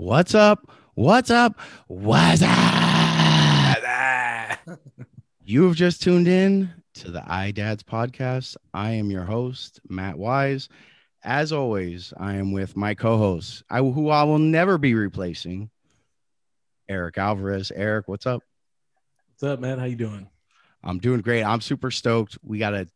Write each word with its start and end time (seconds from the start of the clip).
What's 0.00 0.32
up? 0.32 0.70
What's 0.94 1.28
up? 1.28 1.58
What's 1.88 2.40
up? 2.40 2.48
you 5.44 5.64
have 5.64 5.74
just 5.74 6.04
tuned 6.04 6.28
in 6.28 6.72
to 6.94 7.10
the 7.10 7.18
iDads 7.18 7.82
podcast. 7.82 8.56
I 8.72 8.92
am 8.92 9.10
your 9.10 9.24
host, 9.24 9.80
Matt 9.88 10.16
Wise. 10.16 10.68
As 11.24 11.52
always, 11.52 12.14
I 12.16 12.34
am 12.34 12.52
with 12.52 12.76
my 12.76 12.94
co-host, 12.94 13.64
who 13.68 14.10
I 14.10 14.22
will 14.22 14.38
never 14.38 14.78
be 14.78 14.94
replacing, 14.94 15.68
Erik 16.88 17.18
Alvarez. 17.18 17.72
Erik, 17.72 18.06
what's 18.06 18.24
up? 18.24 18.44
What's 19.30 19.42
up, 19.42 19.58
man? 19.58 19.80
How 19.80 19.86
you 19.86 19.96
doing? 19.96 20.28
I'm 20.84 21.00
doing 21.00 21.22
great. 21.22 21.42
I'm 21.42 21.60
super 21.60 21.90
stoked. 21.90 22.38
We 22.44 22.58
got 22.58 22.72
a 22.72 22.86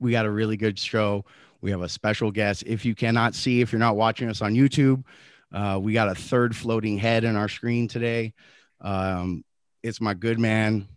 we 0.00 0.10
got 0.10 0.24
a 0.24 0.30
really 0.30 0.56
good 0.56 0.78
show. 0.78 1.26
We 1.60 1.70
have 1.70 1.82
a 1.82 1.88
special 1.90 2.30
guest. 2.30 2.62
If 2.66 2.86
you 2.86 2.94
cannot 2.94 3.34
see, 3.34 3.60
if 3.60 3.72
you're 3.72 3.78
not 3.78 3.96
watching 3.96 4.30
us 4.30 4.40
on 4.40 4.54
YouTube, 4.54 5.04
uh, 5.52 5.78
we 5.80 5.92
got 5.92 6.08
a 6.08 6.14
third 6.14 6.54
floating 6.54 6.98
head 6.98 7.24
in 7.24 7.36
our 7.36 7.48
screen 7.48 7.88
today. 7.88 8.34
Um, 8.80 9.44
it's 9.82 10.00
my 10.00 10.14
good 10.14 10.38
man, 10.38 10.88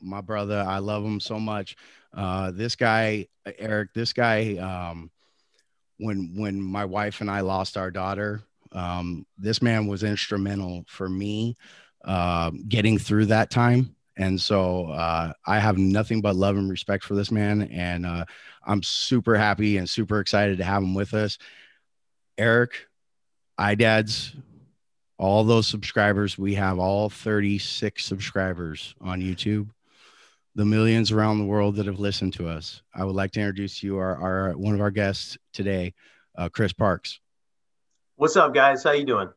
my 0.00 0.20
brother. 0.20 0.64
I 0.66 0.78
love 0.78 1.04
him 1.04 1.20
so 1.20 1.38
much. 1.38 1.76
Uh, 2.14 2.50
this 2.50 2.76
guy, 2.76 3.28
Erik, 3.58 3.92
this 3.94 4.12
guy, 4.12 4.56
um, 4.56 5.10
when 5.98 6.34
when 6.36 6.60
my 6.60 6.84
wife 6.84 7.20
and 7.20 7.30
I 7.30 7.40
lost 7.40 7.76
our 7.76 7.90
daughter, 7.90 8.42
um, 8.72 9.26
this 9.38 9.62
man 9.62 9.86
was 9.86 10.02
instrumental 10.02 10.84
for 10.88 11.08
me 11.08 11.56
uh, 12.04 12.50
getting 12.68 12.98
through 12.98 13.26
that 13.26 13.50
time. 13.50 13.94
And 14.16 14.40
so 14.40 14.86
uh, 14.86 15.32
I 15.46 15.58
have 15.58 15.76
nothing 15.76 16.22
but 16.22 16.36
love 16.36 16.56
and 16.56 16.70
respect 16.70 17.04
for 17.04 17.14
this 17.14 17.30
man. 17.30 17.62
And 17.62 18.06
uh, 18.06 18.24
I'm 18.64 18.82
super 18.82 19.36
happy 19.36 19.76
and 19.76 19.88
super 19.88 20.20
excited 20.20 20.58
to 20.58 20.64
have 20.64 20.82
him 20.82 20.94
with 20.94 21.12
us. 21.12 21.36
Erik, 22.38 22.86
iDads, 23.58 24.34
all 25.18 25.44
those 25.44 25.66
subscribers, 25.66 26.36
we 26.36 26.54
have 26.54 26.78
all 26.78 27.08
36 27.08 28.04
subscribers 28.04 28.94
on 29.00 29.20
YouTube. 29.20 29.68
The 30.54 30.64
millions 30.64 31.12
around 31.12 31.38
the 31.38 31.44
world 31.44 31.76
that 31.76 31.86
have 31.86 31.98
listened 31.98 32.32
to 32.34 32.48
us. 32.48 32.82
I 32.94 33.04
would 33.04 33.14
like 33.14 33.32
to 33.32 33.40
introduce 33.40 33.82
you 33.82 33.98
our, 33.98 34.16
our 34.16 34.56
one 34.56 34.74
of 34.74 34.80
our 34.80 34.90
guests 34.90 35.36
today, 35.52 35.92
uh, 36.36 36.48
Chris 36.48 36.72
Parks. 36.72 37.20
What's 38.16 38.36
up, 38.36 38.54
guys? 38.54 38.82
How 38.82 38.92
you 38.92 39.04
doing? 39.04 39.28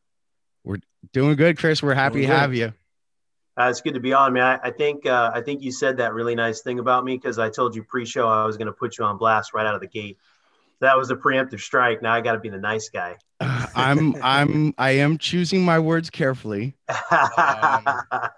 We're 0.64 0.78
doing 1.12 1.36
good, 1.36 1.58
Chris. 1.58 1.82
We're 1.82 1.92
happy 1.92 2.22
to 2.22 2.26
have 2.26 2.54
you. 2.54 2.72
Uh, 3.58 3.68
it's 3.68 3.82
good 3.82 3.92
to 3.92 4.00
be 4.00 4.14
on, 4.14 4.32
man. 4.32 4.44
I, 4.44 4.68
I 4.68 4.70
think 4.70 5.04
uh, 5.04 5.30
I 5.34 5.42
think 5.42 5.60
you 5.60 5.72
said 5.72 5.98
that 5.98 6.14
really 6.14 6.34
nice 6.34 6.62
thing 6.62 6.78
about 6.78 7.04
me 7.04 7.16
because 7.16 7.38
I 7.38 7.50
told 7.50 7.74
you 7.74 7.82
pre-show 7.82 8.26
I 8.26 8.46
was 8.46 8.56
going 8.56 8.66
to 8.66 8.72
put 8.72 8.96
you 8.96 9.04
on 9.04 9.18
blast 9.18 9.52
right 9.52 9.66
out 9.66 9.74
of 9.74 9.82
the 9.82 9.86
gate. 9.86 10.16
That 10.80 10.96
was 10.96 11.10
a 11.10 11.16
preemptive 11.16 11.60
strike. 11.60 12.02
Now 12.02 12.14
I 12.14 12.20
got 12.20 12.32
to 12.32 12.38
be 12.38 12.48
the 12.48 12.58
nice 12.58 12.88
guy. 12.88 13.16
I'm 13.40 14.16
I'm 14.22 14.74
I 14.78 14.92
am 14.92 15.18
choosing 15.18 15.64
my 15.64 15.78
words 15.78 16.10
carefully 16.10 16.74
um, 17.10 17.86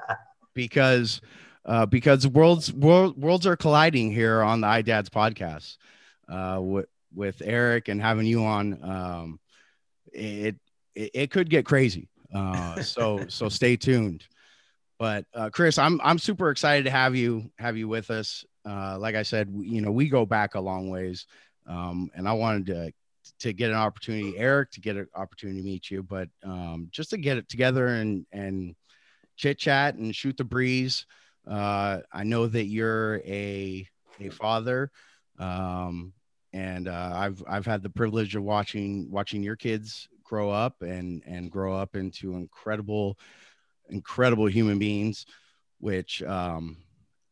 because 0.54 1.20
uh, 1.64 1.86
because 1.86 2.26
worlds 2.26 2.72
world, 2.72 3.16
worlds 3.20 3.46
are 3.46 3.56
colliding 3.56 4.10
here 4.10 4.42
on 4.42 4.60
the 4.60 4.66
iDads 4.66 5.08
podcast 5.08 5.76
uh, 6.28 6.60
with 6.60 6.86
with 7.14 7.42
Erik 7.44 7.88
and 7.88 8.00
having 8.00 8.26
you 8.26 8.44
on. 8.44 8.82
Um, 8.82 9.40
it, 10.12 10.56
it 10.94 11.10
it 11.14 11.30
could 11.30 11.48
get 11.48 11.64
crazy. 11.64 12.08
Uh, 12.34 12.82
so 12.82 13.24
so 13.28 13.48
stay 13.48 13.76
tuned. 13.76 14.26
But 14.98 15.26
uh, 15.34 15.50
Chris, 15.50 15.78
I'm 15.78 16.00
I'm 16.02 16.18
super 16.18 16.50
excited 16.50 16.84
to 16.84 16.90
have 16.90 17.14
you 17.14 17.50
have 17.58 17.76
you 17.76 17.88
with 17.88 18.10
us. 18.10 18.44
Uh, 18.64 18.96
like 18.98 19.16
I 19.16 19.24
said, 19.24 19.52
you 19.52 19.80
know, 19.80 19.90
we 19.90 20.08
go 20.08 20.24
back 20.24 20.54
a 20.54 20.60
long 20.60 20.88
ways, 20.88 21.26
um, 21.72 22.10
and 22.14 22.28
I 22.28 22.32
wanted 22.32 22.66
to 22.66 22.92
to 23.38 23.52
get 23.52 23.70
an 23.70 23.76
opportunity, 23.76 24.36
Erik, 24.36 24.70
to 24.72 24.80
get 24.80 24.96
an 24.96 25.06
opportunity 25.14 25.60
to 25.60 25.64
meet 25.64 25.90
you, 25.90 26.02
but 26.02 26.28
um, 26.42 26.88
just 26.90 27.10
to 27.10 27.16
get 27.16 27.38
it 27.38 27.48
together 27.48 27.86
and 27.86 28.26
and 28.32 28.74
chit 29.36 29.58
chat 29.58 29.94
and 29.94 30.14
shoot 30.14 30.36
the 30.36 30.44
breeze. 30.44 31.06
Uh, 31.48 32.00
I 32.12 32.24
know 32.24 32.46
that 32.46 32.66
you're 32.66 33.16
a 33.18 33.86
a 34.20 34.28
father, 34.30 34.90
um, 35.38 36.12
and 36.52 36.88
uh, 36.88 37.12
I've 37.14 37.42
I've 37.48 37.66
had 37.66 37.82
the 37.82 37.90
privilege 37.90 38.36
of 38.36 38.42
watching 38.42 39.10
watching 39.10 39.42
your 39.42 39.56
kids 39.56 40.08
grow 40.22 40.50
up 40.50 40.82
and 40.82 41.22
and 41.26 41.50
grow 41.50 41.74
up 41.74 41.96
into 41.96 42.34
incredible 42.34 43.18
incredible 43.88 44.46
human 44.46 44.78
beings, 44.78 45.26
which, 45.78 46.22
um, 46.22 46.76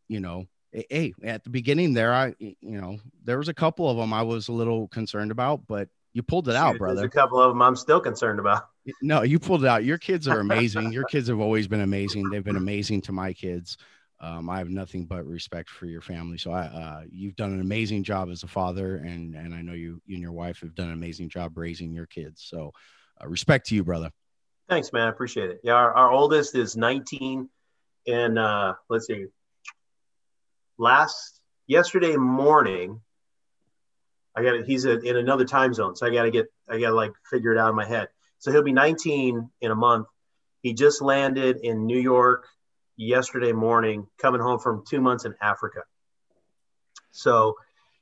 you 0.09 0.21
know, 0.21 0.47
hey, 0.73 1.13
at 1.23 1.45
the 1.45 1.51
beginning 1.51 1.95
there, 1.95 2.13
I, 2.13 2.35
you 2.39 2.57
know, 2.61 2.99
there 3.25 3.39
was 3.39 3.49
a 3.49 3.55
couple 3.55 3.89
of 3.89 3.97
them 3.97 4.13
I 4.13 4.23
was 4.23 4.49
a 4.49 4.53
little 4.53 4.89
concerned 4.89 5.31
about, 5.31 5.67
but 5.67 5.89
you 6.13 6.23
pulled 6.23 6.49
it 6.49 6.57
out, 6.57 6.79
brother. 6.79 6.97
There's 6.97 7.07
a 7.07 7.11
couple 7.11 7.41
of 7.41 7.51
them 7.51 7.63
I'm 7.63 7.77
still 7.77 8.01
concerned 8.01 8.41
about. 8.41 8.69
No, 9.03 9.23
you 9.23 9.39
pulled 9.39 9.63
it 9.63 9.69
out. 9.69 9.85
Your 9.85 9.99
kids 9.99 10.27
are 10.27 10.41
amazing. 10.41 10.91
your 10.93 11.05
kids 11.05 11.29
have 11.29 11.39
always 11.39 11.69
been 11.69 11.83
amazing. 11.83 12.29
They've 12.31 12.43
been 12.43 12.57
amazing 12.57 13.03
to 13.03 13.13
my 13.13 13.35
kids. 13.35 13.77
Um, 14.21 14.49
I 14.49 14.59
have 14.59 14.71
nothing 14.71 15.05
but 15.05 15.25
respect 15.27 15.69
for 15.69 15.85
your 15.85 16.01
family. 16.01 16.39
So 16.39 16.51
I, 16.51 16.63
uh, 16.63 17.03
you've 17.13 17.37
done 17.37 17.53
an 17.53 17.61
amazing 17.61 18.05
job 18.05 18.31
as 18.31 18.43
a 18.43 18.49
father, 18.49 18.97
and 18.97 19.35
and 19.35 19.55
I 19.55 19.61
know 19.61 19.75
you, 19.75 20.01
you 20.07 20.15
and 20.15 20.23
your 20.23 20.33
wife 20.33 20.61
have 20.61 20.75
done 20.75 20.89
an 20.89 20.95
amazing 20.95 21.29
job 21.29 21.57
raising 21.57 21.93
your 21.93 22.07
kids. 22.07 22.43
So 22.43 22.73
uh, 23.23 23.29
respect 23.29 23.67
to 23.69 23.75
you, 23.75 23.85
brother. 23.85 24.11
Thanks, 24.69 24.93
man. 24.93 25.07
I 25.07 25.11
appreciate 25.11 25.51
it. 25.51 25.61
Yeah, 25.63 25.75
our, 25.75 25.95
our 25.95 26.11
oldest 26.11 26.55
is 26.55 26.77
19, 26.77 27.49
and 28.09 28.39
uh, 28.39 28.75
let's 28.89 29.07
see. 29.07 29.27
Last 30.81 31.43
yesterday 31.67 32.17
morning, 32.17 33.03
I 34.35 34.43
got 34.43 34.55
it. 34.55 34.65
He's 34.65 34.87
a, 34.87 34.99
in 34.99 35.15
another 35.15 35.45
time 35.45 35.75
zone, 35.75 35.95
so 35.95 36.07
I 36.07 36.11
got 36.11 36.23
to 36.23 36.31
get 36.31 36.47
I 36.71 36.81
got 36.81 36.89
to 36.89 36.95
like 36.95 37.13
figure 37.31 37.53
it 37.53 37.59
out 37.59 37.69
in 37.69 37.77
my 37.77 37.85
head. 37.85 38.09
So 38.39 38.51
he'll 38.51 38.63
be 38.63 38.73
19 38.73 39.51
in 39.61 39.71
a 39.71 39.75
month. 39.75 40.07
He 40.63 40.73
just 40.73 41.03
landed 41.03 41.59
in 41.63 41.85
New 41.85 41.99
York 41.99 42.47
yesterday 42.97 43.53
morning, 43.53 44.07
coming 44.17 44.41
home 44.41 44.59
from 44.59 44.83
two 44.89 45.03
months 45.03 45.27
in 45.27 45.35
Africa. 45.43 45.81
So 47.11 47.57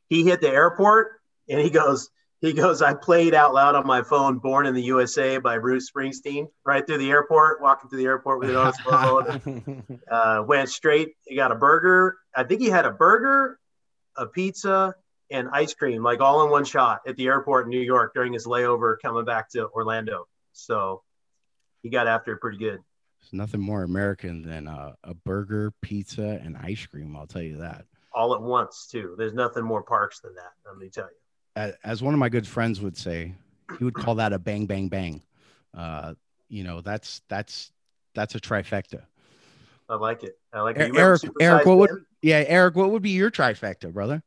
he 0.09 0.23
hit 0.23 0.41
the 0.41 0.49
airport 0.49 1.21
and 1.49 1.61
he 1.61 1.71
goes, 1.71 2.11
he 2.41 2.53
goes, 2.53 2.83
I 2.83 2.95
played 2.95 3.35
out 3.35 3.53
loud 3.53 3.75
on 3.75 3.87
my 3.87 4.03
phone 4.03 4.39
Born 4.39 4.67
in 4.67 4.75
the 4.75 4.83
USA 4.83 5.39
by 5.39 5.59
Bruce 5.59 5.91
Springsteen 5.91 6.47
right 6.65 6.87
through 6.87 6.99
the 6.99 7.11
airport, 7.11 7.61
walking 7.61 7.91
through 7.91 7.99
the 7.99 8.05
airport 8.07 8.41
with 8.41 8.51
it 8.51 8.57
on 8.57 8.67
his 8.67 8.81
phone. 8.81 10.01
uh, 10.11 10.45
went 10.47 10.69
straight. 10.69 11.15
He 11.27 11.35
got 11.35 11.51
a 11.51 11.57
burger. 11.57 12.17
I 12.35 12.45
think 12.45 12.61
he 12.61 12.69
had 12.69 12.85
a 12.85 12.93
burger, 12.93 13.59
a 14.17 14.27
pizza, 14.27 14.95
and 15.31 15.49
ice 15.53 15.75
cream, 15.75 16.03
like 16.03 16.21
all 16.21 16.45
in 16.45 16.51
one 16.51 16.65
shot 16.65 17.01
at 17.07 17.17
the 17.17 17.27
airport 17.27 17.67
in 17.67 17.71
New 17.71 17.81
York 17.81 18.15
during 18.15 18.33
his 18.33 18.47
layover 18.47 18.97
coming 19.03 19.25
back 19.25 19.51
to 19.51 19.69
Orlando. 19.69 20.29
So 20.53 21.03
he 21.83 21.91
got 21.91 22.07
after 22.07 22.33
it 22.33 22.39
pretty 22.39 22.59
good. 22.59 22.79
There's 23.21 23.33
nothing 23.33 23.61
more 23.61 23.83
American 23.83 24.43
than 24.43 24.69
uh, 24.69 24.93
a 25.03 25.13
burger, 25.13 25.73
pizza, 25.83 26.41
and 26.43 26.57
ice 26.57 26.87
cream. 26.87 27.17
I'll 27.17 27.27
tell 27.27 27.43
you 27.43 27.59
that. 27.59 27.85
All 28.13 28.33
at 28.35 28.41
once, 28.41 28.89
too. 28.91 29.17
There's 29.19 29.35
nothing 29.35 29.65
more 29.65 29.83
parks 29.83 30.21
than 30.21 30.35
that. 30.37 30.53
Let 30.65 30.79
me 30.79 30.89
tell 30.89 31.05
you 31.05 31.17
as 31.85 32.03
one 32.03 32.15
of 32.15 32.21
my 32.21 32.29
good 32.29 32.47
friends 32.47 32.81
would 32.81 32.97
say, 32.97 33.35
he 33.79 33.85
would 33.85 33.95
call 33.95 34.17
that 34.17 34.33
a 34.33 34.39
bang 34.39 34.67
bang 34.67 34.89
bang. 34.89 35.23
Uh, 35.77 36.15
you 36.49 36.65
know, 36.65 36.81
that's 36.81 37.23
that's 37.29 37.73
that's 38.15 38.35
a 38.35 38.41
trifecta. 38.41 39.03
I 39.89 39.95
like 39.95 40.23
it. 40.23 40.39
I 40.53 40.61
like 40.61 40.77
it. 40.77 40.97
Erik, 40.97 41.23
Erik, 41.41 41.67
what 41.67 41.79
would 41.79 41.91
yeah, 42.23 42.45
Erik, 42.47 42.77
what 42.77 42.91
would 42.91 43.03
be 43.03 43.11
your 43.11 43.31
trifecta, 43.31 43.93
brother? 43.93 44.23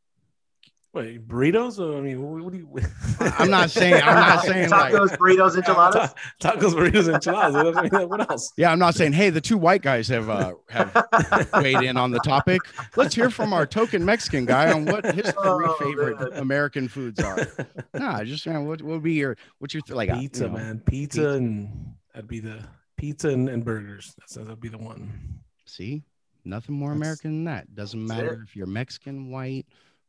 Wait, 0.93 1.25
burritos? 1.25 1.79
I 1.79 2.01
mean, 2.01 2.21
what, 2.21 2.43
what 2.43 2.51
do 2.51 2.59
you? 2.59 2.69
I'm 3.39 3.49
not 3.49 3.69
saying. 3.69 4.01
I'm 4.03 4.15
not 4.15 4.41
saying 4.45 4.69
tacos, 4.69 5.09
like, 5.09 5.19
burritos, 5.19 5.55
enchiladas. 5.55 6.13
tacos, 6.41 6.73
burritos, 6.73 7.13
enchiladas. 7.13 8.09
what 8.09 8.29
else? 8.29 8.51
Yeah, 8.57 8.73
I'm 8.73 8.79
not 8.79 8.95
saying. 8.95 9.13
Hey, 9.13 9.29
the 9.29 9.39
two 9.39 9.57
white 9.57 9.83
guys 9.83 10.09
have 10.09 10.29
uh, 10.29 10.55
have 10.67 11.49
weighed 11.53 11.81
in 11.81 11.95
on 11.95 12.11
the 12.11 12.19
topic. 12.19 12.59
Let's 12.97 13.15
hear 13.15 13.29
from 13.29 13.53
our 13.53 13.65
token 13.65 14.03
Mexican 14.03 14.43
guy 14.45 14.69
on 14.73 14.85
what 14.85 15.05
his 15.05 15.23
three 15.23 15.33
oh, 15.37 15.75
favorite 15.79 16.19
man. 16.19 16.39
American 16.39 16.89
foods 16.89 17.21
are. 17.21 17.47
Nah, 17.93 18.25
just 18.25 18.45
you 18.45 18.51
know, 18.51 18.63
what, 18.63 18.81
what 18.81 18.95
would 18.95 19.03
be 19.03 19.13
your 19.13 19.37
what's 19.59 19.73
your 19.73 19.83
like 19.87 20.13
pizza, 20.13 20.43
you 20.43 20.49
know, 20.49 20.57
man? 20.57 20.79
Pizza, 20.79 21.19
pizza, 21.19 21.29
and 21.29 21.93
that'd 22.13 22.27
be 22.27 22.41
the 22.41 22.59
pizza 22.97 23.29
and, 23.29 23.47
and 23.47 23.63
burgers. 23.63 24.13
That's 24.19 24.33
that'd 24.33 24.59
be 24.59 24.67
the 24.67 24.77
one. 24.77 25.39
See, 25.63 26.03
nothing 26.43 26.75
more 26.75 26.89
That's, 26.89 26.97
American 26.97 27.31
than 27.31 27.43
that. 27.45 27.73
Doesn't 27.75 28.05
matter 28.05 28.33
it. 28.33 28.39
if 28.43 28.57
you're 28.57 28.67
Mexican, 28.67 29.31
white 29.31 29.65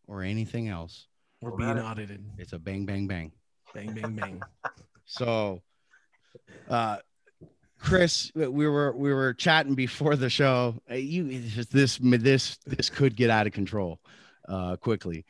or 0.07 0.23
anything 0.23 0.69
else. 0.69 1.07
We're 1.41 1.57
being 1.57 1.79
audited. 1.79 2.25
It's 2.39 2.53
a 2.53 2.59
bang, 2.59 2.87
bang, 2.87 3.07
bang. 3.07 3.33
Bang, 3.75 3.95
bang, 3.95 4.15
bang. 4.15 4.43
so, 5.05 5.61
uh, 6.69 6.99
Chris, 7.79 8.31
we 8.35 8.69
were 8.69 8.93
we 8.93 9.13
were 9.13 9.35
chatting 9.35 9.75
before 9.75 10.15
the 10.15 10.31
show. 10.31 10.77
Uh, 10.89 10.95
you 10.95 11.41
this 11.73 11.99
this 11.99 12.59
this 12.65 12.91
could 12.91 13.17
get 13.17 13.29
out 13.29 13.47
of 13.47 13.53
control 13.53 13.99
uh, 14.49 14.77
quickly. 14.77 15.25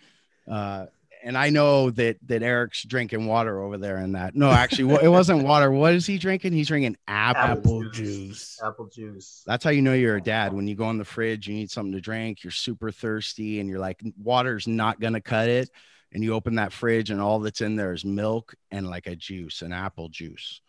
Uh, 0.46 0.86
and 1.22 1.38
I 1.38 1.50
know 1.50 1.90
that 1.90 2.16
that 2.26 2.42
Erik's 2.42 2.82
drinking 2.82 3.26
water 3.26 3.62
over 3.62 3.78
there 3.78 3.96
and 3.96 4.14
that. 4.14 4.34
No, 4.34 4.50
actually, 4.50 4.94
it 5.02 5.08
wasn't 5.08 5.44
water. 5.46 5.70
What 5.70 5.94
is 5.94 6.06
he 6.06 6.18
drinking? 6.18 6.52
He's 6.52 6.68
drinking 6.68 6.96
apple, 7.06 7.42
apple 7.42 7.82
juice. 7.90 7.96
juice. 7.96 8.60
Apple 8.64 8.86
juice. 8.86 9.42
That's 9.46 9.64
how 9.64 9.70
you 9.70 9.82
know 9.82 9.94
you're 9.94 10.16
a 10.16 10.22
dad. 10.22 10.52
When 10.52 10.66
you 10.66 10.74
go 10.74 10.90
in 10.90 10.98
the 10.98 11.04
fridge, 11.04 11.46
you 11.46 11.54
need 11.54 11.70
something 11.70 11.92
to 11.92 12.00
drink. 12.00 12.44
You're 12.44 12.50
super 12.50 12.90
thirsty, 12.90 13.60
and 13.60 13.68
you're 13.68 13.78
like, 13.78 14.00
water's 14.22 14.66
not 14.66 15.00
gonna 15.00 15.20
cut 15.20 15.48
it. 15.48 15.70
And 16.12 16.22
you 16.22 16.34
open 16.34 16.56
that 16.56 16.72
fridge, 16.72 17.10
and 17.10 17.20
all 17.20 17.38
that's 17.40 17.62
in 17.62 17.76
there 17.76 17.92
is 17.92 18.04
milk 18.04 18.54
and 18.70 18.88
like 18.88 19.06
a 19.06 19.16
juice, 19.16 19.62
an 19.62 19.72
apple 19.72 20.08
juice. 20.10 20.60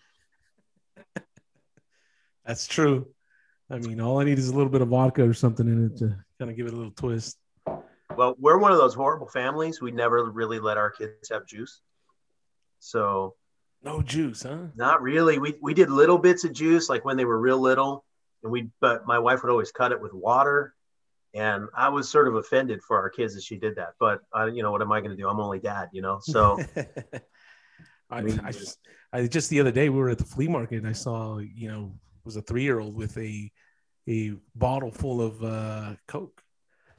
That's 2.45 2.67
true. 2.67 3.07
I 3.69 3.79
mean, 3.79 3.99
all 4.01 4.19
I 4.19 4.23
need 4.23 4.37
is 4.37 4.49
a 4.49 4.55
little 4.55 4.71
bit 4.71 4.81
of 4.81 4.89
vodka 4.89 5.27
or 5.27 5.33
something 5.33 5.67
in 5.67 5.85
it 5.87 5.97
to 5.97 6.15
kind 6.37 6.51
of 6.51 6.57
give 6.57 6.67
it 6.67 6.73
a 6.73 6.75
little 6.75 6.91
twist. 6.91 7.37
Well, 8.17 8.35
we're 8.39 8.57
one 8.57 8.71
of 8.71 8.77
those 8.77 8.93
horrible 8.93 9.27
families. 9.27 9.81
We 9.81 9.91
never 9.91 10.29
really 10.29 10.59
let 10.59 10.77
our 10.77 10.89
kids 10.91 11.29
have 11.29 11.45
juice. 11.45 11.81
So 12.79 13.35
No 13.83 14.01
juice, 14.01 14.43
huh? 14.43 14.67
not 14.75 15.01
really. 15.01 15.39
We 15.39 15.55
we 15.61 15.73
did 15.73 15.89
little 15.89 16.17
bits 16.17 16.43
of 16.43 16.53
juice 16.53 16.89
like 16.89 17.05
when 17.05 17.17
they 17.17 17.25
were 17.25 17.39
real 17.39 17.59
little, 17.59 18.03
and 18.43 18.51
we 18.51 18.69
but 18.81 19.05
my 19.07 19.19
wife 19.19 19.43
would 19.43 19.51
always 19.51 19.71
cut 19.71 19.91
it 19.91 20.01
with 20.01 20.13
water. 20.13 20.73
And 21.35 21.67
I 21.75 21.89
was 21.89 22.09
sort 22.09 22.27
of 22.27 22.35
offended 22.35 22.81
for 22.87 22.97
our 22.99 23.09
kids 23.09 23.33
that 23.33 23.41
she 23.41 23.57
did 23.57 23.77
that. 23.77 23.93
But 23.99 24.19
I, 24.31 24.47
you 24.47 24.61
know, 24.61 24.71
what 24.71 24.83
am 24.83 24.91
I 24.91 24.99
going 24.99 25.11
to 25.11 25.17
do? 25.17 25.27
I'm 25.27 25.39
only 25.39 25.59
dad, 25.59 25.89
you 25.91 26.03
know. 26.03 26.19
So 26.21 26.59
I, 28.11 28.19
I 28.19 28.51
just, 28.51 28.77
I 29.11 29.25
just 29.25 29.49
the 29.49 29.59
other 29.59 29.71
day 29.71 29.89
we 29.89 29.97
were 29.97 30.09
at 30.09 30.19
the 30.19 30.25
flea 30.25 30.47
market 30.47 30.77
and 30.77 30.87
I 30.87 30.91
saw, 30.91 31.39
you 31.39 31.67
know, 31.69 31.91
it 32.19 32.25
was 32.25 32.35
a 32.35 32.41
three 32.43 32.61
year 32.61 32.79
old 32.79 32.95
with 32.95 33.17
a 33.17 33.51
a 34.07 34.33
bottle 34.55 34.91
full 34.91 35.21
of 35.21 35.43
uh, 35.43 35.95
Coke, 36.07 36.43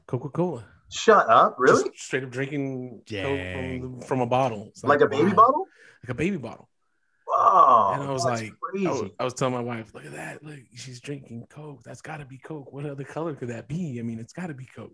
Coca 0.06 0.30
Cola. 0.30 0.64
Shut 0.94 1.28
up, 1.28 1.56
really? 1.58 1.90
Just 1.90 2.04
straight 2.04 2.24
up 2.24 2.30
drinking 2.30 3.02
Coke 3.10 3.40
from, 3.52 4.00
from 4.02 4.20
a 4.20 4.26
bottle. 4.26 4.68
It's 4.68 4.84
Like 4.84 5.00
a 5.00 5.08
baby 5.08 5.30
wow. 5.30 5.34
bottle? 5.34 5.66
Like 6.02 6.10
a 6.10 6.14
baby 6.14 6.36
bottle. 6.36 6.68
Wow. 7.26 7.92
and 7.94 8.02
I 8.04 8.10
was 8.12 8.24
that's 8.24 8.42
like, 8.42 8.52
I 8.78 8.90
was, 8.90 9.10
I 9.18 9.24
was 9.24 9.34
telling 9.34 9.54
my 9.54 9.60
wife, 9.60 9.94
look 9.94 10.04
at 10.04 10.12
that. 10.12 10.44
Look, 10.44 10.58
she's 10.74 11.00
drinking 11.00 11.46
Coke. 11.50 11.82
That's 11.82 12.02
got 12.02 12.18
to 12.18 12.24
be 12.26 12.38
Coke. 12.38 12.72
What 12.72 12.86
other 12.86 13.04
color 13.04 13.34
could 13.34 13.48
that 13.48 13.66
be? 13.66 13.98
I 13.98 14.02
mean, 14.02 14.18
it's 14.18 14.32
got 14.32 14.48
to 14.48 14.54
be 14.54 14.66
Coke. 14.66 14.92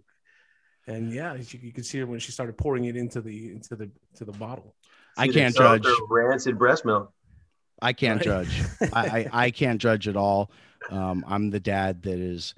And 0.87 1.13
yeah, 1.13 1.35
you, 1.35 1.45
you 1.61 1.73
could 1.73 1.85
see 1.85 1.99
her 1.99 2.07
when 2.07 2.19
she 2.21 2.33
started 2.33 2.57
pouring 2.57 2.85
it 2.85 2.97
into 2.97 3.21
the 3.21 3.53
into 3.53 3.77
the 3.77 3.91
to 4.17 4.25
the 4.25 4.33
bottle. 4.33 4.75
I 5.19 5.27
See, 5.27 5.33
they 5.33 5.41
can't 5.41 5.55
judge. 5.55 5.87
Rancid 6.09 6.59
breast 6.59 6.85
milk. 6.85 7.13
I 7.83 7.93
can't 7.93 8.19
Right? 8.25 8.47
judge. 8.47 8.63
I, 8.93 9.07
I 9.09 9.29
I 9.47 9.51
can't 9.51 9.81
judge 9.81 10.09
at 10.09 10.17
all. 10.17 10.51
Um, 10.91 11.25
I'm 11.29 11.51
the 11.51 11.61
dad 11.61 12.03
that 12.05 12.19
has 12.19 12.55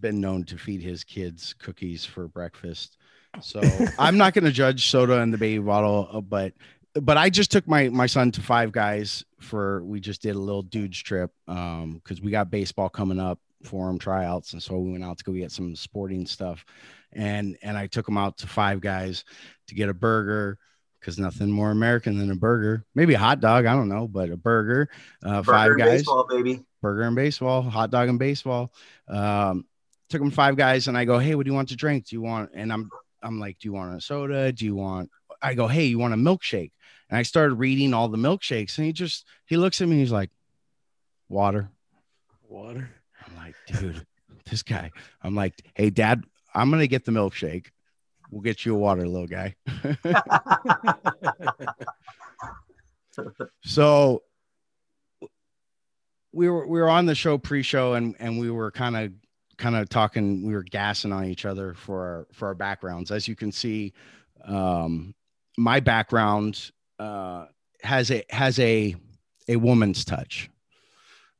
been 0.00 0.20
known 0.20 0.44
to 0.44 0.56
feed 0.56 0.82
his 0.82 1.04
kids 1.04 1.54
cookies 1.58 2.04
for 2.04 2.28
breakfast. 2.28 2.96
So 3.40 3.60
I'm 3.98 4.16
not 4.16 4.34
going 4.34 4.44
to 4.44 4.52
judge 4.52 4.88
soda 4.90 5.20
and 5.20 5.32
the 5.32 5.38
baby 5.38 5.62
bottle, 5.62 6.08
uh, 6.12 6.20
but 6.20 6.52
but 6.94 7.16
I 7.16 7.30
just 7.30 7.50
took 7.52 7.66
my 7.68 7.88
my 7.88 8.06
son 8.06 8.30
to 8.32 8.40
Five 8.40 8.72
Guys 8.72 9.24
for 9.40 9.82
we 9.84 10.00
just 10.00 10.22
did 10.22 10.34
a 10.34 10.38
little 10.38 10.62
dudes 10.62 11.00
trip 11.00 11.30
um 11.48 11.94
because 11.94 12.20
we 12.20 12.30
got 12.30 12.50
baseball 12.50 12.88
coming 12.88 13.20
up 13.20 13.38
for 13.62 13.88
him 13.88 13.98
tryouts 13.98 14.52
and 14.54 14.62
so 14.62 14.78
we 14.78 14.90
went 14.90 15.04
out 15.04 15.18
to 15.18 15.24
go 15.24 15.32
get 15.32 15.52
some 15.52 15.76
sporting 15.76 16.26
stuff 16.26 16.64
and 17.12 17.56
and 17.62 17.76
I 17.76 17.86
took 17.86 18.08
him 18.08 18.16
out 18.16 18.38
to 18.38 18.46
Five 18.46 18.80
Guys 18.80 19.24
to 19.68 19.74
get 19.74 19.88
a 19.88 19.94
burger 19.94 20.58
because 20.98 21.18
nothing 21.18 21.50
more 21.50 21.70
American 21.70 22.18
than 22.18 22.30
a 22.30 22.36
burger 22.36 22.84
maybe 22.94 23.14
a 23.14 23.18
hot 23.18 23.40
dog 23.40 23.66
I 23.66 23.74
don't 23.74 23.88
know 23.88 24.08
but 24.08 24.30
a 24.30 24.36
burger 24.36 24.88
uh, 25.24 25.42
Burger 25.42 25.52
Five 25.52 25.70
and 25.72 25.78
Guys 25.78 25.90
baseball, 26.00 26.26
baby. 26.28 26.64
burger 26.82 27.02
and 27.02 27.16
baseball, 27.16 27.62
hot 27.62 27.90
dog 27.90 28.08
and 28.08 28.18
baseball. 28.18 28.72
Um, 29.08 29.64
took 30.10 30.20
them 30.20 30.30
five 30.30 30.56
guys, 30.56 30.88
and 30.88 30.98
I 30.98 31.04
go, 31.04 31.18
hey, 31.18 31.34
what 31.34 31.46
do 31.46 31.50
you 31.50 31.54
want 31.54 31.70
to 31.70 31.76
drink? 31.76 32.08
Do 32.08 32.16
you 32.16 32.20
want? 32.22 32.50
And 32.52 32.72
I'm 32.72 32.90
I'm 33.22 33.38
like, 33.38 33.58
do 33.58 33.68
you 33.68 33.72
want 33.72 33.96
a 33.96 34.00
soda? 34.00 34.52
Do 34.52 34.64
you 34.64 34.74
want? 34.74 35.10
I 35.40 35.54
go, 35.54 35.66
hey, 35.66 35.86
you 35.86 35.98
want 35.98 36.12
a 36.12 36.18
milkshake? 36.18 36.72
And 37.08 37.16
I 37.18 37.22
started 37.22 37.54
reading 37.54 37.94
all 37.94 38.08
the 38.08 38.18
milkshakes, 38.18 38.76
and 38.76 38.86
he 38.86 38.92
just 38.92 39.24
he 39.46 39.56
looks 39.56 39.80
at 39.80 39.88
me, 39.88 39.98
he's 39.98 40.12
like, 40.12 40.30
water. 41.28 41.70
Water. 42.48 42.90
I'm 43.26 43.36
like, 43.36 43.54
dude, 43.66 44.04
this 44.50 44.62
guy. 44.62 44.90
I'm 45.22 45.34
like, 45.34 45.54
hey, 45.74 45.90
dad, 45.90 46.24
I'm 46.54 46.70
gonna 46.70 46.86
get 46.86 47.04
the 47.04 47.12
milkshake. 47.12 47.66
We'll 48.30 48.42
get 48.42 48.64
you 48.64 48.74
a 48.74 48.78
water, 48.78 49.06
little 49.06 49.26
guy. 49.26 49.56
so 53.64 54.22
we 56.32 56.48
were 56.48 56.66
we 56.66 56.80
were 56.80 56.88
on 56.90 57.06
the 57.06 57.14
show 57.14 57.38
pre-show 57.38 57.94
and 57.94 58.14
and 58.18 58.38
we 58.38 58.50
were 58.50 58.70
kind 58.70 58.96
of 58.96 59.12
kind 59.60 59.76
of 59.76 59.88
talking 59.90 60.42
we 60.46 60.54
were 60.54 60.62
gassing 60.62 61.12
on 61.12 61.26
each 61.26 61.44
other 61.44 61.74
for 61.74 62.00
our 62.00 62.26
for 62.32 62.48
our 62.48 62.54
backgrounds. 62.54 63.10
As 63.10 63.28
you 63.28 63.36
can 63.36 63.52
see 63.52 63.92
um 64.46 65.14
my 65.58 65.78
background 65.80 66.70
uh 66.98 67.44
has 67.82 68.10
a 68.10 68.24
has 68.30 68.58
a 68.58 68.96
a 69.48 69.56
woman's 69.56 70.04
touch. 70.04 70.50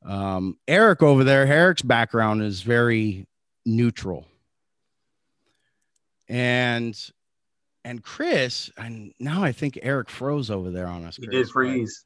Um 0.05 0.57
erik 0.67 1.01
over 1.01 1.23
there 1.23 1.45
erik's 1.47 1.81
background 1.81 2.43
is 2.43 2.61
very 2.61 3.25
neutral. 3.65 4.27
And 6.29 6.97
and 7.83 8.03
chris 8.03 8.69
and 8.77 9.11
now 9.19 9.43
i 9.43 9.51
think 9.51 9.79
erik 9.81 10.07
froze 10.07 10.51
over 10.51 10.69
there 10.69 10.85
on 10.85 11.03
us 11.03 11.15
He 11.17 11.25
Chris, 11.25 11.33
did 11.35 11.43
but- 11.47 11.51
freeze. 11.51 12.05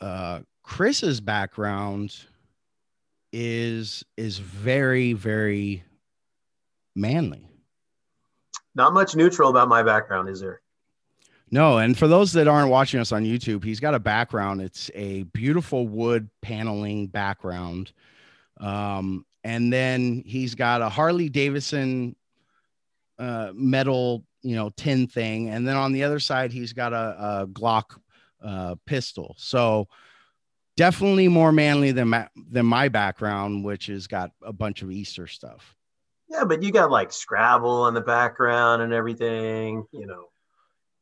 uh, 0.00 0.40
Chris's 0.62 1.20
background 1.20 2.14
is 3.32 4.04
is 4.16 4.38
very 4.38 5.12
very 5.12 5.84
manly. 6.94 7.48
Not 8.74 8.92
much 8.92 9.16
neutral 9.16 9.50
about 9.50 9.68
my 9.68 9.82
background, 9.82 10.28
is 10.28 10.40
there? 10.40 10.60
No, 11.50 11.78
and 11.78 11.98
for 11.98 12.06
those 12.06 12.32
that 12.34 12.46
aren't 12.46 12.70
watching 12.70 13.00
us 13.00 13.10
on 13.10 13.24
YouTube, 13.24 13.64
he's 13.64 13.80
got 13.80 13.94
a 13.94 13.98
background. 13.98 14.60
It's 14.60 14.90
a 14.94 15.24
beautiful 15.24 15.88
wood 15.88 16.30
paneling 16.42 17.08
background, 17.08 17.92
um, 18.58 19.26
and 19.42 19.72
then 19.72 20.22
he's 20.24 20.54
got 20.54 20.82
a 20.82 20.88
Harley 20.88 21.28
Davidson 21.28 22.14
uh, 23.18 23.50
metal, 23.52 24.24
you 24.42 24.54
know, 24.54 24.70
tin 24.76 25.08
thing, 25.08 25.48
and 25.50 25.66
then 25.66 25.76
on 25.76 25.92
the 25.92 26.04
other 26.04 26.20
side 26.20 26.52
he's 26.52 26.72
got 26.72 26.92
a, 26.92 27.16
a 27.18 27.46
Glock 27.48 27.98
uh, 28.42 28.76
pistol. 28.86 29.34
So 29.36 29.88
definitely 30.80 31.28
more 31.28 31.52
manly 31.52 31.92
than 31.92 32.08
my, 32.08 32.26
than 32.50 32.64
my 32.64 32.88
background, 32.88 33.64
which 33.64 33.86
has 33.86 34.06
got 34.06 34.30
a 34.42 34.52
bunch 34.52 34.80
of 34.80 34.90
Easter 34.90 35.26
stuff. 35.26 35.76
Yeah, 36.28 36.44
but 36.44 36.62
you 36.62 36.72
got 36.72 36.90
like 36.90 37.12
Scrabble 37.12 37.86
in 37.88 37.94
the 37.94 38.00
background 38.00 38.80
and 38.80 38.92
everything. 38.92 39.84
You 39.92 40.06
know, 40.06 40.30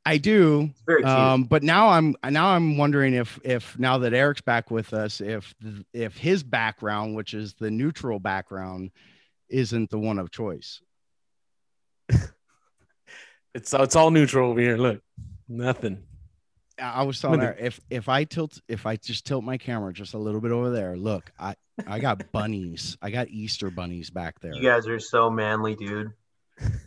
I 0.04 0.16
do, 0.16 0.70
it's 0.70 0.82
very 0.84 1.02
cute. 1.02 1.14
um, 1.14 1.44
but 1.44 1.62
now 1.62 1.90
I'm 1.90 2.16
now 2.28 2.48
I'm 2.48 2.76
wondering 2.76 3.14
if 3.14 3.38
if 3.44 3.78
now 3.78 3.98
that 3.98 4.14
Erik's 4.14 4.40
back 4.40 4.70
with 4.70 4.92
us, 4.92 5.20
if 5.20 5.54
if 5.92 6.16
his 6.16 6.42
background, 6.42 7.14
which 7.14 7.32
is 7.32 7.54
the 7.54 7.70
neutral 7.70 8.18
background, 8.18 8.90
isn't 9.48 9.90
the 9.90 9.98
one 9.98 10.18
of 10.18 10.30
choice. 10.30 10.80
It's 13.54 13.72
it's 13.72 13.96
all 13.96 14.10
neutral 14.10 14.50
over 14.50 14.60
here. 14.60 14.76
Look, 14.76 15.00
nothing. 15.48 16.04
I 16.80 17.00
I 17.00 17.02
was 17.02 17.20
telling 17.20 17.40
With 17.40 17.48
her 17.48 17.56
if 17.58 17.80
if 17.90 18.08
I 18.08 18.24
tilt 18.24 18.60
if 18.68 18.86
I 18.86 18.96
just 18.96 19.24
tilt 19.26 19.44
my 19.44 19.58
camera 19.58 19.92
just 19.92 20.14
a 20.14 20.18
little 20.18 20.40
bit 20.40 20.52
over 20.52 20.70
there, 20.70 20.96
look, 20.96 21.30
I 21.38 21.54
I 21.86 21.98
got 22.00 22.32
bunnies, 22.32 22.96
I 23.02 23.10
got 23.10 23.28
Easter 23.28 23.70
bunnies 23.70 24.10
back 24.10 24.40
there. 24.40 24.54
you 24.54 24.62
guys 24.62 24.86
are 24.88 24.98
so 24.98 25.30
manly, 25.30 25.74
dude. 25.74 26.12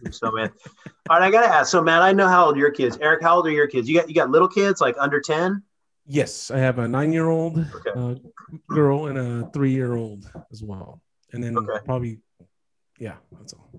You're 0.01 0.11
so 0.11 0.31
man. 0.31 0.49
All 1.09 1.19
right, 1.19 1.27
I 1.27 1.31
gotta 1.31 1.47
ask. 1.47 1.71
So, 1.71 1.81
Matt, 1.81 2.01
I 2.01 2.11
know 2.11 2.27
how 2.27 2.45
old 2.45 2.57
your 2.57 2.71
kids. 2.71 2.97
Erik, 3.01 3.21
how 3.21 3.37
old 3.37 3.47
are 3.47 3.51
your 3.51 3.67
kids? 3.67 3.89
You 3.89 3.99
got 3.99 4.09
you 4.09 4.15
got 4.15 4.29
little 4.29 4.47
kids, 4.47 4.81
like 4.81 4.95
under 4.99 5.19
ten. 5.21 5.63
Yes, 6.07 6.49
I 6.51 6.57
have 6.57 6.79
a 6.79 6.87
nine-year-old 6.87 7.59
Okay. 7.59 7.91
uh, 7.95 8.15
girl 8.67 9.05
and 9.05 9.17
a 9.17 9.49
three-year-old 9.51 10.29
as 10.51 10.63
well, 10.63 10.99
and 11.31 11.43
then 11.43 11.57
Okay. 11.57 11.85
probably, 11.85 12.19
yeah, 12.97 13.15
that's 13.37 13.53
all. 13.53 13.69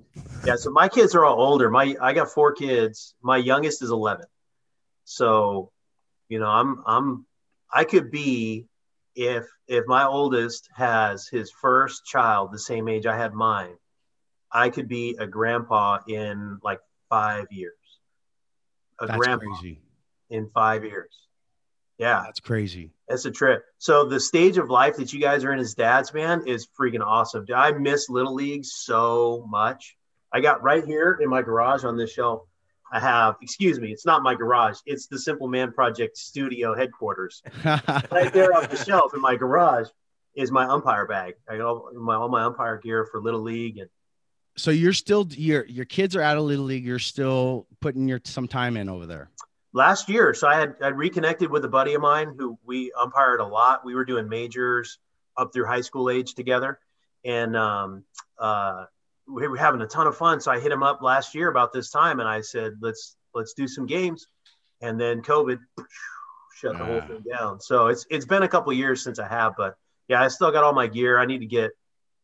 Yeah, 0.47 0.55
so 0.57 0.71
my 0.71 0.89
kids 0.89 1.15
are 1.15 1.25
all 1.25 1.41
older. 1.41 1.69
My 1.69 1.97
I 2.01 2.13
got 2.13 2.31
four 2.31 2.53
kids. 2.53 3.15
My 3.23 3.37
youngest 3.37 3.83
is 3.83 3.91
11. 3.91 4.25
So, 5.05 5.73
you 6.33 6.39
know, 6.39 6.47
I'm 6.49 6.83
I'm 6.87 7.27
I 7.71 7.85
could 7.85 8.11
be 8.11 8.67
if 9.15 9.45
if 9.69 9.85
my 9.87 10.05
oldest 10.07 10.71
has 10.75 11.29
his 11.29 11.51
first 11.51 12.07
child 12.07 12.53
the 12.53 12.59
same 12.59 12.89
age 12.89 13.05
I 13.05 13.19
had 13.19 13.35
mine, 13.35 13.77
I 14.51 14.71
could 14.71 14.89
be 14.89 15.15
a 15.19 15.27
grandpa 15.27 15.99
in 16.09 16.59
like 16.63 16.81
5 17.11 17.49
years. 17.51 17.75
A 18.99 19.07
That's 19.07 19.19
grandpa 19.19 19.45
crazy. 19.45 19.83
in 20.31 20.49
5 20.55 20.85
years. 20.87 21.15
Yeah, 21.99 22.23
That's 22.25 22.41
crazy. 22.41 22.93
it's 23.09 23.27
a 23.27 23.31
trip. 23.31 23.63
So 23.77 24.07
the 24.07 24.19
stage 24.19 24.57
of 24.57 24.71
life 24.71 24.97
that 24.97 25.13
you 25.13 25.21
guys 25.21 25.45
are 25.45 25.53
in 25.53 25.59
as 25.59 25.75
dads, 25.75 26.15
man, 26.15 26.47
is 26.47 26.67
freaking 26.81 27.05
awesome. 27.05 27.45
I 27.55 27.73
miss 27.73 28.09
little 28.09 28.35
league 28.35 28.65
so 28.65 29.45
much. 29.51 29.99
I 30.33 30.41
got 30.41 30.63
right 30.63 30.83
here 30.83 31.19
in 31.21 31.29
my 31.29 31.43
garage 31.43 31.85
on 31.85 31.99
this 31.99 32.11
shelf. 32.11 32.41
I 32.93 33.01
have, 33.01 33.37
excuse 33.41 33.81
me, 33.81 33.91
it's 33.91 34.05
not 34.05 34.23
my 34.23 34.35
garage. 34.35 34.79
It's 34.85 35.07
the 35.07 35.19
Simple 35.19 35.49
Man 35.49 35.73
Project 35.73 36.17
studio 36.19 36.75
headquarters. 36.75 37.43
Right 37.65 38.33
there 38.33 38.55
off 38.55 38.69
the 38.69 38.77
shelf 38.77 39.15
in 39.15 39.21
my 39.21 39.35
garage 39.35 39.89
is 40.37 40.51
my 40.51 40.67
umpire 40.67 41.07
bag. 41.07 41.35
I 41.49 41.57
got 41.57 41.67
all 41.67 41.91
my 41.95 42.15
all 42.15 42.29
my 42.29 42.43
umpire 42.45 42.79
gear 42.79 43.07
for 43.11 43.21
little 43.21 43.41
league 43.41 43.79
and 43.79 43.89
so 44.57 44.71
you're 44.71 44.93
still 44.93 45.27
your 45.31 45.65
your 45.65 45.87
kids 45.87 46.15
are 46.15 46.23
out 46.23 46.37
of 46.37 46.45
little 46.45 46.67
league. 46.67 46.85
You're 46.85 46.99
still 46.99 47.67
putting 47.81 48.07
your 48.07 48.21
some 48.25 48.47
time 48.47 48.77
in 48.77 48.89
over 48.89 49.07
there. 49.07 49.31
last 49.73 50.09
year. 50.09 50.35
So 50.35 50.47
I 50.47 50.57
had 50.57 50.75
I 50.83 50.89
reconnected 50.89 51.51
with 51.51 51.65
a 51.65 51.69
buddy 51.69 51.95
of 51.95 52.03
mine 52.03 52.35
who 52.39 52.59
we 52.65 52.93
umpired 53.01 53.41
a 53.41 53.47
lot. 53.47 53.85
We 53.85 53.95
were 53.95 54.05
doing 54.05 54.29
majors 54.29 54.99
up 55.37 55.53
through 55.53 55.67
high 55.67 55.81
school 55.81 56.11
age 56.11 56.35
together, 56.35 56.79
and 57.25 57.57
um, 57.57 58.05
uh, 58.39 58.85
we 59.27 59.47
were 59.49 59.57
having 59.57 59.81
a 59.81 59.87
ton 59.87 60.07
of 60.07 60.17
fun. 60.17 60.41
So 60.41 60.51
I 60.51 60.61
hit 60.61 60.73
him 60.73 60.83
up 60.83 61.03
last 61.03 61.35
year 61.35 61.49
about 61.49 61.73
this 61.73 61.91
time, 61.91 62.21
and 62.21 62.29
I 62.29 62.41
said, 62.41 62.75
"Let's 62.81 63.17
let's 63.35 63.53
do 63.55 63.67
some 63.69 63.87
games." 63.87 64.27
And 64.81 65.01
then 65.01 65.23
COVID 65.23 65.59
shut 66.57 66.77
the 66.79 66.85
whole 66.85 67.01
Ah. 67.03 67.07
thing 67.07 67.23
down. 67.31 67.61
So 67.61 67.87
it's 67.87 68.07
it's 68.11 68.27
been 68.27 68.43
a 68.43 68.49
couple 68.49 68.73
years 68.73 69.03
since 69.03 69.19
I 69.19 69.29
have, 69.29 69.55
but 69.57 69.77
yeah, 70.09 70.23
I 70.23 70.29
still 70.29 70.51
got 70.51 70.65
all 70.65 70.73
my 70.73 70.87
gear. 70.87 71.19
I 71.19 71.27
need 71.27 71.39
to 71.39 71.47
get 71.47 71.71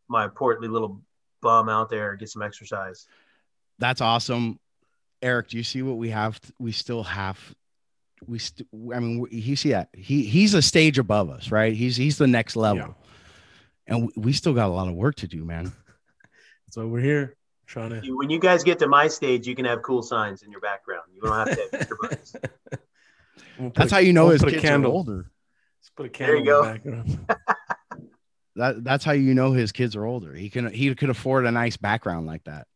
my 0.09 0.29
portly 0.29 0.69
little 0.69 1.01
bum 1.41 1.69
out 1.69 1.89
there 1.91 2.11
and 2.11 2.19
get 2.19 2.29
some 2.29 2.43
exercise. 2.43 3.07
That's 3.79 4.01
awesome. 4.01 4.59
Erik, 5.23 5.49
do 5.49 5.57
you 5.57 5.63
see 5.65 5.83
what 5.83 5.97
we 5.97 6.11
have? 6.11 6.41
We 6.59 6.73
still 6.73 7.05
have 7.05 7.39
we 8.27 8.41
st- 8.41 8.69
I 8.93 8.99
mean 8.99 9.27
he 9.31 9.55
see 9.55 9.71
that 9.71 9.91
he 9.95 10.25
he's 10.25 10.55
a 10.55 10.63
stage 10.63 10.99
above 10.99 11.31
us, 11.31 11.53
right? 11.53 11.73
He's 11.75 11.97
he's 11.97 12.19
the 12.19 12.27
next 12.27 12.57
level. 12.57 12.97
Yeah. 13.87 13.95
And 13.95 14.07
we, 14.07 14.13
we 14.17 14.33
still 14.33 14.53
got 14.53 14.67
a 14.67 14.73
lot 14.73 14.89
of 14.89 14.95
work 14.95 15.15
to 15.17 15.29
do, 15.29 15.45
man. 15.45 15.73
That's 16.69 16.77
why 16.77 16.85
we're 16.85 17.01
here 17.01 17.35
trying 17.67 17.99
to 17.99 18.15
When 18.15 18.29
you 18.29 18.39
guys 18.39 18.63
get 18.63 18.79
to 18.81 18.89
my 18.89 19.09
stage, 19.09 19.47
you 19.47 19.55
can 19.55 19.65
have 19.65 19.81
cool 19.81 20.03
signs 20.03 20.43
in 20.43 20.51
your 20.51 20.61
background. 20.61 21.05
You 21.15 21.23
don't 21.23 21.33
have 21.33 21.49
to 21.49 21.79
have 21.79 21.89
buttons. 22.03 22.37
We'll 23.59 23.71
That's 23.71 23.91
a, 23.91 23.95
how 23.95 24.01
you 24.03 24.13
know 24.13 24.27
we'll 24.27 24.33
his 24.33 24.45
kids 24.45 24.65
are 24.67 24.85
older. 24.85 25.31
Let's 25.81 25.91
put 25.97 26.07
a 26.07 26.09
candle 26.11 26.45
there 26.45 26.77
you 26.77 26.83
go. 26.85 27.07
The 27.17 27.39
that 28.57 28.85
that's 28.85 29.03
how 29.03 29.13
you 29.13 29.33
know 29.33 29.53
his 29.53 29.73
kids 29.73 29.97
are 29.97 30.05
older. 30.05 30.35
He 30.35 30.51
can 30.51 30.71
he 30.71 30.95
could 30.95 31.09
afford 31.09 31.47
a 31.47 31.51
nice 31.51 31.79
background 31.79 32.27
like 32.27 32.45
that. 32.45 32.67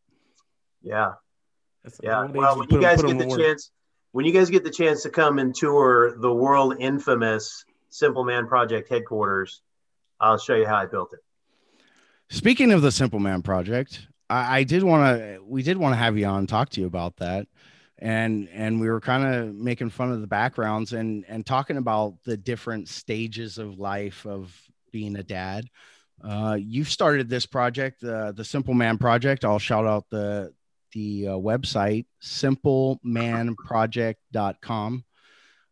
Yeah. 0.81 1.13
That's 1.83 1.99
yeah. 2.01 2.25
Well, 2.25 2.57
when 2.57 2.69
you 2.71 2.81
guys 2.81 2.99
get 2.99 3.19
the 3.19 3.37
chance, 3.37 3.69
when 4.11 4.25
you 4.25 4.31
guys 4.31 4.49
get 4.49 4.63
the 4.63 4.71
chance 4.71 5.03
to 5.03 5.11
come 5.11 5.37
and 5.37 5.53
tour 5.53 6.17
the 6.17 6.33
world 6.33 6.77
infamous 6.79 7.63
Simple 7.89 8.23
Man 8.23 8.47
Project 8.47 8.89
headquarters, 8.89 9.61
I'll 10.19 10.39
show 10.39 10.55
you 10.55 10.65
how 10.65 10.77
I 10.77 10.87
built 10.87 11.13
it. 11.13 11.19
Speaking 12.33 12.71
of 12.71 12.81
the 12.81 12.91
Simple 12.91 13.19
Man 13.19 13.43
Project, 13.43 14.07
I, 14.27 14.57
I 14.57 14.63
did 14.63 14.81
want 14.81 15.19
to 15.19 15.39
we 15.45 15.61
did 15.61 15.77
want 15.77 15.93
to 15.93 15.97
have 15.97 16.17
you 16.17 16.25
on 16.25 16.47
talk 16.47 16.69
to 16.69 16.81
you 16.81 16.87
about 16.87 17.15
that. 17.17 17.45
And 17.99 18.49
and 18.51 18.81
we 18.81 18.89
were 18.89 18.99
kind 18.99 19.23
of 19.23 19.53
making 19.53 19.91
fun 19.91 20.11
of 20.11 20.19
the 20.19 20.25
backgrounds 20.25 20.93
and 20.93 21.23
and 21.27 21.45
talking 21.45 21.77
about 21.77 22.15
the 22.25 22.35
different 22.35 22.89
stages 22.89 23.59
of 23.59 23.77
life 23.77 24.25
of 24.25 24.51
being 24.91 25.15
a 25.15 25.21
dad. 25.21 25.67
Uh, 26.23 26.57
you've 26.59 26.89
started 26.89 27.29
this 27.29 27.45
project, 27.45 28.03
uh, 28.03 28.31
the 28.31 28.43
Simple 28.43 28.73
Man 28.73 28.97
Project. 28.97 29.45
I'll 29.45 29.59
shout 29.59 29.85
out 29.85 30.09
the 30.09 30.51
the 30.93 31.27
uh, 31.27 31.33
website 31.33 32.07
simplemanproject.com 32.23 35.05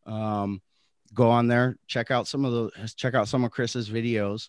um, 0.06 0.62
go 1.13 1.30
on 1.30 1.48
there 1.48 1.77
check 1.88 2.12
out 2.12 2.27
some 2.27 2.46
of 2.46 2.53
the 2.53 2.72
check 2.96 3.13
out 3.13 3.27
some 3.27 3.44
of 3.44 3.51
chris's 3.51 3.89
videos 3.89 4.48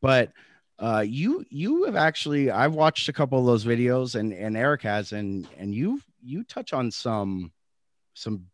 but 0.00 0.30
uh, 0.78 1.04
you 1.06 1.44
you 1.50 1.84
have 1.84 1.96
actually 1.96 2.50
i've 2.50 2.74
watched 2.74 3.08
a 3.08 3.12
couple 3.12 3.38
of 3.38 3.46
those 3.46 3.64
videos 3.64 4.14
and 4.14 4.32
and 4.32 4.56
erik 4.56 4.82
has 4.82 5.12
and 5.12 5.46
and 5.56 5.74
you 5.74 6.00
you 6.22 6.42
touch 6.44 6.72
on 6.72 6.90
some 6.90 7.52
some 8.14 8.46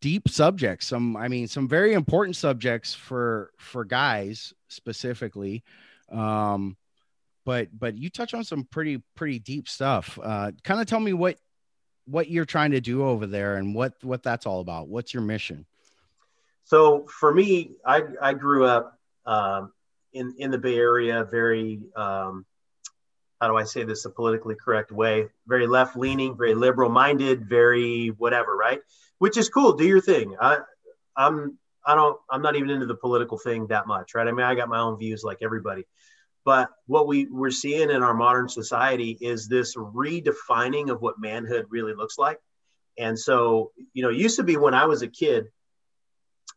deep 0.00 0.28
subjects 0.28 0.86
some 0.86 1.16
i 1.16 1.28
mean 1.28 1.48
some 1.48 1.66
very 1.66 1.94
important 1.94 2.36
subjects 2.36 2.94
for 2.94 3.50
for 3.58 3.84
guys 3.84 4.52
specifically 4.68 5.64
um 6.12 6.76
but 7.44 7.68
but 7.78 7.96
you 7.96 8.10
touch 8.10 8.34
on 8.34 8.44
some 8.44 8.64
pretty 8.64 9.02
pretty 9.14 9.38
deep 9.38 9.68
stuff. 9.68 10.18
Uh, 10.22 10.52
kind 10.62 10.80
of 10.80 10.86
tell 10.86 11.00
me 11.00 11.12
what 11.12 11.36
what 12.06 12.28
you're 12.28 12.44
trying 12.44 12.72
to 12.72 12.80
do 12.80 13.04
over 13.04 13.26
there 13.26 13.56
and 13.56 13.74
what 13.74 13.94
what 14.02 14.22
that's 14.22 14.46
all 14.46 14.60
about. 14.60 14.88
What's 14.88 15.14
your 15.14 15.22
mission? 15.22 15.66
So 16.64 17.06
for 17.06 17.32
me, 17.32 17.72
I 17.84 18.02
I 18.20 18.34
grew 18.34 18.64
up 18.64 18.98
um, 19.26 19.72
in 20.14 20.34
in 20.38 20.50
the 20.50 20.58
Bay 20.58 20.76
Area, 20.76 21.24
very 21.24 21.80
um, 21.96 22.46
how 23.40 23.48
do 23.48 23.56
I 23.56 23.64
say 23.64 23.84
this 23.84 24.04
a 24.06 24.10
politically 24.10 24.54
correct 24.54 24.90
way? 24.90 25.28
Very 25.46 25.66
left 25.66 25.96
leaning, 25.96 26.36
very 26.36 26.54
liberal 26.54 26.88
minded, 26.88 27.48
very 27.48 28.08
whatever, 28.08 28.56
right? 28.56 28.80
Which 29.18 29.36
is 29.36 29.48
cool. 29.48 29.74
Do 29.74 29.84
your 29.84 30.00
thing. 30.00 30.36
I 30.40 30.58
I'm 31.16 31.58
I 31.84 31.94
don't 31.94 32.18
I'm 32.30 32.42
not 32.42 32.56
even 32.56 32.70
into 32.70 32.86
the 32.86 32.94
political 32.94 33.38
thing 33.38 33.66
that 33.66 33.86
much, 33.86 34.14
right? 34.14 34.26
I 34.26 34.32
mean, 34.32 34.46
I 34.46 34.54
got 34.54 34.68
my 34.68 34.78
own 34.78 34.98
views 34.98 35.22
like 35.24 35.38
everybody. 35.42 35.84
But 36.44 36.68
what 36.86 37.06
we, 37.06 37.26
we're 37.26 37.50
seeing 37.50 37.90
in 37.90 38.02
our 38.02 38.12
modern 38.12 38.48
society 38.48 39.16
is 39.20 39.48
this 39.48 39.76
redefining 39.76 40.90
of 40.90 41.00
what 41.00 41.18
manhood 41.18 41.66
really 41.70 41.94
looks 41.94 42.18
like. 42.18 42.38
And 42.98 43.18
so, 43.18 43.72
you 43.94 44.02
know, 44.02 44.10
used 44.10 44.36
to 44.36 44.42
be 44.42 44.56
when 44.58 44.74
I 44.74 44.84
was 44.84 45.02
a 45.02 45.08
kid, 45.08 45.46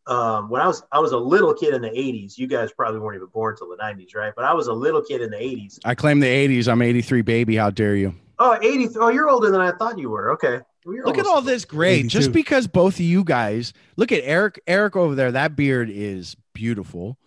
um, 0.08 0.50
when 0.50 0.62
I 0.62 0.68
was 0.68 0.84
I 0.92 1.00
was 1.00 1.12
a 1.12 1.18
little 1.18 1.54
kid 1.54 1.74
in 1.74 1.82
the 1.82 1.90
80s. 1.90 2.38
You 2.38 2.48
guys 2.48 2.72
probably 2.72 3.00
weren't 3.00 3.18
even 3.18 3.28
born 3.28 3.54
until 3.54 3.70
the 3.70 3.78
90s, 3.78 4.16
right? 4.16 4.34
But 4.36 4.46
I 4.46 4.54
was 4.54 4.68
a 4.68 4.74
little 4.74 5.02
kid 5.02 5.22
in 5.22 5.30
the 5.30 5.38
80s. 5.38 5.80
I 5.86 5.96
claim 5.96 6.20
the 6.20 6.28
80s. 6.28 6.68
I'm 6.68 6.82
83 6.82 7.22
baby. 7.22 7.56
How 7.56 7.70
dare 7.70 7.96
you? 7.96 8.16
Oh, 8.40 8.58
80. 8.62 8.90
Oh, 8.98 9.10
you're 9.10 9.30
older 9.30 9.50
than 9.52 9.62
I 9.62 9.72
thought 9.72 9.98
you 9.98 10.10
were. 10.10 10.32
Okay. 10.32 10.62
Well, 10.86 11.04
look 11.06 11.18
at 11.18 11.26
all 11.26 11.42
this 11.42 11.66
gray. 11.66 12.04
Just 12.04 12.32
because 12.32 12.68
both 12.68 12.96
of 12.96 13.02
you 13.02 13.24
guys 13.24 13.74
look 13.98 14.12
at 14.14 14.24
Erik, 14.24 14.62
Erik 14.68 14.96
over 14.96 15.16
there, 15.16 15.34
that 15.34 15.56
beard 15.56 15.90
is 15.92 16.38
beautiful. 16.54 17.18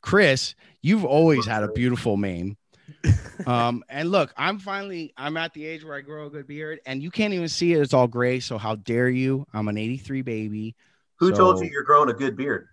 Chris, 0.00 0.54
you've 0.80 1.04
always 1.04 1.44
had 1.44 1.62
a 1.62 1.68
beautiful 1.68 2.16
mane. 2.16 2.56
um, 3.46 3.84
and 3.88 4.10
look, 4.10 4.32
I'm 4.36 4.58
finally 4.58 5.12
I'm 5.16 5.36
at 5.36 5.52
the 5.52 5.66
age 5.66 5.84
where 5.84 5.94
I 5.94 6.00
grow 6.00 6.26
a 6.26 6.30
good 6.30 6.46
beard, 6.46 6.80
and 6.86 7.02
you 7.02 7.10
can't 7.10 7.34
even 7.34 7.48
see 7.48 7.74
it. 7.74 7.80
It's 7.80 7.92
all 7.92 8.08
gray. 8.08 8.40
So 8.40 8.56
how 8.56 8.76
dare 8.76 9.08
you? 9.08 9.46
I'm 9.52 9.68
an 9.68 9.76
83 9.76 10.22
baby. 10.22 10.74
Who 11.20 11.30
so, 11.30 11.36
told 11.36 11.64
you 11.64 11.70
you're 11.70 11.84
growing 11.84 12.10
a 12.10 12.14
good 12.14 12.36
beard? 12.36 12.66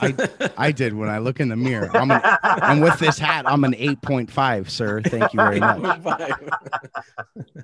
I 0.00 0.52
I 0.56 0.72
did 0.72 0.94
when 0.94 1.08
I 1.08 1.18
look 1.18 1.40
in 1.40 1.48
the 1.48 1.56
mirror. 1.56 1.90
I'm 1.94 2.10
an, 2.10 2.20
and 2.44 2.82
with 2.82 2.98
this 2.98 3.18
hat, 3.18 3.48
I'm 3.48 3.64
an 3.64 3.72
8.5, 3.72 4.68
sir. 4.68 5.00
Thank 5.02 5.32
you 5.32 5.38
very 5.38 5.60
much. 5.60 6.00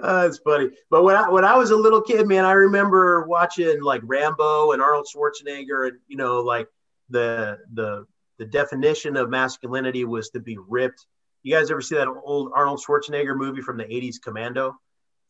Uh, 0.00 0.22
That's 0.22 0.38
funny. 0.38 0.68
But 0.90 1.04
when 1.04 1.14
I 1.14 1.28
when 1.28 1.44
I 1.44 1.56
was 1.56 1.70
a 1.70 1.76
little 1.76 2.00
kid, 2.00 2.26
man, 2.26 2.44
I 2.44 2.52
remember 2.52 3.24
watching 3.28 3.80
like 3.82 4.00
Rambo 4.02 4.72
and 4.72 4.82
Arnold 4.82 5.06
Schwarzenegger, 5.06 5.86
and 5.86 5.98
you 6.08 6.16
know, 6.16 6.40
like 6.40 6.66
the 7.10 7.58
the 7.74 8.06
the 8.38 8.46
definition 8.46 9.16
of 9.16 9.30
masculinity 9.30 10.04
was 10.04 10.30
to 10.30 10.40
be 10.40 10.58
ripped. 10.58 11.06
You 11.44 11.54
guys 11.54 11.70
ever 11.70 11.80
see 11.80 11.94
that 11.94 12.08
old 12.08 12.50
Arnold 12.52 12.82
Schwarzenegger 12.84 13.36
movie 13.36 13.60
from 13.60 13.76
the 13.76 13.84
80s, 13.84 14.16
Commando? 14.20 14.74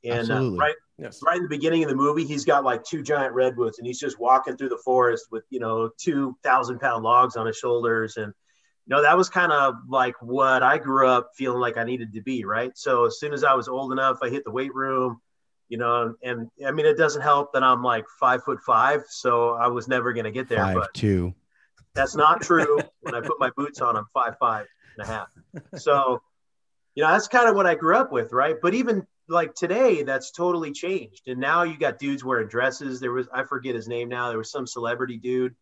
And 0.04 0.30
uh, 0.30 0.50
right, 0.52 0.74
yes. 0.98 1.20
right 1.24 1.36
in 1.36 1.44
the 1.44 1.48
beginning 1.48 1.84
of 1.84 1.88
the 1.88 1.94
movie, 1.94 2.24
he's 2.24 2.44
got 2.44 2.64
like 2.64 2.82
two 2.84 3.02
giant 3.02 3.34
redwoods, 3.34 3.78
and 3.78 3.86
he's 3.86 4.00
just 4.00 4.18
walking 4.18 4.56
through 4.56 4.70
the 4.70 4.80
forest 4.84 5.26
with 5.30 5.44
you 5.50 5.60
know 5.60 5.90
two 5.98 6.36
thousand 6.42 6.80
pound 6.80 7.04
logs 7.04 7.36
on 7.36 7.46
his 7.46 7.56
shoulders, 7.56 8.16
and 8.16 8.32
you 8.86 8.96
know 8.96 9.02
that 9.02 9.16
was 9.16 9.28
kind 9.28 9.52
of 9.52 9.74
like 9.88 10.14
what 10.20 10.62
I 10.62 10.78
grew 10.78 11.08
up 11.08 11.30
feeling 11.36 11.60
like 11.60 11.76
I 11.76 11.84
needed 11.84 12.12
to 12.14 12.20
be. 12.20 12.44
Right. 12.44 12.76
So 12.76 13.06
as 13.06 13.20
soon 13.20 13.32
as 13.32 13.44
I 13.44 13.54
was 13.54 13.68
old 13.68 13.92
enough, 13.92 14.18
I 14.22 14.28
hit 14.28 14.44
the 14.44 14.50
weight 14.50 14.74
room, 14.74 15.20
you 15.68 15.78
know, 15.78 16.14
and, 16.22 16.48
and 16.58 16.66
I 16.66 16.72
mean 16.72 16.86
it 16.86 16.98
doesn't 16.98 17.22
help 17.22 17.52
that 17.52 17.62
I'm 17.62 17.82
like 17.82 18.04
five 18.18 18.42
foot 18.42 18.60
five, 18.66 19.02
so 19.08 19.50
I 19.50 19.68
was 19.68 19.86
never 19.86 20.12
gonna 20.12 20.32
get 20.32 20.48
there. 20.48 20.58
Five 20.58 20.74
but, 20.74 20.94
two. 20.94 21.34
That's 21.94 22.16
not 22.16 22.40
true. 22.42 22.80
when 23.02 23.14
I 23.14 23.20
put 23.20 23.38
my 23.38 23.50
boots 23.56 23.80
on, 23.80 23.96
I'm 23.96 24.06
five 24.12 24.36
five 24.40 24.66
and 24.96 25.06
a 25.06 25.10
half. 25.10 25.28
So, 25.76 26.22
you 26.94 27.02
know, 27.02 27.10
that's 27.10 27.28
kind 27.28 27.48
of 27.48 27.54
what 27.54 27.66
I 27.66 27.74
grew 27.74 27.96
up 27.96 28.12
with, 28.12 28.32
right? 28.32 28.56
But 28.60 28.74
even 28.74 29.06
like 29.32 29.54
today, 29.54 30.02
that's 30.02 30.30
totally 30.30 30.72
changed. 30.72 31.22
And 31.26 31.40
now 31.40 31.62
you 31.62 31.76
got 31.76 31.98
dudes 31.98 32.24
wearing 32.24 32.48
dresses. 32.48 33.00
There 33.00 33.12
was 33.12 33.28
I 33.32 33.44
forget 33.44 33.74
his 33.74 33.88
name 33.88 34.08
now. 34.08 34.28
There 34.28 34.38
was 34.38 34.50
some 34.50 34.66
celebrity 34.66 35.18
dude 35.18 35.54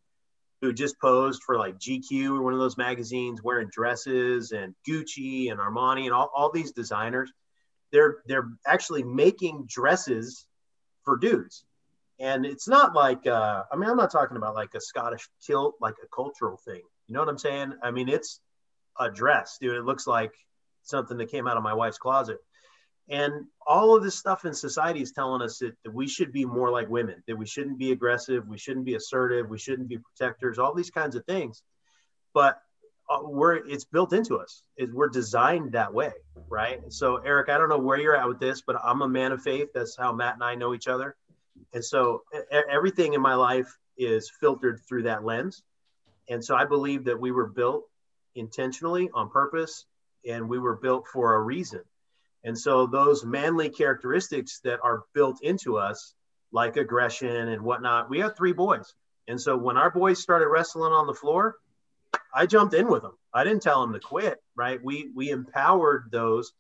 who 0.61 0.73
just 0.73 1.01
posed 1.01 1.43
for 1.43 1.57
like 1.57 1.79
GQ 1.79 2.39
or 2.39 2.43
one 2.43 2.53
of 2.53 2.59
those 2.59 2.77
magazines 2.77 3.43
wearing 3.43 3.71
dresses 3.73 4.53
and 4.53 4.75
Gucci 4.87 5.51
and 5.51 5.59
Armani 5.59 6.05
and 6.05 6.13
all, 6.13 6.31
all 6.35 6.51
these 6.53 6.73
designers. 6.73 7.33
They're 7.93 8.19
they're 8.27 8.49
actually 8.67 9.03
making 9.03 9.67
dresses 9.69 10.47
for 11.05 11.17
dudes 11.17 11.65
and 12.21 12.45
it's 12.45 12.69
not 12.69 12.95
like 12.95 13.27
uh, 13.27 13.65
I 13.73 13.77
mean 13.77 13.89
I'm 13.89 13.97
not 13.97 14.13
talking 14.13 14.37
about 14.37 14.55
like 14.55 14.75
a 14.75 14.81
Scottish 14.81 15.29
kilt, 15.45 15.75
like 15.81 15.95
a 16.05 16.07
cultural 16.15 16.59
thing. 16.59 16.83
You 17.09 17.15
know 17.15 17.21
what 17.21 17.29
I'm 17.29 17.39
saying? 17.39 17.73
I 17.83 17.91
mean 17.91 18.09
it's 18.09 18.41
a 18.99 19.11
dress, 19.11 19.57
dude. 19.61 19.77
It 19.77 19.85
looks 19.85 20.07
like 20.07 20.33
something 20.83 21.17
that 21.17 21.31
came 21.31 21.49
out 21.49 21.57
of 21.57 21.63
my 21.63 21.75
wife's 21.75 21.99
closet. 21.99 22.39
And 23.11 23.47
all 23.67 23.97
of 23.97 24.05
this 24.05 24.15
stuff 24.17 24.45
in 24.45 24.55
society 24.55 25.03
is 25.03 25.11
telling 25.11 25.43
us 25.43 25.59
that, 25.59 25.77
that 25.85 25.93
we 25.93 26.07
should 26.07 26.33
be 26.33 26.45
more 26.45 26.71
like 26.71 26.89
women, 26.89 27.23
that 27.27 27.37
we 27.37 27.45
shouldn't 27.45 27.77
be 27.77 27.91
aggressive, 27.91 28.47
we 28.47 28.57
shouldn't 28.57 28.87
be 28.87 28.95
assertive, 28.95 29.51
we 29.51 29.59
shouldn't 29.59 29.89
be 29.89 29.99
protectors, 29.99 30.59
all 30.59 30.73
these 30.73 30.91
kinds 30.91 31.17
of 31.17 31.25
things. 31.27 31.63
But 32.33 32.63
uh, 33.11 33.19
we're 33.25 33.57
it's 33.67 33.85
built 33.85 34.13
into 34.13 34.37
us. 34.37 34.63
Is 34.77 34.93
we're 34.93 35.09
designed 35.09 35.73
that 35.73 35.93
way, 35.93 36.13
right? 36.49 36.81
So 36.91 37.17
Eric, 37.17 37.49
I 37.49 37.59
don't 37.59 37.69
know 37.69 37.79
where 37.79 37.99
you're 37.99 38.17
at 38.17 38.29
with 38.29 38.39
this, 38.39 38.63
but 38.65 38.77
I'm 38.85 39.03
a 39.03 39.09
man 39.09 39.33
of 39.33 39.43
faith. 39.43 39.71
That's 39.75 39.97
how 39.97 40.13
Matt 40.13 40.35
and 40.35 40.45
I 40.45 40.55
know 40.55 40.73
each 40.73 40.87
other. 40.87 41.17
And 41.75 41.85
so 41.85 42.23
everything 42.71 43.15
in 43.15 43.21
my 43.21 43.35
life 43.35 43.77
is 43.99 44.31
filtered 44.41 44.81
through 44.89 45.03
that 45.03 45.25
lens. 45.25 45.65
And 46.29 46.45
so 46.45 46.55
I 46.55 46.65
believe 46.65 47.05
that 47.05 47.21
we 47.21 47.33
were 47.33 47.49
built 47.49 47.89
intentionally 48.37 49.11
on 49.13 49.29
purpose 49.29 49.87
and 50.25 50.49
we 50.49 50.61
were 50.61 50.77
built 50.77 51.09
for 51.09 51.35
a 51.35 51.41
reason. 51.41 51.81
And 52.45 52.59
so 52.59 52.87
those 52.87 53.25
manly 53.25 53.69
characteristics 53.71 54.61
that 54.65 54.81
are 54.83 55.03
built 55.15 55.39
into 55.43 55.79
us, 55.79 56.15
like 56.53 56.77
aggression 56.77 57.49
and 57.49 57.63
whatnot, 57.63 58.11
we 58.11 58.21
have 58.21 58.37
three 58.37 58.53
boys. 58.53 58.95
And 59.29 59.41
so 59.41 59.57
when 59.57 59.77
our 59.77 59.91
boys 59.91 60.21
started 60.21 60.49
wrestling 60.49 60.93
on 60.93 61.07
the 61.07 61.15
floor, 61.15 61.57
I 62.35 62.47
jumped 62.47 62.75
in 62.75 62.89
with 62.89 63.03
them. 63.03 63.17
I 63.35 63.45
didn't 63.45 63.63
tell 63.63 63.81
them 63.83 63.93
to 63.95 64.01
quit, 64.01 64.39
right? 64.57 64.81
We 64.83 65.11
we 65.15 65.31
empowered 65.31 66.11
those 66.13 66.53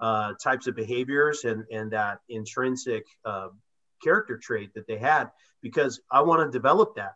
uh, 0.00 0.34
types 0.42 0.66
of 0.66 0.76
behaviors 0.76 1.44
and 1.44 1.64
and 1.72 1.92
that 1.92 2.20
intrinsic 2.28 3.04
uh, 3.24 3.48
character 4.02 4.38
trait 4.38 4.74
that 4.74 4.86
they 4.86 4.98
had 4.98 5.30
because 5.62 6.00
I 6.10 6.22
want 6.22 6.46
to 6.52 6.56
develop 6.58 6.96
that. 6.96 7.14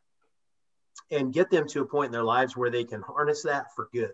and 1.11 1.33
get 1.33 1.51
them 1.51 1.67
to 1.69 1.83
a 1.83 1.87
point 1.87 2.07
in 2.07 2.13
their 2.13 2.25
lives 2.25 2.57
where 2.57 2.71
they 2.71 2.85
can 2.85 3.03
harness 3.03 3.43
that 3.45 3.67
for 3.75 3.89
good 3.93 4.13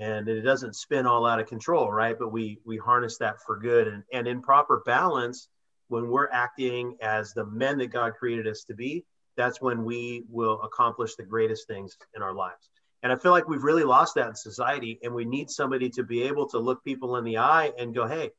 and 0.00 0.28
it 0.28 0.40
doesn't 0.40 0.74
spin 0.74 1.06
all 1.06 1.26
out 1.26 1.38
of 1.38 1.46
control 1.46 1.92
right? 1.92 2.18
But 2.18 2.32
we 2.32 2.58
we 2.64 2.76
harness 2.76 3.18
that 3.18 3.40
for 3.42 3.58
good. 3.58 3.86
And, 3.86 4.02
and 4.12 4.26
in 4.26 4.42
proper 4.42 4.82
balance 4.84 5.48
when 5.88 6.08
we're 6.08 6.30
acting 6.30 6.96
as 7.00 7.32
the 7.32 7.44
men 7.44 7.78
that 7.78 7.88
god 7.88 8.14
created 8.14 8.46
us 8.46 8.64
to 8.64 8.74
be 8.74 9.04
that's 9.36 9.60
when 9.60 9.84
we 9.84 10.24
will 10.28 10.60
accomplish 10.62 11.14
the 11.14 11.22
greatest 11.22 11.66
things 11.66 11.96
in 12.14 12.22
our 12.22 12.34
lives. 12.34 12.68
And 13.02 13.12
i 13.12 13.16
feel 13.16 13.32
like 13.32 13.48
we've 13.48 13.62
really 13.62 13.84
lost 13.84 14.16
that 14.16 14.28
in 14.28 14.34
society 14.34 14.98
and 15.02 15.14
we 15.14 15.24
need 15.24 15.50
somebody 15.50 15.90
to 15.90 16.02
be 16.02 16.22
able 16.24 16.48
to 16.48 16.58
look 16.58 16.84
people 16.84 17.16
in 17.16 17.24
the 17.24 17.38
eye 17.38 17.72
and 17.78 17.94
go 17.94 18.06
hey 18.06 18.30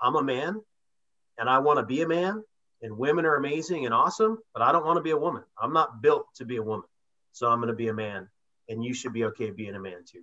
i'm 0.00 0.16
a 0.16 0.22
man 0.22 0.60
and 1.38 1.48
i 1.48 1.58
want 1.58 1.78
to 1.78 1.84
be 1.84 2.02
a 2.02 2.08
man 2.08 2.42
and 2.82 2.96
women 2.96 3.26
are 3.26 3.36
amazing 3.36 3.84
and 3.84 3.94
awesome 3.94 4.38
but 4.52 4.62
i 4.62 4.72
don't 4.72 4.86
want 4.86 4.96
to 4.96 5.02
be 5.02 5.10
a 5.10 5.16
woman. 5.16 5.42
I'm 5.60 5.72
not 5.72 6.02
built 6.02 6.26
to 6.36 6.44
be 6.44 6.56
a 6.56 6.62
woman 6.62 6.88
so 7.32 7.48
I'm 7.48 7.58
going 7.58 7.68
to 7.68 7.74
be 7.74 7.88
a 7.88 7.94
man, 7.94 8.28
and 8.68 8.84
you 8.84 8.94
should 8.94 9.12
be 9.12 9.24
okay 9.26 9.50
being 9.50 9.74
a 9.74 9.80
man 9.80 10.04
too. 10.10 10.22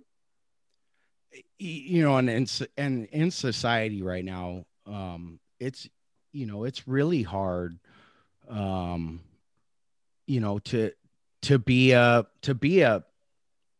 You 1.58 2.02
know, 2.02 2.16
and 2.16 2.30
in, 2.30 2.46
and 2.76 3.06
in 3.06 3.30
society 3.30 4.02
right 4.02 4.24
now, 4.24 4.64
um, 4.86 5.40
it's 5.60 5.88
you 6.32 6.46
know 6.46 6.64
it's 6.64 6.86
really 6.88 7.22
hard, 7.22 7.78
um, 8.48 9.20
you 10.26 10.40
know 10.40 10.58
to 10.60 10.92
to 11.42 11.58
be 11.58 11.92
a 11.92 12.26
to 12.42 12.54
be 12.54 12.80
a 12.82 13.04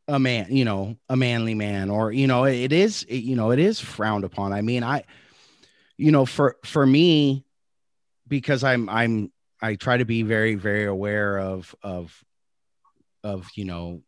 a 0.09 0.19
man, 0.19 0.47
you 0.51 0.65
know, 0.65 0.97
a 1.09 1.17
manly 1.17 1.55
man, 1.55 1.91
or 1.91 2.11
you 2.11 2.27
know, 2.27 2.45
it 2.45 2.73
is 2.73 3.05
it, 3.05 3.19
you 3.19 3.37
know 3.37 3.51
it 3.51 3.59
is 3.59 3.79
frowned 3.79 4.25
upon. 4.25 4.53
I 4.53 4.63
mean, 4.63 4.83
I, 4.83 5.05
you 5.97 6.11
know, 6.11 6.25
for 6.25 6.57
for 6.65 6.85
me, 6.85 7.45
because 8.27 8.65
I'm 8.65 8.89
I'm 8.89 9.31
I 9.61 9.75
try 9.75 9.99
to 9.99 10.07
be 10.07 10.23
very 10.23 10.55
very 10.55 10.87
aware 10.87 11.39
of 11.39 11.75
of 11.83 12.25
of 13.23 13.49
you 13.55 13.67
know 13.67 14.03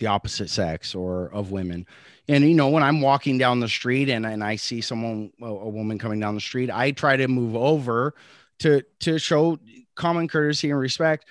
the 0.00 0.08
opposite 0.08 0.50
sex 0.50 0.94
or 0.94 1.32
of 1.32 1.52
women. 1.52 1.86
And 2.28 2.44
you 2.44 2.54
know 2.54 2.68
when 2.68 2.84
i'm 2.84 3.00
walking 3.00 3.38
down 3.38 3.58
the 3.58 3.68
street 3.68 4.08
and, 4.08 4.24
and 4.24 4.44
i 4.44 4.54
see 4.54 4.80
someone 4.80 5.32
a 5.42 5.52
woman 5.52 5.98
coming 5.98 6.20
down 6.20 6.36
the 6.36 6.40
street 6.40 6.70
i 6.70 6.92
try 6.92 7.16
to 7.16 7.26
move 7.26 7.56
over 7.56 8.14
to 8.60 8.84
to 9.00 9.18
show 9.18 9.58
common 9.96 10.28
courtesy 10.28 10.70
and 10.70 10.78
respect 10.78 11.24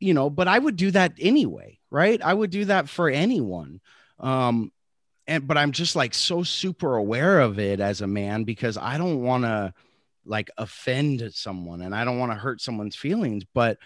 you 0.00 0.14
know 0.14 0.30
but 0.30 0.48
i 0.48 0.58
would 0.58 0.76
do 0.76 0.90
that 0.92 1.12
anyway 1.20 1.78
right? 1.92 2.22
I 2.22 2.32
would 2.32 2.50
do 2.50 2.64
that 2.64 2.88
for 2.88 3.08
anyone. 3.08 3.80
Um 4.18 4.72
and 5.28 5.46
but 5.46 5.56
i'm 5.56 5.70
just 5.70 5.94
like 5.94 6.14
so 6.14 6.42
super 6.42 6.96
aware 6.96 7.38
of 7.38 7.60
it 7.60 7.78
as 7.78 8.00
a 8.00 8.08
man 8.08 8.42
because 8.42 8.76
i 8.76 8.98
don't 8.98 9.22
want 9.22 9.44
to 9.44 9.72
like 10.24 10.50
offend 10.58 11.32
someone 11.32 11.80
and 11.80 11.94
i 11.94 12.04
don't 12.04 12.18
want 12.18 12.32
to 12.32 12.38
hurt 12.38 12.60
someone's 12.60 12.96
feelings. 12.96 13.44
But 13.54 13.78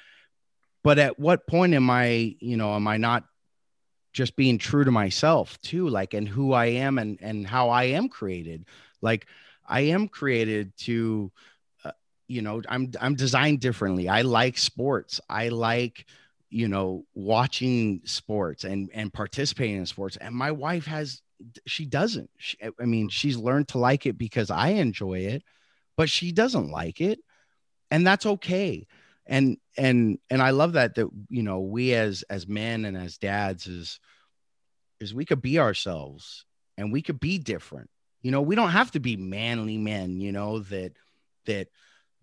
but 0.82 0.98
at 0.98 1.18
what 1.18 1.46
point 1.46 1.74
am 1.74 1.90
i 1.90 2.36
you 2.40 2.56
know 2.56 2.74
am 2.74 2.88
i 2.88 2.96
not 2.96 3.24
just 4.16 4.34
being 4.34 4.56
true 4.56 4.82
to 4.82 4.90
myself 4.90 5.60
too 5.60 5.90
like 5.90 6.14
and 6.14 6.26
who 6.26 6.54
i 6.54 6.64
am 6.64 6.96
and 6.96 7.18
and 7.20 7.46
how 7.46 7.68
i 7.68 7.84
am 7.84 8.08
created. 8.08 8.64
Like 9.02 9.26
i 9.68 9.80
am 9.82 10.08
created 10.08 10.74
to 10.78 11.30
uh, 11.84 11.90
you 12.26 12.40
know 12.40 12.62
i'm 12.70 12.90
i'm 12.98 13.14
designed 13.14 13.60
differently. 13.60 14.08
I 14.08 14.22
like 14.22 14.56
sports. 14.56 15.20
I 15.28 15.50
like 15.50 16.06
you 16.48 16.66
know 16.66 17.04
watching 17.14 18.00
sports 18.04 18.64
and 18.64 18.88
and 18.94 19.12
participating 19.12 19.76
in 19.76 19.86
sports. 19.86 20.16
And 20.16 20.34
my 20.34 20.50
wife 20.50 20.86
has 20.86 21.20
she 21.66 21.84
doesn't. 21.84 22.30
She, 22.38 22.56
i 22.80 22.86
mean 22.86 23.10
she's 23.10 23.36
learned 23.36 23.68
to 23.68 23.78
like 23.78 24.06
it 24.06 24.16
because 24.16 24.50
i 24.50 24.68
enjoy 24.68 25.18
it 25.18 25.42
but 25.96 26.08
she 26.10 26.32
doesn't 26.32 26.70
like 26.70 27.00
it. 27.00 27.18
And 27.90 28.06
that's 28.06 28.26
okay 28.26 28.86
and 29.26 29.56
and 29.76 30.18
and 30.30 30.40
i 30.40 30.50
love 30.50 30.74
that 30.74 30.94
that 30.94 31.08
you 31.28 31.42
know 31.42 31.60
we 31.60 31.92
as 31.94 32.22
as 32.30 32.46
men 32.46 32.84
and 32.84 32.96
as 32.96 33.18
dads 33.18 33.66
is 33.66 33.98
is 35.00 35.14
we 35.14 35.24
could 35.24 35.42
be 35.42 35.58
ourselves 35.58 36.44
and 36.76 36.92
we 36.92 37.02
could 37.02 37.20
be 37.20 37.38
different. 37.38 37.90
You 38.22 38.32
know 38.32 38.42
we 38.42 38.56
don't 38.56 38.70
have 38.70 38.90
to 38.92 39.00
be 39.00 39.16
manly 39.16 39.78
men 39.78 40.20
you 40.20 40.32
know 40.32 40.60
that 40.60 40.92
that 41.44 41.68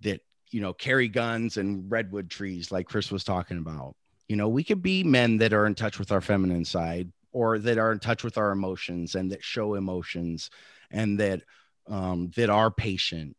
that 0.02 0.22
you 0.52 0.60
know 0.60 0.74
carry 0.74 1.08
guns 1.08 1.56
and 1.56 1.90
redwood 1.90 2.30
trees 2.30 2.72
like 2.72 2.88
chris 2.88 3.12
was 3.12 3.24
talking 3.24 3.58
about. 3.58 3.96
You 4.28 4.36
know 4.36 4.50
we 4.50 4.64
could 4.64 4.82
be 4.82 5.04
men 5.04 5.38
that 5.38 5.54
are 5.54 5.66
in 5.66 5.76
touch 5.76 6.00
with 6.00 6.12
our 6.12 6.22
feminine 6.22 6.66
side 6.66 7.12
or 7.32 7.58
that 7.60 7.78
are 7.78 7.92
in 7.92 8.00
touch 8.00 8.24
with 8.24 8.38
our 8.38 8.52
emotions 8.52 9.16
and 9.16 9.32
that 9.32 9.44
show 9.44 9.76
emotions 9.76 10.50
and 10.92 11.20
that 11.20 11.42
um 11.88 12.32
that 12.36 12.50
are 12.50 12.72
patient. 12.72 13.38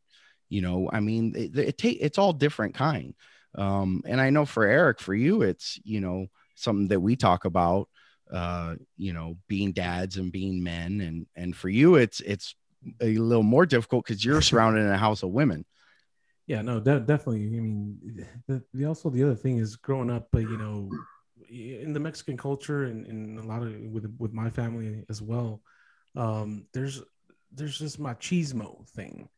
You 0.48 0.62
know 0.62 0.88
i 0.92 1.00
mean 1.00 1.34
it, 1.36 1.56
it 1.58 1.84
it's 1.84 2.18
all 2.18 2.32
different 2.32 2.74
kind 2.74 3.14
um, 3.54 4.02
and 4.06 4.20
I 4.20 4.30
know 4.30 4.44
for 4.44 4.64
Erik, 4.64 5.00
for 5.00 5.14
you, 5.14 5.42
it's, 5.42 5.78
you 5.84 6.00
know, 6.00 6.26
something 6.54 6.88
that 6.88 7.00
we 7.00 7.16
talk 7.16 7.44
about, 7.44 7.88
uh, 8.32 8.74
you 8.96 9.12
know, 9.12 9.36
being 9.48 9.72
dads 9.72 10.16
and 10.16 10.32
being 10.32 10.62
men. 10.62 11.00
And, 11.00 11.26
and 11.36 11.56
for 11.56 11.68
you, 11.68 11.96
it's, 11.96 12.20
it's 12.20 12.54
a 13.00 13.16
little 13.16 13.42
more 13.42 13.66
difficult 13.66 14.04
because 14.04 14.24
you're 14.24 14.42
surrounded 14.42 14.80
in 14.80 14.90
a 14.90 14.98
house 14.98 15.22
of 15.22 15.30
women. 15.30 15.64
Yeah, 16.46 16.62
no, 16.62 16.78
de- 16.78 17.00
definitely. 17.00 17.46
I 17.46 17.60
mean, 17.60 18.26
the, 18.46 18.62
the, 18.74 18.84
also 18.84 19.08
the 19.08 19.22
other 19.22 19.34
thing 19.34 19.58
is 19.58 19.76
growing 19.76 20.10
up, 20.10 20.28
but 20.30 20.42
you 20.42 20.58
know, 20.58 20.90
in 21.48 21.92
the 21.92 22.00
Mexican 22.00 22.36
culture 22.36 22.84
and, 22.84 23.06
and 23.06 23.38
a 23.38 23.42
lot 23.42 23.62
of 23.62 23.72
with 23.80 24.14
with 24.18 24.32
my 24.34 24.50
family 24.50 25.04
as 25.08 25.22
well, 25.22 25.62
um, 26.16 26.66
there's 26.74 27.02
there's 27.50 27.78
this 27.78 27.96
machismo 27.96 28.86
thing, 28.90 29.28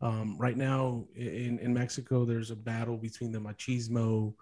um, 0.00 0.36
right 0.38 0.56
now 0.56 1.04
in, 1.14 1.58
in 1.58 1.72
Mexico, 1.72 2.24
there's 2.24 2.50
a 2.50 2.56
battle 2.56 2.96
between 2.96 3.32
the 3.32 3.38
machismo 3.38 4.34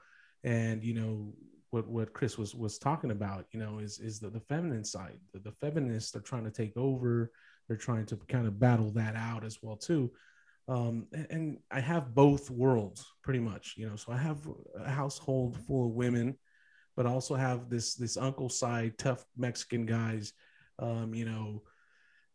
and, 0.43 0.83
you 0.83 0.95
know, 0.95 1.33
what, 1.71 1.89
what 1.89 2.13
Chris 2.13 2.39
was, 2.39 2.55
was 2.55 2.79
talking 2.79 3.11
about, 3.11 3.47
you 3.53 3.59
know, 3.59 3.79
is, 3.79 3.99
is 3.99 4.21
the, 4.21 4.31
the 4.31 4.41
feminine 4.41 4.85
side. 4.85 5.19
The, 5.33 5.41
the 5.41 5.53
feminists 5.53 6.15
are 6.15 6.21
trying 6.21 6.45
to 6.45 6.51
take 6.51 6.77
over. 6.77 7.31
They're 7.67 7.77
trying 7.77 8.07
to 8.07 8.17
kind 8.29 8.47
of 8.47 8.61
battle 8.61 8.91
that 8.93 9.17
out 9.17 9.45
as 9.45 9.59
well, 9.63 9.77
too. 9.77 10.11
Um, 10.69 11.07
and, 11.13 11.27
and 11.31 11.59
I 11.71 11.81
have 11.81 12.15
both 12.15 12.51
worlds 12.51 13.05
pretty 13.23 13.41
much, 13.41 13.75
you 13.77 13.89
know, 13.89 13.97
so 13.97 14.13
I 14.13 14.19
have 14.19 14.39
a 14.79 14.91
household 14.91 15.57
full 15.67 15.87
of 15.87 15.93
women, 15.93 16.37
but 16.97 17.07
also 17.07 17.35
have 17.35 17.69
this, 17.69 17.95
this 17.95 18.17
uncle 18.17 18.49
side, 18.49 18.97
tough 18.97 19.25
Mexican 19.37 19.85
guys, 19.85 20.33
um, 20.79 21.15
you 21.15 21.25
know, 21.25 21.63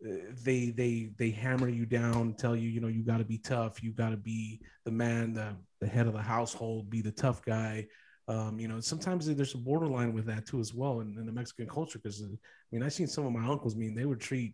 they 0.02 0.70
they 0.70 1.12
they 1.18 1.30
hammer 1.30 1.68
you 1.68 1.86
down 1.86 2.34
tell 2.34 2.56
you 2.56 2.70
you 2.70 2.80
know 2.80 2.88
you 2.88 3.04
got 3.04 3.18
to 3.18 3.26
be 3.26 3.38
tough 3.38 3.84
you 3.84 3.92
got 3.92 4.10
to 4.10 4.18
be 4.18 4.62
the 4.86 4.92
man 4.92 5.34
the, 5.34 5.54
the 5.82 5.88
head 5.88 6.08
of 6.08 6.14
the 6.14 6.22
household 6.22 6.90
be 6.90 7.02
the 7.02 7.12
tough 7.12 7.44
guy. 7.44 7.86
Um, 8.28 8.60
you 8.60 8.68
know 8.68 8.80
sometimes 8.80 9.26
there's 9.26 9.56
a 9.56 9.58
borderline 9.58 10.14
with 10.14 10.28
that 10.28 10.46
too 10.46 10.60
as 10.60 10.74
well 10.74 11.00
in, 11.00 11.18
in 11.18 11.26
the 11.26 11.32
mexican 11.32 11.68
culture 11.68 11.98
because 11.98 12.22
uh, 12.22 12.28
i 12.28 12.38
mean 12.72 12.84
i've 12.84 12.94
seen 12.94 13.08
some 13.08 13.26
of 13.26 13.34
my 13.34 13.46
uncles 13.46 13.76
I 13.76 13.80
mean 13.80 13.96
they 13.96 14.06
would 14.06 14.22
treat 14.22 14.54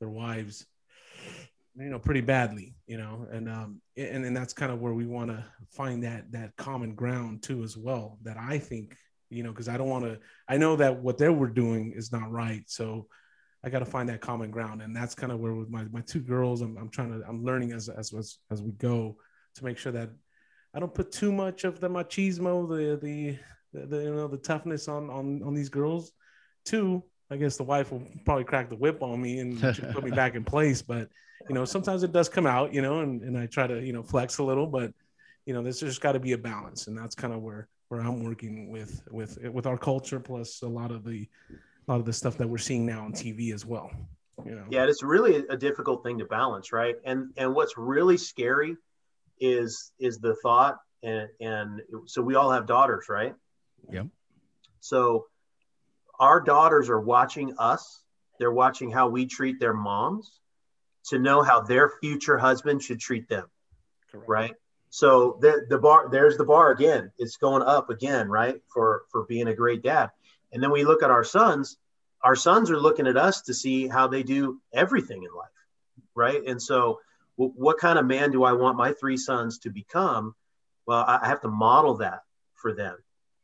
their 0.00 0.08
wives 0.08 0.64
you 1.76 1.90
know 1.90 1.98
pretty 1.98 2.22
badly 2.22 2.74
you 2.86 2.96
know 2.96 3.26
and 3.30 3.46
um 3.46 3.82
and, 3.98 4.24
and 4.24 4.34
that's 4.34 4.54
kind 4.54 4.72
of 4.72 4.80
where 4.80 4.94
we 4.94 5.04
want 5.04 5.30
to 5.30 5.44
find 5.70 6.02
that 6.02 6.32
that 6.32 6.56
common 6.56 6.94
ground 6.94 7.42
too 7.42 7.62
as 7.62 7.76
well 7.76 8.18
that 8.22 8.38
i 8.38 8.56
think 8.56 8.96
you 9.28 9.42
know 9.42 9.50
because 9.50 9.68
i 9.68 9.76
don't 9.76 9.90
want 9.90 10.04
to 10.04 10.18
i 10.48 10.56
know 10.56 10.74
that 10.74 10.96
what 10.96 11.18
they 11.18 11.28
were 11.28 11.50
doing 11.50 11.92
is 11.94 12.10
not 12.10 12.32
right. 12.32 12.62
So 12.68 13.06
I 13.62 13.68
got 13.68 13.80
to 13.80 13.84
find 13.84 14.08
that 14.08 14.20
common 14.20 14.50
ground, 14.50 14.80
and 14.80 14.96
that's 14.96 15.14
kind 15.14 15.32
of 15.32 15.40
where 15.40 15.52
with 15.52 15.68
my 15.68 15.84
my 15.92 16.00
two 16.00 16.20
girls, 16.20 16.62
I'm, 16.62 16.76
I'm 16.78 16.88
trying 16.88 17.10
to 17.10 17.26
I'm 17.28 17.44
learning 17.44 17.72
as, 17.72 17.88
as 17.88 18.12
as 18.12 18.38
as 18.50 18.62
we 18.62 18.72
go 18.72 19.16
to 19.56 19.64
make 19.64 19.78
sure 19.78 19.92
that 19.92 20.10
I 20.74 20.80
don't 20.80 20.94
put 20.94 21.12
too 21.12 21.32
much 21.32 21.64
of 21.64 21.80
the 21.80 21.88
machismo, 21.88 22.68
the 22.68 22.96
the, 22.96 23.38
the, 23.72 23.86
the 23.86 24.02
you 24.04 24.14
know 24.14 24.28
the 24.28 24.38
toughness 24.38 24.88
on 24.88 25.10
on 25.10 25.42
on 25.42 25.54
these 25.54 25.68
girls. 25.68 26.12
Two, 26.64 27.02
I 27.30 27.36
guess 27.36 27.56
the 27.56 27.64
wife 27.64 27.92
will 27.92 28.06
probably 28.24 28.44
crack 28.44 28.70
the 28.70 28.76
whip 28.76 29.02
on 29.02 29.20
me 29.20 29.40
and 29.40 29.60
put 29.92 30.04
me 30.04 30.10
back 30.10 30.34
in 30.34 30.44
place, 30.44 30.80
but 30.80 31.08
you 31.48 31.54
know 31.54 31.64
sometimes 31.64 32.02
it 32.02 32.12
does 32.12 32.28
come 32.28 32.46
out, 32.46 32.72
you 32.72 32.80
know, 32.80 33.00
and 33.00 33.22
and 33.22 33.36
I 33.36 33.46
try 33.46 33.66
to 33.66 33.84
you 33.84 33.92
know 33.92 34.02
flex 34.02 34.38
a 34.38 34.42
little, 34.42 34.66
but 34.66 34.92
you 35.44 35.52
know 35.52 35.62
there's 35.62 35.80
just 35.80 36.00
got 36.00 36.12
to 36.12 36.20
be 36.20 36.32
a 36.32 36.38
balance, 36.38 36.86
and 36.86 36.96
that's 36.96 37.14
kind 37.14 37.34
of 37.34 37.42
where 37.42 37.68
where 37.88 38.00
I'm 38.00 38.22
working 38.24 38.70
with 38.70 39.02
with 39.10 39.38
with 39.52 39.66
our 39.66 39.76
culture 39.76 40.20
plus 40.20 40.62
a 40.62 40.68
lot 40.68 40.92
of 40.92 41.04
the 41.04 41.28
a 41.90 41.92
lot 41.92 41.98
of 41.98 42.06
the 42.06 42.12
stuff 42.12 42.38
that 42.38 42.48
we're 42.48 42.56
seeing 42.56 42.86
now 42.86 43.04
on 43.04 43.12
TV 43.12 43.52
as 43.52 43.66
well. 43.66 43.90
You 44.44 44.54
know? 44.54 44.64
Yeah, 44.70 44.84
it's 44.84 45.02
really 45.02 45.44
a 45.50 45.56
difficult 45.56 46.04
thing 46.04 46.18
to 46.18 46.24
balance, 46.24 46.72
right? 46.72 46.94
And 47.04 47.32
and 47.36 47.52
what's 47.52 47.76
really 47.76 48.16
scary 48.16 48.76
is 49.40 49.92
is 49.98 50.18
the 50.18 50.36
thought, 50.36 50.78
and 51.02 51.28
and 51.40 51.82
so 52.06 52.22
we 52.22 52.36
all 52.36 52.52
have 52.52 52.66
daughters, 52.66 53.06
right? 53.08 53.34
Yeah. 53.90 54.04
So 54.78 55.26
our 56.20 56.40
daughters 56.40 56.88
are 56.88 57.00
watching 57.00 57.54
us. 57.58 58.04
They're 58.38 58.52
watching 58.52 58.90
how 58.92 59.08
we 59.08 59.26
treat 59.26 59.58
their 59.58 59.74
moms 59.74 60.40
to 61.08 61.18
know 61.18 61.42
how 61.42 61.60
their 61.60 61.90
future 62.00 62.38
husband 62.38 62.82
should 62.82 63.00
treat 63.00 63.28
them. 63.28 63.46
Correct. 64.12 64.28
Right. 64.28 64.54
So 64.90 65.38
the 65.40 65.66
the 65.68 65.78
bar 65.78 66.08
there's 66.08 66.36
the 66.36 66.44
bar 66.44 66.70
again. 66.70 67.10
It's 67.18 67.36
going 67.36 67.64
up 67.64 67.90
again, 67.90 68.28
right? 68.28 68.60
For 68.72 69.02
for 69.10 69.24
being 69.24 69.48
a 69.48 69.54
great 69.54 69.82
dad. 69.82 70.10
And 70.52 70.62
then 70.62 70.70
we 70.70 70.84
look 70.84 71.02
at 71.02 71.10
our 71.10 71.24
sons, 71.24 71.76
our 72.22 72.36
sons 72.36 72.70
are 72.70 72.78
looking 72.80 73.06
at 73.06 73.16
us 73.16 73.42
to 73.42 73.54
see 73.54 73.88
how 73.88 74.06
they 74.08 74.22
do 74.22 74.60
everything 74.72 75.22
in 75.22 75.30
life. 75.36 75.48
Right. 76.14 76.42
And 76.46 76.60
so, 76.60 77.00
w- 77.38 77.54
what 77.56 77.78
kind 77.78 77.98
of 77.98 78.06
man 78.06 78.30
do 78.30 78.44
I 78.44 78.52
want 78.52 78.76
my 78.76 78.92
three 78.92 79.16
sons 79.16 79.58
to 79.60 79.70
become? 79.70 80.34
Well, 80.86 81.04
I 81.06 81.26
have 81.26 81.40
to 81.42 81.48
model 81.48 81.96
that 81.98 82.22
for 82.54 82.72
them. 82.74 82.96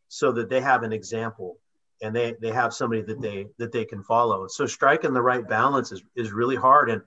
so 0.08 0.32
that 0.32 0.48
they 0.48 0.60
have 0.60 0.82
an 0.82 0.92
example 0.92 1.58
and 2.02 2.14
they 2.14 2.34
they 2.40 2.50
have 2.52 2.72
somebody 2.74 3.02
that 3.02 3.20
they 3.20 3.46
that 3.58 3.72
they 3.72 3.84
can 3.84 4.02
follow. 4.02 4.46
So 4.48 4.66
striking 4.66 5.12
the 5.14 5.22
right 5.22 5.46
balance 5.48 5.92
is 5.92 6.02
is 6.14 6.32
really 6.32 6.56
hard. 6.56 6.90
And 6.90 7.02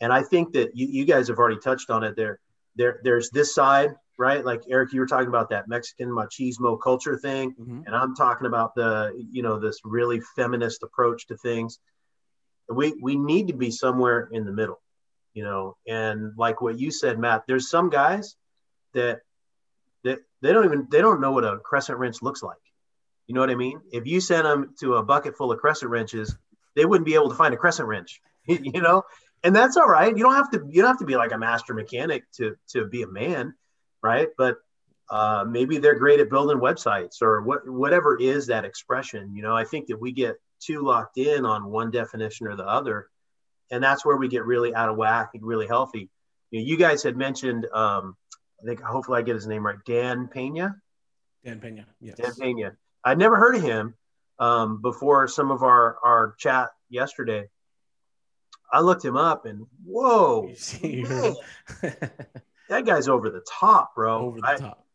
and 0.00 0.12
I 0.12 0.22
think 0.22 0.52
that 0.54 0.76
you, 0.76 0.86
you 0.86 1.04
guys 1.04 1.28
have 1.28 1.38
already 1.38 1.60
touched 1.60 1.90
on 1.90 2.04
it 2.04 2.16
there. 2.16 2.40
There 2.76 3.00
there's 3.04 3.30
this 3.30 3.54
side, 3.54 3.94
right? 4.20 4.44
Like 4.44 4.62
Erik, 4.68 4.92
you 4.92 5.00
were 5.00 5.06
talking 5.06 5.28
about 5.28 5.50
that 5.50 5.66
Mexican 5.66 6.10
machismo 6.10 6.80
culture 6.80 7.16
thing, 7.16 7.52
mm-hmm. 7.52 7.80
and 7.86 7.96
I'm 7.96 8.14
talking 8.14 8.46
about 8.46 8.74
the 8.74 9.12
you 9.32 9.42
know 9.42 9.58
this 9.58 9.80
really 9.84 10.20
feminist 10.36 10.82
approach 10.82 11.26
to 11.28 11.36
things. 11.36 11.80
We 12.68 12.94
we 13.00 13.16
need 13.16 13.48
to 13.48 13.54
be 13.54 13.70
somewhere 13.70 14.28
in 14.30 14.44
the 14.44 14.52
middle, 14.52 14.80
you 15.34 15.42
know. 15.42 15.76
And 15.88 16.32
like 16.36 16.60
what 16.60 16.78
you 16.78 16.90
said, 16.92 17.18
Matt, 17.18 17.44
there's 17.48 17.68
some 17.68 17.90
guys 17.90 18.36
that 18.94 19.22
that 20.04 20.18
they 20.42 20.52
don't 20.52 20.66
even 20.66 20.86
they 20.90 21.00
don't 21.00 21.20
know 21.20 21.32
what 21.32 21.44
a 21.44 21.58
crescent 21.58 21.98
wrench 21.98 22.22
looks 22.22 22.42
like 22.42 22.58
you 23.30 23.34
know 23.34 23.42
what 23.42 23.50
I 23.50 23.54
mean? 23.54 23.80
If 23.92 24.08
you 24.08 24.20
sent 24.20 24.42
them 24.42 24.74
to 24.80 24.96
a 24.96 25.04
bucket 25.04 25.36
full 25.36 25.52
of 25.52 25.60
crescent 25.60 25.88
wrenches, 25.88 26.36
they 26.74 26.84
wouldn't 26.84 27.06
be 27.06 27.14
able 27.14 27.28
to 27.28 27.36
find 27.36 27.54
a 27.54 27.56
crescent 27.56 27.86
wrench. 27.86 28.20
you 28.48 28.80
know, 28.80 29.04
and 29.44 29.54
that's 29.54 29.76
all 29.76 29.86
right. 29.86 30.16
You 30.16 30.24
don't 30.24 30.34
have 30.34 30.50
to. 30.50 30.66
You 30.68 30.82
don't 30.82 30.90
have 30.90 30.98
to 30.98 31.04
be 31.04 31.14
like 31.14 31.30
a 31.30 31.38
master 31.38 31.72
mechanic 31.72 32.24
to 32.38 32.56
to 32.70 32.88
be 32.88 33.02
a 33.02 33.06
man, 33.06 33.54
right? 34.02 34.28
But 34.36 34.56
uh, 35.10 35.44
maybe 35.48 35.78
they're 35.78 35.98
great 35.98 36.20
at 36.20 36.30
building 36.30 36.58
websites 36.58 37.20
or 37.20 37.42
what 37.42 37.68
whatever 37.68 38.16
is 38.16 38.46
that 38.46 38.64
expression. 38.64 39.34
You 39.34 39.42
know, 39.42 39.56
I 39.56 39.64
think 39.64 39.86
that 39.88 40.00
we 40.00 40.12
get 40.12 40.36
too 40.60 40.82
locked 40.82 41.18
in 41.18 41.44
on 41.44 41.70
one 41.70 41.90
definition 41.90 42.46
or 42.46 42.56
the 42.56 42.66
other, 42.66 43.08
and 43.70 43.82
that's 43.82 44.04
where 44.04 44.16
we 44.16 44.28
get 44.28 44.44
really 44.44 44.74
out 44.74 44.88
of 44.88 44.96
whack 44.96 45.30
and 45.34 45.42
really 45.42 45.66
healthy. 45.66 46.08
You, 46.50 46.60
know, 46.60 46.66
you 46.66 46.76
guys 46.76 47.02
had 47.02 47.16
mentioned. 47.16 47.66
Um, 47.72 48.16
I 48.62 48.66
think 48.66 48.82
hopefully 48.82 49.18
I 49.18 49.22
get 49.22 49.34
his 49.34 49.46
name 49.46 49.64
right. 49.64 49.78
Dan 49.86 50.28
Pena. 50.28 50.76
Dan 51.44 51.60
Pena. 51.60 51.86
Yes. 52.00 52.16
Dan 52.16 52.34
Pena. 52.38 52.72
I'd 53.02 53.18
never 53.18 53.36
heard 53.36 53.54
of 53.54 53.62
him 53.62 53.94
um, 54.38 54.80
before 54.82 55.28
some 55.28 55.50
of 55.50 55.62
our, 55.62 55.96
our 56.04 56.34
chat 56.38 56.70
yesterday. 56.88 57.48
I 58.72 58.80
looked 58.80 59.04
him 59.04 59.16
up 59.16 59.46
and 59.46 59.66
whoa, 59.84 60.52
that 62.70 62.86
guy's 62.86 63.08
over 63.08 63.28
the 63.28 63.44
top, 63.48 63.94
bro. 63.94 64.18
Over 64.18 64.40
the 64.40 64.48
I, 64.48 64.56
top. 64.56 64.86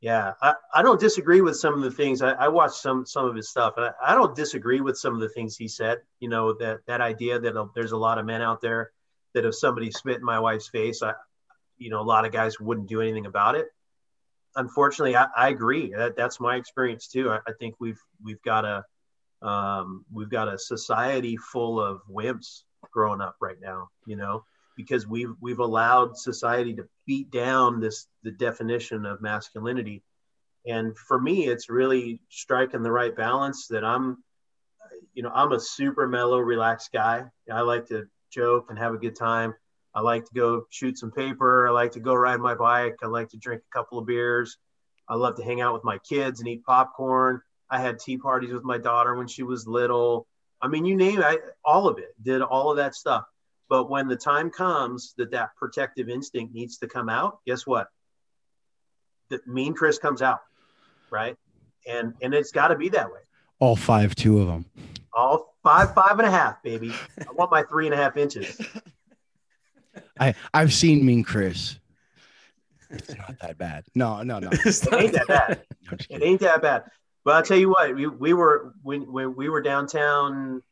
Yeah, 0.00 0.32
I, 0.42 0.54
I 0.74 0.82
don't 0.82 1.00
disagree 1.00 1.40
with 1.40 1.56
some 1.56 1.74
of 1.74 1.82
the 1.82 1.90
things. 1.90 2.22
I, 2.22 2.32
I 2.32 2.48
watched 2.48 2.76
some 2.76 3.04
some 3.04 3.26
of 3.26 3.34
his 3.34 3.50
stuff, 3.50 3.74
and 3.76 3.86
I, 3.86 4.12
I, 4.12 4.14
don't 4.14 4.34
disagree 4.34 4.80
with 4.80 4.98
some 4.98 5.14
of 5.14 5.20
the 5.20 5.28
things 5.28 5.56
he 5.56 5.68
said. 5.68 5.98
You 6.20 6.28
know 6.30 6.54
that 6.54 6.80
that 6.86 7.00
idea 7.00 7.38
that 7.38 7.56
uh, 7.56 7.66
there's 7.74 7.92
a 7.92 7.96
lot 7.96 8.18
of 8.18 8.24
men 8.24 8.40
out 8.40 8.60
there 8.60 8.92
that 9.34 9.44
if 9.44 9.54
somebody 9.54 9.90
spit 9.90 10.16
in 10.16 10.24
my 10.24 10.38
wife's 10.38 10.68
face, 10.68 11.02
I, 11.02 11.12
you 11.78 11.90
know, 11.90 12.00
a 12.00 12.02
lot 12.02 12.24
of 12.24 12.32
guys 12.32 12.58
wouldn't 12.60 12.88
do 12.88 13.00
anything 13.00 13.26
about 13.26 13.56
it 13.56 13.66
unfortunately, 14.56 15.16
I, 15.16 15.26
I 15.36 15.48
agree. 15.48 15.92
That, 15.96 16.16
that's 16.16 16.40
my 16.40 16.56
experience 16.56 17.08
too. 17.08 17.30
I, 17.30 17.38
I 17.46 17.52
think 17.58 17.76
we've 17.78 18.00
we've 18.22 18.42
got 18.42 18.64
a 18.64 19.46
um, 19.46 20.04
we've 20.12 20.30
got 20.30 20.48
a 20.48 20.58
society 20.58 21.36
full 21.36 21.80
of 21.80 22.00
wimps 22.10 22.62
growing 22.90 23.20
up 23.20 23.36
right 23.40 23.60
now. 23.60 23.88
You 24.06 24.16
know, 24.16 24.44
because 24.76 25.06
we've 25.06 25.34
we've 25.40 25.58
allowed 25.58 26.16
society 26.16 26.74
to 26.74 26.88
beat 27.06 27.30
down 27.30 27.80
this 27.80 28.06
the 28.22 28.30
definition 28.30 29.06
of 29.06 29.20
masculinity. 29.20 30.02
And 30.66 30.96
for 30.96 31.20
me, 31.20 31.46
it's 31.46 31.68
really 31.68 32.20
striking 32.30 32.82
the 32.82 32.90
right 32.90 33.14
balance. 33.14 33.68
That 33.68 33.84
I'm, 33.84 34.22
you 35.12 35.22
know, 35.22 35.30
I'm 35.34 35.52
a 35.52 35.60
super 35.60 36.08
mellow, 36.08 36.38
relaxed 36.38 36.92
guy. 36.92 37.24
I 37.52 37.60
like 37.60 37.86
to 37.88 38.04
joke 38.30 38.66
and 38.70 38.78
have 38.78 38.94
a 38.94 38.98
good 38.98 39.16
time. 39.16 39.54
I 39.94 40.00
like 40.00 40.24
to 40.24 40.34
go 40.34 40.66
shoot 40.70 40.98
some 40.98 41.12
paper. 41.12 41.68
I 41.68 41.70
like 41.70 41.92
to 41.92 42.00
go 42.00 42.14
ride 42.14 42.40
my 42.40 42.54
bike. 42.54 42.96
I 43.02 43.06
like 43.06 43.28
to 43.30 43.36
drink 43.36 43.62
a 43.62 43.78
couple 43.78 43.98
of 43.98 44.06
beers. 44.06 44.56
I 45.08 45.14
love 45.14 45.36
to 45.36 45.44
hang 45.44 45.60
out 45.60 45.74
with 45.74 45.84
my 45.84 45.98
kids 45.98 46.40
and 46.40 46.48
eat 46.48 46.64
popcorn. 46.64 47.40
I 47.70 47.80
had 47.80 47.98
tea 47.98 48.16
parties 48.16 48.52
with 48.52 48.64
my 48.64 48.78
daughter 48.78 49.14
when 49.14 49.28
she 49.28 49.42
was 49.42 49.66
little. 49.66 50.26
I 50.60 50.68
mean, 50.68 50.84
you 50.84 50.96
name 50.96 51.20
it, 51.20 51.40
all 51.64 51.88
of 51.88 51.98
it, 51.98 52.14
did 52.22 52.40
all 52.40 52.70
of 52.70 52.78
that 52.78 52.94
stuff. 52.94 53.24
But 53.74 53.90
when 53.90 54.06
the 54.06 54.14
time 54.14 54.50
comes 54.50 55.14
that 55.18 55.32
that 55.32 55.56
protective 55.56 56.08
instinct 56.08 56.54
needs 56.54 56.78
to 56.78 56.86
come 56.86 57.08
out, 57.08 57.40
guess 57.44 57.66
what? 57.66 57.88
The 59.30 59.40
mean 59.48 59.74
Chris 59.74 59.98
comes 59.98 60.22
out, 60.22 60.38
right? 61.10 61.36
And 61.84 62.14
and 62.22 62.32
it's 62.32 62.52
got 62.52 62.68
to 62.68 62.76
be 62.76 62.88
that 62.90 63.10
way. 63.10 63.18
All 63.58 63.74
five, 63.74 64.14
two 64.14 64.40
of 64.40 64.46
them. 64.46 64.64
All 65.12 65.56
five, 65.64 65.92
five 65.92 66.20
and 66.20 66.28
a 66.28 66.30
half, 66.30 66.62
baby. 66.62 66.92
I 67.18 67.32
want 67.32 67.50
my 67.50 67.64
three 67.64 67.86
and 67.86 67.94
a 67.94 67.96
half 67.96 68.16
inches. 68.16 68.60
I 70.20 70.36
I've 70.54 70.72
seen 70.72 71.04
Mean 71.04 71.24
Chris. 71.24 71.76
It's 72.90 73.16
not 73.16 73.40
that 73.40 73.58
bad. 73.58 73.86
No, 73.96 74.22
no, 74.22 74.38
no. 74.38 74.50
it 74.52 74.94
ain't 74.94 75.14
that 75.14 75.26
bad. 75.26 75.62
it 76.08 76.22
ain't 76.22 76.42
that 76.42 76.62
bad. 76.62 76.84
But 77.24 77.34
I'll 77.34 77.42
tell 77.42 77.58
you 77.58 77.70
what, 77.70 77.92
we, 77.92 78.06
we 78.06 78.34
were 78.34 78.72
when, 78.84 79.10
when 79.10 79.34
we 79.34 79.48
were 79.48 79.62
downtown 79.62 80.62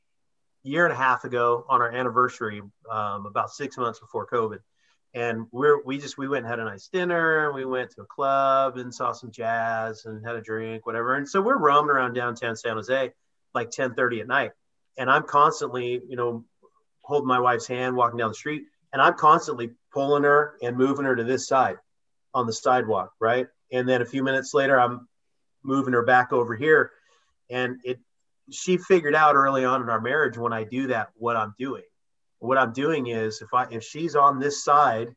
year 0.62 0.84
and 0.84 0.92
a 0.92 0.96
half 0.96 1.24
ago 1.24 1.64
on 1.68 1.80
our 1.80 1.90
anniversary, 1.90 2.62
um, 2.90 3.26
about 3.26 3.50
six 3.50 3.76
months 3.76 3.98
before 3.98 4.26
COVID. 4.26 4.58
And 5.14 5.46
we're 5.52 5.82
we 5.84 5.98
just 5.98 6.16
we 6.16 6.26
went 6.26 6.44
and 6.44 6.50
had 6.50 6.58
a 6.58 6.64
nice 6.64 6.88
dinner 6.88 7.46
and 7.46 7.54
we 7.54 7.66
went 7.66 7.90
to 7.92 8.02
a 8.02 8.06
club 8.06 8.78
and 8.78 8.94
saw 8.94 9.12
some 9.12 9.30
jazz 9.30 10.06
and 10.06 10.24
had 10.24 10.36
a 10.36 10.40
drink, 10.40 10.86
whatever. 10.86 11.16
And 11.16 11.28
so 11.28 11.42
we're 11.42 11.58
roaming 11.58 11.90
around 11.90 12.14
downtown 12.14 12.56
San 12.56 12.76
Jose 12.76 13.12
like 13.54 13.70
10 13.70 13.94
30 13.94 14.20
at 14.22 14.26
night. 14.26 14.52
And 14.96 15.10
I'm 15.10 15.24
constantly, 15.24 16.00
you 16.08 16.16
know, 16.16 16.44
holding 17.02 17.28
my 17.28 17.40
wife's 17.40 17.66
hand 17.66 17.94
walking 17.94 18.18
down 18.18 18.30
the 18.30 18.34
street 18.34 18.62
and 18.92 19.00
I'm 19.00 19.14
constantly 19.14 19.70
pulling 19.92 20.24
her 20.24 20.56
and 20.62 20.76
moving 20.76 21.04
her 21.04 21.16
to 21.16 21.24
this 21.24 21.46
side 21.46 21.76
on 22.34 22.46
the 22.46 22.52
sidewalk, 22.52 23.12
right? 23.20 23.46
And 23.72 23.88
then 23.88 24.02
a 24.02 24.06
few 24.06 24.22
minutes 24.22 24.52
later, 24.54 24.78
I'm 24.78 25.08
moving 25.62 25.94
her 25.94 26.02
back 26.02 26.32
over 26.32 26.54
here, 26.54 26.90
and 27.50 27.80
it 27.84 27.98
she 28.50 28.76
figured 28.76 29.14
out 29.14 29.34
early 29.34 29.64
on 29.64 29.82
in 29.82 29.88
our 29.88 30.00
marriage 30.00 30.36
when 30.36 30.52
I 30.52 30.64
do 30.64 30.88
that 30.88 31.10
what 31.14 31.36
I'm 31.36 31.54
doing. 31.58 31.82
What 32.38 32.58
I'm 32.58 32.72
doing 32.72 33.06
is 33.06 33.40
if 33.40 33.54
I 33.54 33.66
if 33.70 33.84
she's 33.84 34.16
on 34.16 34.40
this 34.40 34.64
side 34.64 35.14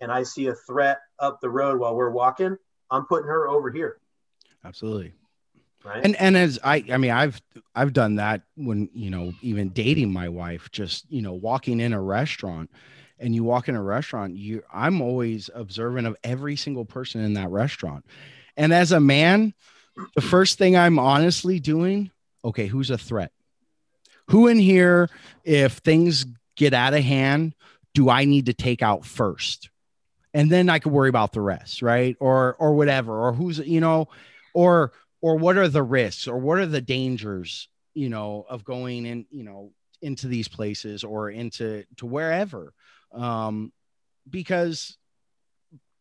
and 0.00 0.10
I 0.10 0.24
see 0.24 0.48
a 0.48 0.54
threat 0.54 0.98
up 1.18 1.40
the 1.40 1.50
road 1.50 1.78
while 1.78 1.94
we're 1.94 2.10
walking, 2.10 2.56
I'm 2.90 3.06
putting 3.06 3.28
her 3.28 3.48
over 3.48 3.70
here. 3.70 3.98
Absolutely. 4.64 5.12
Right. 5.84 6.00
And 6.02 6.16
and 6.16 6.36
as 6.36 6.58
I 6.64 6.84
I 6.90 6.96
mean 6.96 7.10
I've 7.10 7.40
I've 7.74 7.92
done 7.92 8.16
that 8.16 8.42
when 8.56 8.88
you 8.92 9.10
know 9.10 9.34
even 9.42 9.68
dating 9.68 10.12
my 10.12 10.28
wife 10.28 10.70
just 10.72 11.04
you 11.10 11.22
know 11.22 11.34
walking 11.34 11.78
in 11.78 11.92
a 11.92 12.00
restaurant 12.00 12.70
and 13.18 13.34
you 13.34 13.44
walk 13.44 13.68
in 13.68 13.76
a 13.76 13.82
restaurant, 13.82 14.34
you 14.34 14.62
I'm 14.72 15.00
always 15.00 15.50
observant 15.54 16.06
of 16.06 16.16
every 16.24 16.56
single 16.56 16.84
person 16.84 17.20
in 17.20 17.34
that 17.34 17.50
restaurant. 17.50 18.04
And 18.56 18.72
as 18.72 18.92
a 18.92 19.00
man, 19.00 19.54
the 20.14 20.22
first 20.22 20.58
thing 20.58 20.76
I'm 20.76 20.98
honestly 20.98 21.60
doing, 21.60 22.10
okay, 22.44 22.66
who's 22.66 22.90
a 22.90 22.98
threat? 22.98 23.32
Who 24.30 24.48
in 24.48 24.58
here, 24.58 25.08
if 25.44 25.78
things 25.78 26.26
get 26.56 26.72
out 26.74 26.94
of 26.94 27.02
hand, 27.02 27.54
do 27.94 28.08
I 28.08 28.24
need 28.24 28.46
to 28.46 28.54
take 28.54 28.82
out 28.82 29.04
first? 29.04 29.70
And 30.32 30.50
then 30.50 30.68
I 30.68 30.78
could 30.78 30.92
worry 30.92 31.08
about 31.08 31.32
the 31.32 31.40
rest, 31.40 31.82
right? 31.82 32.16
Or 32.20 32.56
or 32.58 32.74
whatever, 32.74 33.28
or 33.28 33.32
who's 33.32 33.58
you 33.58 33.80
know, 33.80 34.08
or 34.52 34.92
or 35.20 35.36
what 35.36 35.56
are 35.56 35.68
the 35.68 35.82
risks 35.82 36.26
or 36.26 36.38
what 36.38 36.58
are 36.58 36.66
the 36.66 36.80
dangers, 36.80 37.68
you 37.94 38.08
know, 38.08 38.44
of 38.48 38.64
going 38.64 39.06
in, 39.06 39.26
you 39.30 39.44
know, 39.44 39.72
into 40.02 40.26
these 40.26 40.48
places 40.48 41.04
or 41.04 41.30
into 41.30 41.84
to 41.96 42.06
wherever 42.06 42.72
um, 43.14 43.72
because 44.28 44.98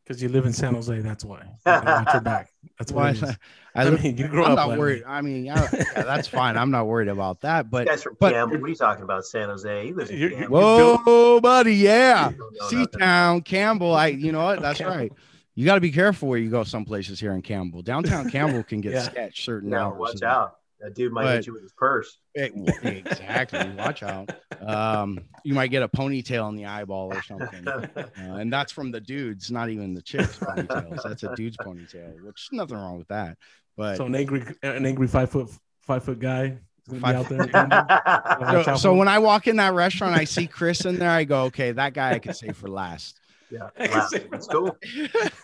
because 0.03 0.21
you 0.21 0.29
live 0.29 0.45
in 0.45 0.53
San 0.53 0.73
Jose. 0.73 0.99
That's 0.99 1.23
why. 1.23 1.45
Watch 1.65 2.13
your 2.13 2.21
back. 2.21 2.51
That's 2.77 2.91
why. 2.91 3.15
I, 3.75 3.87
I, 3.87 3.89
mean, 3.89 4.17
you 4.17 4.27
grew 4.27 4.43
I'm 4.43 4.51
up. 4.51 4.69
Not 4.69 4.77
worried. 4.77 5.03
I 5.07 5.21
mean, 5.21 5.49
I, 5.49 5.55
yeah, 5.71 6.03
that's 6.03 6.27
fine. 6.27 6.57
I'm 6.57 6.71
not 6.71 6.87
worried 6.87 7.07
about 7.07 7.41
that. 7.41 7.69
But 7.69 7.87
that's 7.87 8.03
from 8.03 8.17
but, 8.19 8.33
Campbell. 8.33 8.59
What 8.59 8.65
are 8.65 8.69
you 8.69 8.75
talking 8.75 9.03
about? 9.03 9.25
San 9.25 9.49
Jose. 9.49 9.85
He 9.85 9.93
lives 9.93 10.09
in 10.09 10.29
Campbell. 10.29 10.97
Whoa, 10.97 11.39
buddy. 11.39 11.75
Yeah. 11.75 12.31
Sea 12.67 12.85
Town, 12.99 13.41
Campbell. 13.41 13.93
I. 13.93 14.07
You 14.07 14.31
know 14.31 14.43
what? 14.43 14.61
That's 14.61 14.81
okay. 14.81 14.89
right. 14.89 15.13
You 15.55 15.65
got 15.65 15.75
to 15.75 15.81
be 15.81 15.91
careful 15.91 16.29
where 16.29 16.39
you 16.39 16.49
go. 16.49 16.63
Some 16.63 16.83
places 16.83 17.19
here 17.19 17.33
in 17.33 17.41
Campbell, 17.41 17.83
downtown 17.83 18.29
Campbell 18.29 18.63
can 18.63 18.81
get 18.81 18.93
yeah. 18.93 19.03
sketched 19.03 19.45
certain 19.45 19.69
no, 19.69 19.77
hours. 19.77 19.99
Watch 19.99 20.23
out. 20.23 20.57
That 20.83 20.95
dude 20.95 21.13
might 21.13 21.23
but, 21.23 21.35
hit 21.35 21.47
you 21.47 21.53
with 21.53 21.61
his 21.61 21.71
purse. 21.71 22.17
It, 22.35 22.51
exactly. 22.83 23.69
Watch 23.77 24.03
out. 24.03 24.31
Um, 24.61 25.21
you 25.45 25.53
might 25.53 25.67
get 25.67 25.81
a 25.81 25.87
ponytail 25.87 26.49
in 26.49 26.57
the 26.57 26.65
eyeball 26.65 27.13
or 27.13 27.21
something. 27.21 27.65
Uh, 27.65 27.87
and 28.17 28.51
that's 28.51 28.73
from 28.73 28.91
the 28.91 28.99
dudes, 28.99 29.49
not 29.49 29.69
even 29.69 29.93
the 29.93 30.01
chicks' 30.01 30.37
ponytails. 30.37 31.01
That's 31.03 31.23
a 31.23 31.33
dude's 31.35 31.55
ponytail, 31.55 32.21
which 32.21 32.49
nothing 32.51 32.75
wrong 32.75 32.97
with 32.97 33.07
that. 33.07 33.37
But 33.77 33.95
so 33.95 34.07
an 34.07 34.15
angry, 34.15 34.43
an 34.61 34.85
angry 34.85 35.07
five 35.07 35.29
foot, 35.29 35.49
five 35.81 36.03
foot 36.03 36.19
guy. 36.19 36.57
Five, 36.99 37.27
so, 38.65 38.75
so 38.75 38.93
when 38.93 39.07
I 39.07 39.19
walk 39.19 39.47
in 39.47 39.55
that 39.55 39.73
restaurant, 39.73 40.17
I 40.17 40.25
see 40.25 40.47
Chris 40.47 40.83
in 40.83 40.99
there. 40.99 41.09
I 41.09 41.23
go, 41.23 41.43
okay, 41.43 41.71
that 41.71 41.93
guy 41.93 42.11
I 42.11 42.19
can 42.19 42.33
save 42.33 42.57
for 42.57 42.67
last. 42.67 43.21
Yeah, 43.49 43.69
that's 43.77 44.47
cool. 44.47 44.75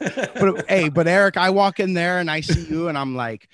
but 0.02 0.66
hey, 0.68 0.90
but 0.90 1.08
Erik, 1.08 1.38
I 1.38 1.52
walk 1.52 1.80
in 1.80 1.94
there 1.94 2.20
and 2.20 2.30
I 2.30 2.42
see 2.42 2.66
you, 2.66 2.90
and 2.90 2.98
I'm 2.98 3.16
like, 3.16 3.48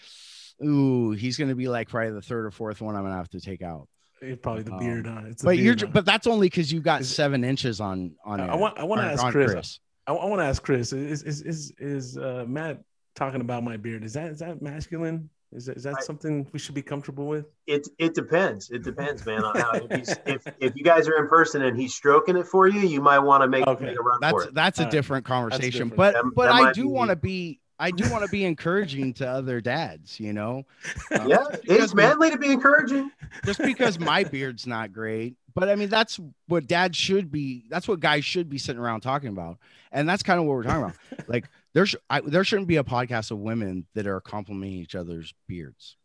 ooh, 0.64 1.12
he's 1.12 1.38
going 1.38 1.50
to 1.50 1.56
be 1.56 1.68
like 1.68 1.90
probably 1.90 2.12
the 2.12 2.22
third 2.22 2.46
or 2.46 2.52
fourth 2.52 2.82
one 2.82 2.96
I'm 2.96 3.02
going 3.02 3.14
to 3.14 3.18
have 3.18 3.30
to 3.30 3.40
take 3.40 3.62
out. 3.62 3.88
It's 4.22 4.42
probably 4.42 4.64
the 4.64 4.74
um, 4.74 4.80
beard. 4.80 5.08
Uh, 5.08 5.22
it's 5.26 5.44
but 5.44 5.58
beard, 5.58 5.82
you're, 5.82 5.90
but 5.90 6.06
that's 6.06 6.28
only 6.28 6.48
because 6.48 6.72
you 6.72 6.80
got 6.80 7.04
seven 7.06 7.44
inches 7.44 7.82
on 7.82 8.16
on. 8.24 8.40
I, 8.40 8.48
I 8.48 8.56
want. 8.56 8.80
I 8.80 8.84
want 8.84 9.02
to 9.02 9.08
ask 9.08 9.26
Chris. 9.28 9.52
Chris. 9.52 9.80
I, 10.08 10.14
I 10.14 10.26
want 10.26 10.40
to 10.40 10.46
ask 10.46 10.64
Chris. 10.64 10.94
Is 10.94 11.24
is 11.24 11.42
is 11.42 11.74
is 11.78 12.18
uh, 12.18 12.46
Matt 12.48 12.82
talking 13.16 13.42
about 13.42 13.64
my 13.64 13.78
beard? 13.78 14.04
Is 14.04 14.14
that 14.14 14.32
is 14.32 14.40
that 14.40 14.62
masculine? 14.62 15.30
Is 15.52 15.68
that, 15.68 15.78
is 15.78 15.84
that 15.84 15.96
I, 15.98 16.02
something 16.02 16.48
we 16.52 16.60
should 16.60 16.76
be 16.76 16.82
comfortable 16.82 17.28
with? 17.28 17.46
It 17.68 17.88
it 17.98 18.14
depends. 18.14 18.72
It 18.72 18.84
depends, 18.84 19.26
man. 19.26 19.44
On 19.44 19.56
how 19.58 19.72
if, 19.74 20.10
if, 20.26 20.48
if 20.60 20.76
you 20.76 20.84
guys 20.84 21.08
are 21.08 21.18
in 21.18 21.28
person 21.28 21.62
and 21.62 21.80
he's 21.80 21.94
stroking 21.94 22.36
it 22.36 22.48
for 22.48 22.68
you, 22.68 22.82
you 22.82 23.02
might 23.02 23.20
want 23.20 23.42
to 23.44 23.48
make, 23.48 23.66
okay. 23.66 23.86
make, 23.86 23.98
a 23.98 24.02
run 24.02 24.18
that's, 24.22 24.32
for 24.32 24.44
it. 24.44 24.54
That's 24.54 24.80
a 24.80 24.90
different 24.90 25.26
conversation. 25.26 25.90
Different. 25.90 25.96
But 25.96 26.14
that, 26.14 26.24
but 26.36 26.46
that 26.48 26.54
I 26.54 26.72
do 26.74 26.90
want 26.90 27.10
to 27.10 27.16
be 27.16 27.62
I 27.78 27.92
do 27.92 28.10
want 28.10 28.24
to 28.24 28.30
be 28.30 28.46
encouraging 28.46 29.14
to 29.16 29.28
other 29.28 29.60
dads, 29.60 30.20
you 30.20 30.34
know. 30.34 30.64
Um, 31.12 31.30
yeah, 31.30 31.46
it's 31.64 31.94
manly 31.94 32.32
to 32.32 32.38
be 32.38 32.52
encouraging. 32.52 33.12
Just 33.46 33.62
because 33.62 34.00
my 34.00 34.24
beard's 34.24 34.66
not 34.66 34.92
great, 34.92 35.36
but 35.54 35.70
I 35.70 35.76
mean 35.76 35.88
that's 35.88 36.20
what 36.48 36.68
dads 36.68 36.98
should 36.98 37.32
be. 37.32 37.66
That's 37.70 37.88
what 37.88 38.00
guys 38.00 38.26
should 38.26 38.50
be 38.50 38.58
sitting 38.58 38.82
around 38.82 39.02
talking 39.02 39.30
about, 39.30 39.60
and 39.92 40.10
that's 40.10 40.24
kind 40.24 40.40
of 40.40 40.46
what 40.46 40.54
we're 40.54 40.64
talking 40.64 40.84
about. 40.84 40.96
Like 41.28 41.46
there's 41.74 41.96
I, 42.10 42.22
there 42.22 42.44
shouldn't 42.44 42.68
be 42.68 42.78
a 42.78 42.84
podcast 42.84 43.32
of 43.32 43.40
women 43.40 43.86
that 43.94 44.08
are 44.08 44.20
complimenting 44.20 44.80
each 44.80 44.96
other's 44.96 45.34
beards. 45.48 45.96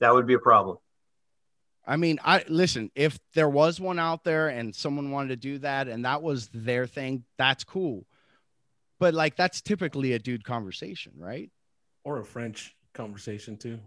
That 0.00 0.12
would 0.12 0.26
be 0.26 0.34
a 0.34 0.38
problem. 0.38 0.78
I 1.86 1.96
mean, 1.96 2.18
I 2.24 2.44
listen, 2.48 2.90
if 2.94 3.18
there 3.34 3.48
was 3.48 3.80
one 3.80 3.98
out 3.98 4.24
there 4.24 4.48
and 4.48 4.74
someone 4.74 5.10
wanted 5.10 5.28
to 5.28 5.36
do 5.36 5.58
that 5.58 5.88
and 5.88 6.04
that 6.04 6.22
was 6.22 6.48
their 6.48 6.86
thing, 6.86 7.24
that's 7.38 7.64
cool 7.64 8.04
but 8.98 9.14
like 9.14 9.36
that's 9.36 9.60
typically 9.60 10.12
a 10.12 10.18
dude 10.18 10.44
conversation, 10.44 11.12
right? 11.16 11.50
Or 12.04 12.18
a 12.18 12.24
French 12.24 12.74
conversation 12.94 13.56
too. 13.56 13.78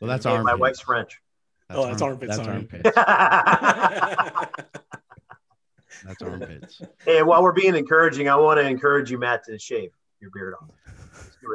Well, 0.00 0.08
that's 0.08 0.24
yeah, 0.24 0.42
My 0.42 0.54
wife's 0.54 0.80
French. 0.80 1.20
That's 1.68 1.80
oh, 1.80 1.86
that's 1.86 2.02
arm, 2.02 2.12
armpits. 2.12 2.36
That's 2.36 2.48
armpits. 2.48 2.90
that's 6.04 6.22
armpits. 6.22 6.82
Hey, 7.04 7.22
while 7.22 7.42
we're 7.42 7.52
being 7.52 7.74
encouraging, 7.74 8.28
I 8.28 8.36
want 8.36 8.58
to 8.58 8.66
encourage 8.66 9.10
you, 9.10 9.18
Matt, 9.18 9.44
to 9.44 9.58
shave 9.58 9.90
your 10.20 10.30
beard 10.30 10.54
off. 10.60 10.70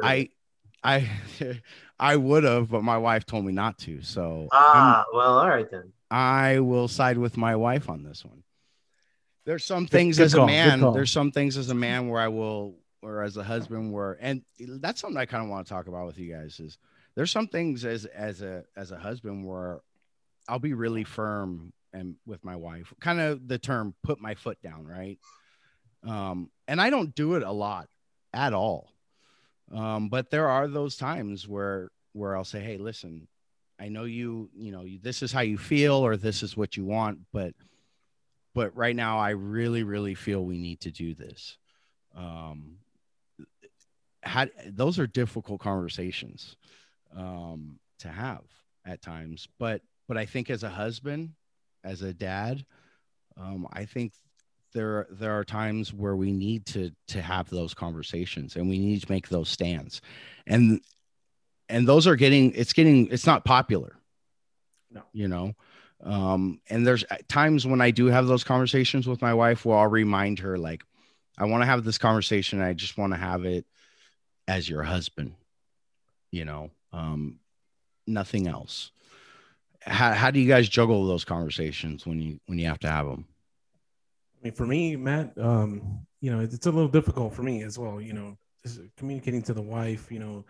I, 0.02 0.28
I, 0.82 1.10
I 1.98 2.16
would 2.16 2.44
have, 2.44 2.70
but 2.70 2.82
my 2.82 2.98
wife 2.98 3.26
told 3.26 3.44
me 3.44 3.52
not 3.52 3.78
to. 3.80 4.02
So 4.02 4.48
ah, 4.52 5.00
I'm, 5.00 5.16
well, 5.16 5.38
all 5.38 5.48
right 5.48 5.70
then. 5.70 5.92
I 6.10 6.60
will 6.60 6.86
side 6.86 7.18
with 7.18 7.36
my 7.36 7.56
wife 7.56 7.88
on 7.88 8.04
this 8.04 8.24
one. 8.24 8.44
There's 9.46 9.64
some 9.64 9.86
things 9.86 10.18
good 10.18 10.24
as 10.24 10.34
call, 10.34 10.44
a 10.44 10.46
man. 10.46 10.80
There's 10.92 11.10
some 11.10 11.32
things 11.32 11.56
as 11.56 11.70
a 11.70 11.74
man 11.74 12.08
where 12.08 12.20
I 12.20 12.28
will 12.28 12.76
or 13.04 13.22
as 13.22 13.36
a 13.36 13.44
husband 13.44 13.92
were 13.92 14.18
and 14.20 14.42
that's 14.58 15.00
something 15.00 15.18
I 15.18 15.26
kind 15.26 15.44
of 15.44 15.50
want 15.50 15.66
to 15.66 15.72
talk 15.72 15.86
about 15.86 16.06
with 16.06 16.18
you 16.18 16.32
guys 16.32 16.58
is 16.58 16.78
there's 17.14 17.30
some 17.30 17.46
things 17.46 17.84
as 17.84 18.06
as 18.06 18.42
a 18.42 18.64
as 18.76 18.90
a 18.90 18.98
husband 18.98 19.46
where 19.46 19.80
I'll 20.48 20.58
be 20.58 20.74
really 20.74 21.04
firm 21.04 21.72
and 21.92 22.16
with 22.26 22.44
my 22.44 22.56
wife 22.56 22.92
kind 23.00 23.20
of 23.20 23.46
the 23.46 23.58
term 23.58 23.94
put 24.02 24.20
my 24.20 24.34
foot 24.34 24.60
down 24.62 24.86
right? 24.86 25.18
Um 26.02 26.50
and 26.66 26.80
I 26.80 26.90
don't 26.90 27.14
do 27.14 27.34
it 27.34 27.42
a 27.42 27.52
lot 27.52 27.88
at 28.32 28.54
all. 28.54 28.90
Um 29.72 30.08
but 30.08 30.30
there 30.30 30.48
are 30.48 30.66
those 30.66 30.96
times 30.96 31.46
where 31.46 31.90
where 32.12 32.36
I'll 32.36 32.44
say 32.44 32.60
hey 32.60 32.78
listen 32.78 33.28
I 33.78 33.88
know 33.88 34.04
you 34.04 34.50
you 34.56 34.72
know 34.72 34.86
this 35.02 35.22
is 35.22 35.30
how 35.30 35.40
you 35.40 35.58
feel 35.58 35.94
or 35.94 36.16
this 36.16 36.42
is 36.42 36.56
what 36.56 36.76
you 36.76 36.84
want 36.84 37.18
but 37.32 37.54
but 38.54 38.74
right 38.76 38.96
now 38.96 39.18
I 39.18 39.30
really 39.30 39.82
really 39.82 40.14
feel 40.14 40.44
we 40.44 40.58
need 40.58 40.80
to 40.80 40.90
do 40.90 41.14
this. 41.14 41.58
Um 42.16 42.78
had 44.24 44.50
those 44.66 44.98
are 44.98 45.06
difficult 45.06 45.60
conversations 45.60 46.56
um, 47.16 47.78
to 47.98 48.08
have 48.08 48.42
at 48.84 49.02
times. 49.02 49.48
But 49.58 49.82
but 50.08 50.16
I 50.16 50.26
think 50.26 50.50
as 50.50 50.62
a 50.62 50.68
husband, 50.68 51.30
as 51.82 52.02
a 52.02 52.12
dad, 52.12 52.64
um, 53.36 53.66
I 53.72 53.84
think 53.84 54.12
there 54.72 55.06
there 55.10 55.32
are 55.32 55.44
times 55.44 55.92
where 55.92 56.16
we 56.16 56.32
need 56.32 56.66
to 56.66 56.90
to 57.08 57.22
have 57.22 57.48
those 57.48 57.74
conversations 57.74 58.56
and 58.56 58.68
we 58.68 58.78
need 58.78 59.02
to 59.02 59.12
make 59.12 59.28
those 59.28 59.48
stands, 59.48 60.00
and 60.46 60.80
and 61.68 61.88
those 61.88 62.06
are 62.06 62.16
getting 62.16 62.52
it's 62.52 62.72
getting 62.72 63.08
it's 63.08 63.26
not 63.26 63.44
popular. 63.44 63.96
No, 64.90 65.02
you 65.12 65.28
know. 65.28 65.54
Um, 66.02 66.60
and 66.68 66.86
there's 66.86 67.04
times 67.28 67.66
when 67.66 67.80
I 67.80 67.90
do 67.90 68.06
have 68.06 68.26
those 68.26 68.44
conversations 68.44 69.06
with 69.06 69.22
my 69.22 69.32
wife 69.32 69.64
where 69.64 69.78
I'll 69.78 69.88
remind 69.88 70.38
her, 70.40 70.58
like, 70.58 70.84
I 71.38 71.46
want 71.46 71.62
to 71.62 71.66
have 71.66 71.82
this 71.82 71.98
conversation. 71.98 72.60
I 72.60 72.74
just 72.74 72.98
want 72.98 73.12
to 73.12 73.18
have 73.18 73.44
it 73.44 73.64
as 74.48 74.68
your 74.68 74.82
husband, 74.82 75.34
you 76.30 76.44
know, 76.44 76.70
um, 76.92 77.38
nothing 78.06 78.46
else. 78.46 78.90
How, 79.80 80.12
how 80.12 80.30
do 80.30 80.40
you 80.40 80.48
guys 80.48 80.68
juggle 80.68 81.06
those 81.06 81.24
conversations 81.24 82.06
when 82.06 82.20
you 82.20 82.40
when 82.46 82.58
you 82.58 82.66
have 82.66 82.80
to 82.80 82.88
have 82.88 83.06
them? 83.06 83.26
I 84.40 84.44
mean, 84.44 84.54
for 84.54 84.66
me, 84.66 84.96
Matt, 84.96 85.36
um, 85.38 86.06
you 86.20 86.30
know, 86.30 86.40
it's 86.40 86.66
a 86.66 86.70
little 86.70 86.88
difficult 86.88 87.34
for 87.34 87.42
me 87.42 87.62
as 87.62 87.78
well. 87.78 88.00
You 88.00 88.14
know, 88.14 88.38
communicating 88.96 89.42
to 89.42 89.54
the 89.54 89.62
wife, 89.62 90.10
you 90.10 90.18
know, 90.18 90.44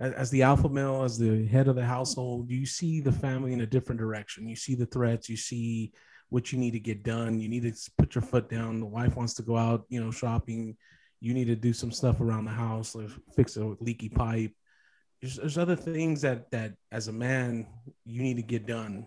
as, 0.00 0.12
as, 0.12 0.30
the 0.30 0.42
alpha 0.42 0.68
male, 0.68 1.02
as 1.02 1.18
the 1.18 1.46
head 1.46 1.68
of 1.68 1.76
the 1.76 1.84
household, 1.84 2.50
you 2.50 2.64
see 2.64 3.00
the 3.00 3.12
family 3.12 3.52
in 3.52 3.60
a 3.60 3.66
different 3.66 4.00
direction. 4.00 4.48
You 4.48 4.56
see 4.56 4.74
the 4.74 4.86
threats. 4.86 5.28
You 5.28 5.36
see 5.36 5.92
what 6.30 6.52
you 6.52 6.58
need 6.58 6.72
to 6.72 6.80
get 6.80 7.02
done. 7.02 7.40
You 7.40 7.48
need 7.48 7.62
to 7.62 7.90
put 7.98 8.14
your 8.14 8.22
foot 8.22 8.48
down. 8.48 8.80
The 8.80 8.86
wife 8.86 9.16
wants 9.16 9.34
to 9.34 9.42
go 9.42 9.56
out, 9.56 9.84
you 9.88 10.02
know, 10.02 10.10
shopping 10.10 10.76
you 11.20 11.34
need 11.34 11.46
to 11.46 11.56
do 11.56 11.72
some 11.72 11.90
stuff 11.90 12.20
around 12.20 12.44
the 12.44 12.50
house, 12.50 12.94
like 12.94 13.08
fix 13.34 13.56
a 13.56 13.74
leaky 13.80 14.08
pipe. 14.08 14.52
There's, 15.20 15.36
there's 15.36 15.58
other 15.58 15.76
things 15.76 16.22
that 16.22 16.50
that 16.52 16.74
as 16.92 17.08
a 17.08 17.12
man 17.12 17.66
you 18.04 18.22
need 18.22 18.36
to 18.36 18.42
get 18.42 18.66
done, 18.66 19.06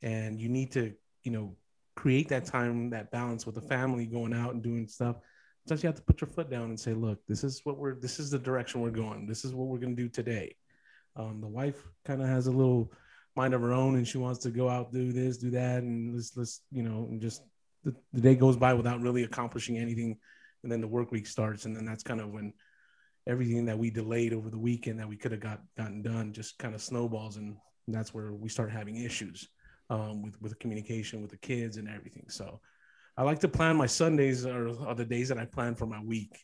and 0.00 0.40
you 0.40 0.48
need 0.48 0.72
to 0.72 0.94
you 1.24 1.32
know 1.32 1.56
create 1.94 2.28
that 2.28 2.46
time, 2.46 2.90
that 2.90 3.10
balance 3.10 3.44
with 3.44 3.54
the 3.54 3.60
family, 3.60 4.06
going 4.06 4.32
out 4.32 4.54
and 4.54 4.62
doing 4.62 4.88
stuff. 4.88 5.16
Sometimes 5.66 5.82
you 5.82 5.86
have 5.88 5.96
to 5.96 6.02
put 6.02 6.20
your 6.20 6.28
foot 6.28 6.50
down 6.50 6.64
and 6.64 6.80
say, 6.80 6.94
"Look, 6.94 7.20
this 7.28 7.44
is 7.44 7.60
what 7.64 7.78
we're. 7.78 7.94
This 7.94 8.18
is 8.18 8.30
the 8.30 8.38
direction 8.38 8.80
we're 8.80 8.90
going. 8.90 9.26
This 9.26 9.44
is 9.44 9.54
what 9.54 9.68
we're 9.68 9.78
going 9.78 9.96
to 9.96 10.02
do 10.02 10.08
today." 10.08 10.56
Um, 11.16 11.40
the 11.42 11.48
wife 11.48 11.86
kind 12.06 12.22
of 12.22 12.28
has 12.28 12.46
a 12.46 12.50
little 12.50 12.90
mind 13.36 13.52
of 13.52 13.60
her 13.60 13.72
own, 13.72 13.96
and 13.96 14.08
she 14.08 14.18
wants 14.18 14.40
to 14.40 14.50
go 14.50 14.68
out, 14.68 14.92
do 14.92 15.12
this, 15.12 15.36
do 15.36 15.50
that, 15.50 15.82
and 15.82 16.14
let's 16.14 16.34
let's 16.36 16.62
you 16.70 16.82
know, 16.82 17.06
and 17.10 17.20
just 17.20 17.42
the, 17.84 17.94
the 18.12 18.20
day 18.20 18.34
goes 18.34 18.56
by 18.56 18.72
without 18.72 19.00
really 19.00 19.24
accomplishing 19.24 19.76
anything 19.76 20.16
and 20.62 20.70
then 20.70 20.80
the 20.80 20.88
work 20.88 21.10
week 21.10 21.26
starts, 21.26 21.64
and 21.64 21.76
then 21.76 21.84
that's 21.84 22.02
kind 22.02 22.20
of 22.20 22.30
when 22.30 22.52
everything 23.28 23.64
that 23.66 23.78
we 23.78 23.90
delayed 23.90 24.32
over 24.32 24.50
the 24.50 24.58
weekend 24.58 24.98
that 24.98 25.08
we 25.08 25.16
could 25.16 25.32
have 25.32 25.40
got 25.40 25.60
gotten 25.76 26.02
done 26.02 26.32
just 26.32 26.58
kind 26.58 26.74
of 26.74 26.82
snowballs, 26.82 27.36
and 27.36 27.56
that's 27.88 28.14
where 28.14 28.32
we 28.32 28.48
start 28.48 28.70
having 28.70 28.96
issues 28.96 29.48
um, 29.90 30.22
with 30.22 30.40
with 30.40 30.58
communication 30.58 31.20
with 31.20 31.30
the 31.30 31.36
kids 31.38 31.76
and 31.76 31.88
everything. 31.88 32.26
So 32.28 32.60
I 33.16 33.22
like 33.22 33.40
to 33.40 33.48
plan 33.48 33.76
my 33.76 33.86
Sundays 33.86 34.46
are, 34.46 34.68
are 34.86 34.94
the 34.94 35.04
days 35.04 35.28
that 35.28 35.38
I 35.38 35.44
plan 35.44 35.74
for 35.74 35.86
my 35.86 36.02
week, 36.02 36.38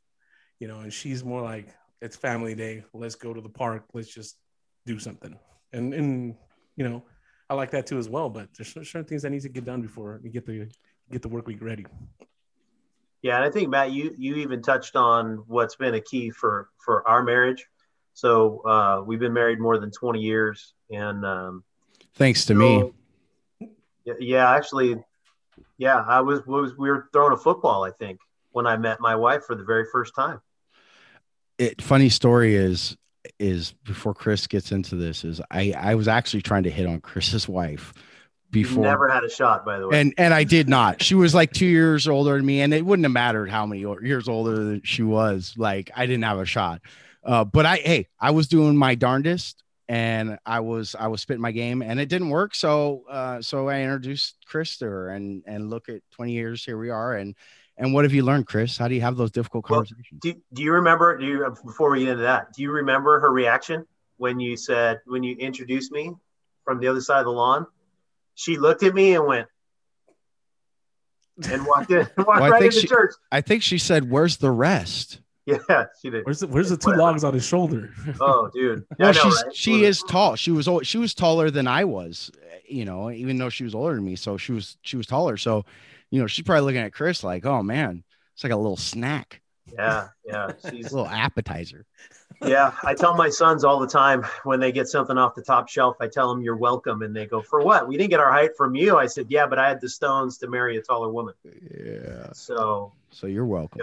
you 0.61 0.69
know. 0.69 0.81
And 0.81 0.93
she's 0.93 1.25
more 1.25 1.43
like 1.43 1.75
it's 2.03 2.17
family 2.17 2.55
day. 2.55 2.85
Let's 2.93 3.15
go 3.15 3.33
to 3.33 3.41
the 3.41 3.49
park. 3.49 3.85
Let's 3.95 4.13
just 4.13 4.37
do 4.85 4.99
something. 4.99 5.39
And 5.73 5.95
and 5.95 6.35
you 6.77 6.89
know, 6.89 7.05
I 7.49 7.55
like 7.55 7.71
that 7.71 7.87
too 7.87 7.99
as 7.99 8.09
well. 8.09 8.29
But 8.29 8.49
there's 8.57 8.73
certain 8.73 9.05
things 9.05 9.23
that 9.23 9.31
need 9.31 9.43
to 9.43 9.49
get 9.49 9.65
done 9.65 9.81
before 9.81 10.21
we 10.23 10.31
get 10.31 10.47
the 10.47 10.71
get 11.11 11.23
the 11.23 11.29
work 11.29 11.47
week 11.47 11.63
ready. 11.63 11.87
Yeah, 13.23 13.37
and 13.37 13.45
I 13.45 13.51
think 13.51 13.69
Matt, 13.69 13.91
you 13.93 14.15
you 14.17 14.37
even 14.37 14.63
touched 14.63 14.95
on 14.95 15.43
what's 15.47 15.77
been 15.77 15.95
a 15.95 16.01
key 16.01 16.31
for 16.31 16.69
for 16.79 17.07
our 17.09 17.23
marriage. 17.23 17.67
So 18.15 18.61
uh, 18.61 19.03
we've 19.05 19.19
been 19.19 19.33
married 19.33 19.61
more 19.61 19.79
than 19.79 19.91
twenty 19.91 20.21
years, 20.21 20.75
and 20.91 21.25
um, 21.25 21.65
thanks 22.15 22.45
to 22.47 22.55
so, 22.55 22.93
me. 23.61 23.71
Yeah, 24.21 24.51
actually, 24.51 24.97
yeah, 25.79 26.05
I 26.07 26.21
was 26.21 26.47
was 26.47 26.77
we 26.77 26.91
were 26.91 27.09
throwing 27.13 27.33
a 27.33 27.37
football. 27.37 27.85
I 27.85 27.91
think 27.91 28.21
when 28.53 28.67
I 28.67 28.77
met 28.77 29.01
my 29.01 29.17
wife 29.17 29.45
for 29.45 29.55
the 29.55 29.65
very 29.65 29.85
first 29.91 30.15
time. 30.15 30.41
It 31.59 31.83
funny 31.83 32.09
story 32.09 32.55
is 32.55 32.97
is 33.39 33.73
before 33.85 34.15
Chris 34.15 34.47
gets 34.47 34.73
into 34.73 34.95
this 34.95 35.25
is 35.25 35.41
I 35.51 35.73
I 35.77 35.95
was 35.97 36.09
actually 36.09 36.43
trying 36.43 36.63
to 36.63 36.71
hit 36.71 36.87
on 36.87 37.01
Chris's 37.01 37.49
wife 37.49 37.93
before. 38.51 38.83
Never 38.83 39.09
had 39.09 39.25
a 39.25 39.31
shot, 39.31 39.65
by 39.65 39.79
the 39.79 39.89
way. 39.89 40.01
And 40.01 40.15
and 40.19 40.33
I 40.33 40.45
did 40.45 40.69
not. 40.69 41.03
She 41.03 41.15
was 41.15 41.35
like 41.35 41.53
two 41.53 41.67
years 41.67 42.09
older 42.09 42.37
than 42.37 42.47
me, 42.47 42.61
and 42.61 42.73
it 42.73 42.85
wouldn't 42.85 43.05
have 43.05 43.13
mattered 43.13 43.51
how 43.51 43.67
many 43.67 43.81
years 44.03 44.29
older 44.29 44.81
she 44.85 45.03
was. 45.03 45.55
Like 45.57 45.91
I 45.95 46.07
didn't 46.07 46.25
have 46.25 46.39
a 46.39 46.47
shot. 46.47 46.81
Uh, 47.25 47.45
but 47.45 47.67
I 47.67 47.77
hey, 47.77 48.09
I 48.21 48.31
was 48.31 48.49
doing 48.49 48.77
my 48.77 48.95
darndest, 48.95 49.63
and 49.89 50.39
I 50.47 50.61
was 50.61 50.95
I 50.99 51.09
was 51.09 51.21
spitting 51.21 51.43
my 51.43 51.53
game, 51.53 51.83
and 51.83 52.01
it 52.01 52.09
didn't 52.09 52.31
work. 52.31 52.55
So 52.55 53.05
uh, 53.11 53.43
so 53.43 53.69
I 53.69 53.81
introduced 53.81 54.37
Chris 54.47 54.79
to 54.79 54.87
her, 54.87 55.11
and 55.11 55.43
and 55.47 55.71
look 55.71 55.89
at 55.89 56.03
twenty 56.11 56.33
years 56.33 56.65
here 56.65 56.79
we 56.79 56.91
are, 56.91 57.17
and 57.17 57.35
and 57.77 57.95
what 57.95 58.05
have 58.05 58.15
you 58.15 58.25
learned, 58.25 58.47
Chris? 58.47 58.77
How 58.77 58.89
do 58.89 58.95
you 58.95 59.01
have 59.03 59.17
those 59.17 59.31
difficult 59.31 59.65
conversations? 59.65 60.07
Well, 60.13 60.21
do, 60.21 60.43
do 60.53 60.63
you 60.63 60.73
remember? 60.73 61.17
Do 61.17 61.27
you 61.27 61.55
before 61.65 61.91
we 61.91 62.01
get 62.01 62.09
into 62.11 62.23
that? 62.23 62.53
Do 62.55 62.63
you 62.63 62.71
remember 62.71 63.21
her 63.21 63.31
reaction 63.31 63.87
when 64.17 64.41
you 64.41 64.57
said 64.57 65.01
when 65.07 65.23
you 65.23 65.37
introduced 65.37 65.93
me 65.93 66.13
from 66.65 66.81
the 66.81 66.89
other 66.89 67.01
side 67.01 67.21
of 67.21 67.27
the 67.27 67.33
lawn? 67.33 67.67
She 68.39 68.57
looked 68.57 68.85
at 68.85 68.95
me 68.95 69.17
and 69.17 69.27
went 69.27 69.49
and 71.51 71.67
walked 71.67 71.91
in, 71.91 71.99
walked 72.19 72.41
well, 72.41 72.51
right 72.51 72.63
into 72.63 72.81
she, 72.81 72.87
church. 72.87 73.13
I 73.33 73.41
think 73.41 73.65
she 73.65 73.79
said, 73.79 74.09
"Where's 74.09 74.39
the 74.39 74.51
rest?" 74.51 75.21
Yeah, 75.49 75.87
she 76.03 76.11
did. 76.11 76.27
Where's 76.27 76.41
the 76.41 76.47
Where's 76.47 76.69
the 76.69 76.77
two 76.77 76.91
logs 76.91 77.25
on 77.25 77.33
his 77.33 77.47
shoulder? 77.47 77.91
Oh, 78.21 78.51
dude. 78.53 78.85
well, 78.99 79.15
know, 79.15 79.19
she's 79.19 79.43
right? 79.43 79.57
she 79.57 79.85
is 79.85 80.03
tall. 80.03 80.37
She 80.37 80.51
was 80.51 80.69
she 80.83 80.99
was 80.99 81.15
taller 81.15 81.51
than 81.51 81.67
I 81.67 81.85
was. 81.85 82.31
You 82.69 82.85
know, 82.85 83.11
even 83.11 83.39
though 83.39 83.49
she 83.49 83.65
was 83.65 83.75
older 83.75 83.95
than 83.95 84.05
me, 84.05 84.15
so 84.15 84.37
she 84.37 84.53
was 84.53 84.77
she 84.83 84.99
was 84.99 85.07
taller. 85.07 85.39
So, 85.39 85.65
you 86.11 86.21
know, 86.21 86.27
she's 86.27 86.45
probably 86.45 86.67
looking 86.67 86.83
at 86.83 86.93
Chris 86.93 87.25
like, 87.25 87.47
"Oh 87.47 87.63
man, 87.63 88.05
it's 88.35 88.45
like 88.45 88.53
a 88.53 88.57
little 88.57 88.77
snack." 88.77 89.41
Yeah, 89.73 90.09
yeah. 90.23 90.53
She's 90.71 90.93
a 90.93 90.97
little 90.97 91.09
appetizer. 91.09 91.87
Yeah, 92.47 92.73
I 92.85 92.95
tell 92.95 93.17
my 93.17 93.29
sons 93.29 93.65
all 93.65 93.81
the 93.81 93.87
time 93.87 94.25
when 94.45 94.61
they 94.61 94.71
get 94.71 94.89
something 94.89 95.19
off 95.19 95.35
the 95.35 95.43
top 95.43 95.69
shelf, 95.69 95.97
I 96.01 96.07
tell 96.07 96.33
them 96.33 96.43
you're 96.43 96.57
welcome, 96.57 97.03
and 97.03 97.15
they 97.15 97.27
go, 97.27 97.43
"For 97.43 97.61
what? 97.61 97.89
We 97.89 97.97
didn't 97.97 98.11
get 98.11 98.21
our 98.21 98.31
height 98.31 98.57
from 98.57 98.75
you." 98.75 98.97
I 98.97 99.07
said, 99.07 99.27
"Yeah, 99.29 99.47
but 99.47 99.59
I 99.59 99.69
had 99.69 99.81
the 99.81 99.89
stones 99.89 100.39
to 100.39 100.49
marry 100.49 100.77
a 100.77 100.83
taller 100.83 101.11
woman." 101.11 101.35
Yeah. 101.45 102.33
So. 102.33 102.93
So 103.11 103.27
you're 103.27 103.47
welcome. 103.47 103.81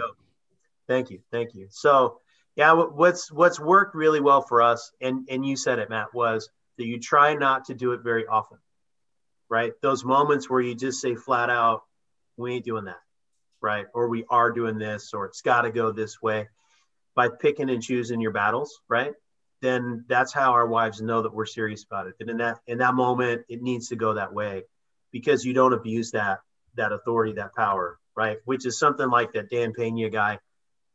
Thank 0.86 1.10
you, 1.10 1.20
thank 1.32 1.54
you. 1.54 1.66
So, 1.70 2.20
yeah, 2.54 2.72
what's 2.72 3.30
what's 3.30 3.58
worked 3.58 3.94
really 3.94 4.20
well 4.20 4.40
for 4.40 4.62
us, 4.62 4.92
and 5.00 5.26
and 5.28 5.44
you 5.44 5.56
said 5.56 5.78
it, 5.78 5.90
Matt, 5.90 6.14
was 6.14 6.48
that 6.78 6.86
you 6.86 7.00
try 7.00 7.34
not 7.34 7.64
to 7.66 7.74
do 7.74 7.92
it 7.92 8.00
very 8.02 8.26
often, 8.26 8.58
right? 9.48 9.72
Those 9.82 10.04
moments 10.04 10.48
where 10.48 10.60
you 10.60 10.74
just 10.74 11.00
say 11.00 11.14
flat 11.14 11.50
out, 11.50 11.82
"We 12.36 12.54
ain't 12.54 12.64
doing 12.64 12.84
that," 12.84 13.00
right? 13.60 13.86
Or 13.94 14.08
we 14.08 14.24
are 14.30 14.52
doing 14.52 14.78
this, 14.78 15.12
or 15.12 15.26
it's 15.26 15.42
got 15.42 15.62
to 15.62 15.70
go 15.70 15.90
this 15.90 16.22
way 16.22 16.48
by 17.16 17.28
picking 17.28 17.70
and 17.70 17.82
choosing 17.82 18.20
your 18.20 18.30
battles, 18.30 18.80
right? 18.88 19.14
Then 19.62 20.04
that's 20.06 20.32
how 20.32 20.52
our 20.52 20.66
wives 20.66 21.00
know 21.00 21.22
that 21.22 21.34
we're 21.34 21.46
serious 21.46 21.82
about 21.82 22.06
it. 22.06 22.14
And 22.20 22.30
in 22.30 22.36
that 22.36 22.60
in 22.66 22.78
that 22.78 22.94
moment, 22.94 23.46
it 23.48 23.62
needs 23.62 23.88
to 23.88 23.96
go 23.96 24.14
that 24.14 24.32
way 24.32 24.64
because 25.10 25.44
you 25.44 25.54
don't 25.54 25.72
abuse 25.72 26.12
that 26.12 26.40
that 26.76 26.92
authority, 26.92 27.32
that 27.32 27.54
power, 27.54 27.98
right? 28.14 28.36
Which 28.44 28.66
is 28.66 28.78
something 28.78 29.08
like 29.08 29.32
that 29.32 29.50
Dan 29.50 29.72
Pena 29.72 30.10
guy. 30.10 30.38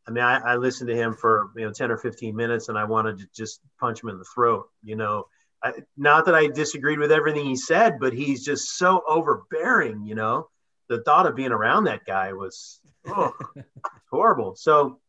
I 0.07 0.11
mean, 0.11 0.23
I, 0.23 0.37
I 0.37 0.55
listened 0.55 0.89
to 0.89 0.95
him 0.95 1.15
for 1.15 1.49
you 1.55 1.65
know 1.65 1.73
10 1.73 1.91
or 1.91 1.97
15 1.97 2.35
minutes 2.35 2.69
and 2.69 2.77
I 2.77 2.83
wanted 2.85 3.17
to 3.19 3.27
just 3.35 3.59
punch 3.79 4.03
him 4.03 4.09
in 4.09 4.19
the 4.19 4.25
throat, 4.25 4.69
you 4.83 4.95
know. 4.95 5.25
I, 5.63 5.73
not 5.95 6.25
that 6.25 6.35
I 6.35 6.47
disagreed 6.47 6.97
with 6.97 7.11
everything 7.11 7.45
he 7.45 7.55
said, 7.55 7.99
but 7.99 8.13
he's 8.13 8.43
just 8.43 8.77
so 8.77 9.03
overbearing, 9.07 10.05
you 10.05 10.15
know. 10.15 10.49
The 10.87 11.01
thought 11.03 11.25
of 11.25 11.35
being 11.35 11.51
around 11.51 11.85
that 11.85 12.05
guy 12.05 12.33
was 12.33 12.79
oh, 13.07 13.33
horrible. 14.11 14.55
So 14.55 14.99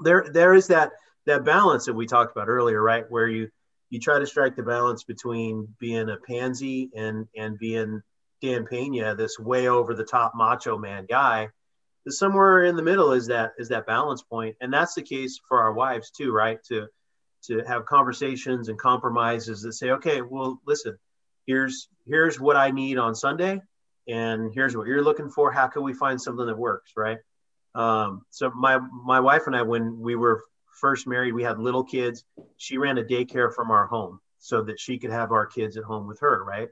there 0.00 0.26
there 0.32 0.54
is 0.54 0.68
that 0.68 0.92
that 1.26 1.44
balance 1.44 1.86
that 1.86 1.94
we 1.94 2.06
talked 2.06 2.36
about 2.36 2.48
earlier, 2.48 2.82
right? 2.82 3.04
Where 3.08 3.28
you 3.28 3.48
you 3.90 4.00
try 4.00 4.18
to 4.18 4.26
strike 4.26 4.56
the 4.56 4.62
balance 4.62 5.04
between 5.04 5.68
being 5.78 6.08
a 6.08 6.16
pansy 6.16 6.90
and 6.94 7.26
and 7.36 7.58
being 7.58 8.02
Dan 8.42 8.66
Pena, 8.66 9.14
this 9.14 9.38
way 9.38 9.68
over 9.68 9.94
the 9.94 10.04
top 10.04 10.32
macho 10.34 10.76
man 10.76 11.06
guy. 11.08 11.48
Somewhere 12.08 12.64
in 12.64 12.76
the 12.76 12.82
middle 12.82 13.12
is 13.12 13.26
that 13.26 13.52
is 13.58 13.68
that 13.70 13.86
balance 13.86 14.22
point, 14.22 14.56
and 14.60 14.72
that's 14.72 14.94
the 14.94 15.02
case 15.02 15.40
for 15.48 15.60
our 15.60 15.72
wives 15.72 16.10
too, 16.10 16.30
right? 16.30 16.62
To 16.68 16.86
to 17.46 17.62
have 17.66 17.86
conversations 17.86 18.68
and 18.68 18.78
compromises 18.78 19.62
that 19.62 19.72
say, 19.72 19.90
okay, 19.90 20.20
well, 20.22 20.60
listen, 20.66 20.96
here's 21.46 21.88
here's 22.06 22.38
what 22.38 22.56
I 22.56 22.70
need 22.70 22.98
on 22.98 23.14
Sunday, 23.14 23.60
and 24.06 24.52
here's 24.54 24.76
what 24.76 24.86
you're 24.86 25.02
looking 25.02 25.30
for. 25.30 25.50
How 25.50 25.66
can 25.66 25.82
we 25.82 25.94
find 25.94 26.20
something 26.20 26.46
that 26.46 26.56
works, 26.56 26.92
right? 26.96 27.18
Um, 27.76 28.24
so 28.30 28.50
my 28.50 28.78
my 28.78 29.20
wife 29.20 29.42
and 29.46 29.54
I, 29.54 29.62
when 29.62 30.00
we 30.00 30.16
were 30.16 30.42
first 30.80 31.06
married, 31.06 31.34
we 31.34 31.42
had 31.42 31.58
little 31.58 31.84
kids. 31.84 32.24
She 32.56 32.78
ran 32.78 32.98
a 32.98 33.02
daycare 33.02 33.54
from 33.54 33.70
our 33.70 33.86
home 33.86 34.20
so 34.38 34.62
that 34.62 34.80
she 34.80 34.98
could 34.98 35.10
have 35.10 35.30
our 35.32 35.46
kids 35.46 35.76
at 35.76 35.84
home 35.84 36.06
with 36.06 36.20
her, 36.20 36.42
right? 36.44 36.68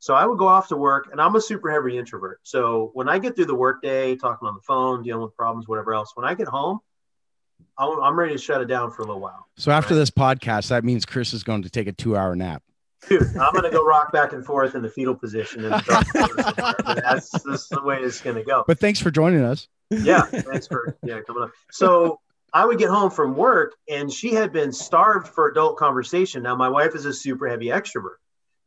So 0.00 0.14
I 0.14 0.24
would 0.26 0.38
go 0.38 0.46
off 0.46 0.68
to 0.68 0.76
work, 0.76 1.08
and 1.10 1.20
I'm 1.20 1.34
a 1.34 1.40
super 1.40 1.70
heavy 1.70 1.98
introvert. 1.98 2.40
So 2.44 2.90
when 2.94 3.08
I 3.08 3.18
get 3.18 3.34
through 3.34 3.46
the 3.46 3.54
workday, 3.54 4.14
talking 4.14 4.46
on 4.46 4.54
the 4.54 4.62
phone, 4.62 5.02
dealing 5.02 5.22
with 5.22 5.36
problems, 5.36 5.66
whatever 5.66 5.92
else, 5.92 6.12
when 6.14 6.24
I 6.24 6.34
get 6.34 6.46
home, 6.46 6.78
I'm 7.76 8.18
ready 8.18 8.32
to 8.32 8.38
shut 8.38 8.60
it 8.60 8.66
down 8.66 8.92
for 8.92 9.02
a 9.02 9.06
little 9.06 9.20
while. 9.20 9.48
So 9.56 9.72
after 9.72 9.94
right? 9.94 9.98
this 9.98 10.10
podcast, 10.10 10.68
that 10.68 10.84
means 10.84 11.04
Chris 11.04 11.32
is 11.32 11.42
going 11.42 11.62
to 11.62 11.70
take 11.70 11.88
a 11.88 11.92
two-hour 11.92 12.36
nap. 12.36 12.62
Dude, 13.08 13.22
I'm 13.36 13.52
going 13.52 13.62
to 13.64 13.70
go 13.70 13.84
rock 13.84 14.12
back 14.12 14.32
and 14.32 14.44
forth 14.44 14.74
in 14.74 14.82
the 14.82 14.88
fetal 14.88 15.14
position, 15.14 15.64
and 15.64 15.74
that's, 15.86 17.30
that's 17.30 17.68
the 17.68 17.80
way 17.82 17.98
it's 17.98 18.20
going 18.20 18.36
to 18.36 18.42
go. 18.42 18.64
But 18.66 18.80
thanks 18.80 18.98
for 18.98 19.10
joining 19.10 19.42
us 19.42 19.68
yeah, 19.90 20.22
thanks 20.22 20.66
for 20.66 20.96
yeah 21.02 21.20
coming 21.26 21.44
up. 21.44 21.50
So 21.70 22.20
I 22.52 22.64
would 22.64 22.78
get 22.78 22.90
home 22.90 23.10
from 23.10 23.36
work, 23.36 23.74
and 23.88 24.12
she 24.12 24.34
had 24.34 24.52
been 24.52 24.72
starved 24.72 25.28
for 25.28 25.48
adult 25.48 25.76
conversation. 25.76 26.42
Now 26.42 26.56
my 26.56 26.68
wife 26.68 26.94
is 26.94 27.04
a 27.04 27.12
super 27.12 27.48
heavy 27.48 27.66
extrovert, 27.66 28.16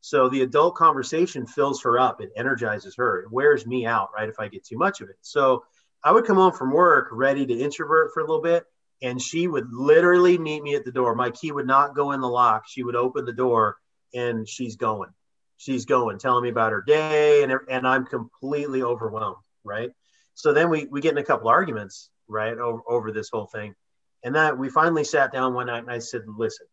so 0.02 0.30
the 0.30 0.41
adult 0.41 0.76
conversation 0.76 1.46
fills 1.46 1.82
her 1.84 2.00
up. 2.00 2.22
It 2.22 2.32
energizes 2.36 2.96
her. 2.98 3.22
It 3.22 3.32
wears 3.32 3.65
me 3.65 3.86
out, 3.86 4.10
right? 4.15 4.30
If 4.30 4.39
I 4.39 4.48
get 4.48 4.63
too 4.63 4.78
much 4.78 5.02
of 5.02 5.10
it. 5.10 5.17
So 5.22 5.63
I 6.04 6.12
would 6.12 6.26
come 6.26 6.38
home 6.38 6.54
from 6.54 6.72
work 6.72 7.10
ready 7.12 7.46
to 7.46 7.54
introvert 7.54 8.12
for 8.13 8.22
a 8.22 8.24
little 8.24 8.41
bit, 8.41 8.65
and 9.02 9.22
she 9.22 9.48
would 9.48 9.72
literally 9.72 10.38
meet 10.38 10.63
me 10.63 10.76
at 10.76 10.86
the 10.86 10.91
door. 10.91 11.15
My 11.15 11.30
key 11.30 11.52
would 11.52 11.67
not 11.67 11.96
go 11.96 12.12
in 12.12 12.22
the 12.22 12.30
lock. 12.30 12.63
She 12.67 12.84
would 12.84 12.96
open 12.96 13.26
the 13.26 13.34
door, 13.34 13.78
and 14.13 14.47
she's 14.47 14.76
going. 14.76 15.10
She's 15.58 15.86
going, 15.86 16.17
telling 16.17 16.43
me 16.43 16.50
about 16.50 16.71
her 16.71 16.84
day, 16.86 17.43
and 17.43 17.54
and 17.69 17.88
I'm 17.88 18.06
completely 18.06 18.82
overwhelmed, 18.82 19.38
right? 19.63 19.91
So 20.34 20.54
then 20.54 20.69
we, 20.69 20.86
we 20.86 21.02
get 21.02 21.12
in 21.12 21.17
a 21.17 21.24
couple 21.24 21.50
arguments, 21.50 22.10
right, 22.28 22.58
over, 22.58 22.82
over 22.88 23.12
this 23.12 23.30
whole 23.32 23.45
thing. 23.45 23.76
And 24.24 24.36
that 24.36 24.58
we 24.58 24.69
finally 24.69 25.04
sat 25.04 25.32
down 25.32 25.54
one 25.54 25.67
night 25.67 25.84
and 25.84 25.91
I 25.91 26.00
said, 26.00 26.21
listen, 26.28 26.67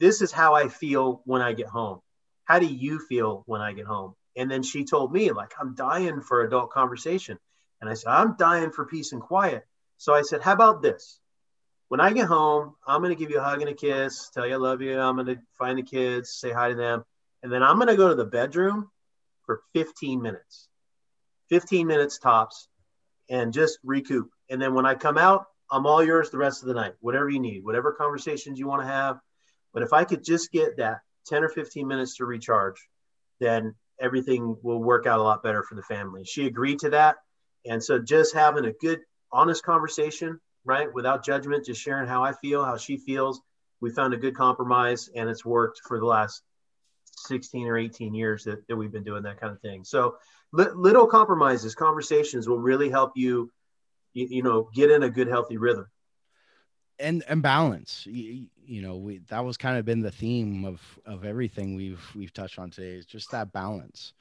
this 0.00 0.22
is 0.22 0.32
how 0.32 0.54
I 0.54 0.68
feel 0.68 1.22
when 1.24 1.42
I 1.42 1.52
get 1.52 1.66
home. 1.66 2.00
How 2.44 2.58
do 2.58 2.66
you 2.66 2.98
feel 2.98 3.42
when 3.46 3.60
I 3.60 3.72
get 3.72 3.86
home? 3.86 4.14
And 4.36 4.50
then 4.50 4.62
she 4.62 4.84
told 4.84 5.12
me, 5.12 5.32
like, 5.32 5.52
I'm 5.60 5.74
dying 5.74 6.20
for 6.20 6.42
adult 6.42 6.70
conversation. 6.70 7.38
And 7.80 7.90
I 7.90 7.94
said, 7.94 8.10
I'm 8.10 8.36
dying 8.36 8.70
for 8.70 8.86
peace 8.86 9.12
and 9.12 9.20
quiet. 9.20 9.66
So 9.96 10.14
I 10.14 10.22
said, 10.22 10.42
how 10.42 10.52
about 10.52 10.82
this? 10.82 11.20
When 11.88 12.00
I 12.00 12.12
get 12.12 12.26
home, 12.26 12.74
I'm 12.86 13.00
going 13.00 13.14
to 13.14 13.18
give 13.18 13.30
you 13.30 13.38
a 13.38 13.42
hug 13.42 13.60
and 13.62 13.70
a 13.70 13.74
kiss, 13.74 14.30
tell 14.30 14.46
you 14.46 14.54
I 14.54 14.56
love 14.56 14.82
you. 14.82 15.00
I'm 15.00 15.16
going 15.16 15.26
to 15.26 15.38
find 15.56 15.78
the 15.78 15.82
kids, 15.82 16.30
say 16.30 16.52
hi 16.52 16.68
to 16.68 16.74
them. 16.74 17.04
And 17.42 17.50
then 17.50 17.62
I'm 17.62 17.76
going 17.76 17.88
to 17.88 17.96
go 17.96 18.08
to 18.08 18.14
the 18.14 18.26
bedroom 18.26 18.90
for 19.46 19.62
15 19.72 20.20
minutes, 20.20 20.68
15 21.48 21.86
minutes 21.86 22.18
tops 22.18 22.68
and 23.30 23.52
just 23.52 23.78
recoup. 23.82 24.30
And 24.50 24.60
then 24.60 24.74
when 24.74 24.86
I 24.86 24.94
come 24.94 25.16
out, 25.16 25.46
I'm 25.70 25.86
all 25.86 26.04
yours 26.04 26.30
the 26.30 26.38
rest 26.38 26.62
of 26.62 26.68
the 26.68 26.74
night, 26.74 26.94
whatever 27.00 27.28
you 27.28 27.40
need, 27.40 27.64
whatever 27.64 27.92
conversations 27.92 28.58
you 28.58 28.66
want 28.66 28.82
to 28.82 28.88
have. 28.88 29.18
But 29.72 29.82
if 29.82 29.92
I 29.92 30.04
could 30.04 30.24
just 30.24 30.50
get 30.50 30.78
that 30.78 31.00
10 31.26 31.44
or 31.44 31.48
15 31.48 31.86
minutes 31.86 32.16
to 32.16 32.26
recharge, 32.26 32.76
then 33.40 33.74
everything 34.00 34.56
will 34.62 34.82
work 34.82 35.06
out 35.06 35.20
a 35.20 35.22
lot 35.22 35.42
better 35.42 35.62
for 35.62 35.74
the 35.74 35.82
family. 35.82 36.24
She 36.24 36.46
agreed 36.46 36.80
to 36.80 36.90
that. 36.90 37.16
And 37.66 37.82
so 37.82 37.98
just 37.98 38.34
having 38.34 38.64
a 38.64 38.72
good, 38.72 39.00
honest 39.32 39.62
conversation, 39.62 40.40
right, 40.64 40.92
without 40.92 41.24
judgment, 41.24 41.64
just 41.64 41.80
sharing 41.80 42.08
how 42.08 42.22
I 42.24 42.32
feel, 42.32 42.64
how 42.64 42.76
she 42.76 42.96
feels. 42.96 43.40
We 43.80 43.90
found 43.90 44.14
a 44.14 44.16
good 44.16 44.34
compromise 44.34 45.08
and 45.14 45.28
it's 45.28 45.44
worked 45.44 45.80
for 45.86 45.98
the 45.98 46.06
last 46.06 46.42
16 47.26 47.66
or 47.66 47.78
18 47.78 48.14
years 48.14 48.44
that, 48.44 48.66
that 48.68 48.76
we've 48.76 48.92
been 48.92 49.04
doing 49.04 49.22
that 49.22 49.40
kind 49.40 49.52
of 49.52 49.60
thing. 49.60 49.84
So 49.84 50.16
little 50.52 51.06
compromises, 51.06 51.74
conversations 51.74 52.48
will 52.48 52.58
really 52.58 52.90
help 52.90 53.12
you, 53.16 53.50
you, 54.14 54.26
you 54.30 54.42
know, 54.42 54.68
get 54.74 54.90
in 54.90 55.02
a 55.02 55.10
good, 55.10 55.28
healthy 55.28 55.56
rhythm. 55.56 55.86
And, 57.00 57.22
and 57.28 57.42
balance, 57.42 58.06
you, 58.06 58.46
you 58.66 58.82
know, 58.82 58.96
we, 58.96 59.18
that 59.28 59.44
was 59.44 59.56
kind 59.56 59.78
of 59.78 59.84
been 59.84 60.00
the 60.00 60.10
theme 60.10 60.64
of, 60.64 60.80
of 61.06 61.24
everything 61.24 61.76
we've, 61.76 62.04
we've 62.16 62.32
touched 62.32 62.58
on 62.58 62.70
today 62.70 62.94
is 62.94 63.06
just 63.06 63.30
that 63.30 63.52
balance. 63.52 64.14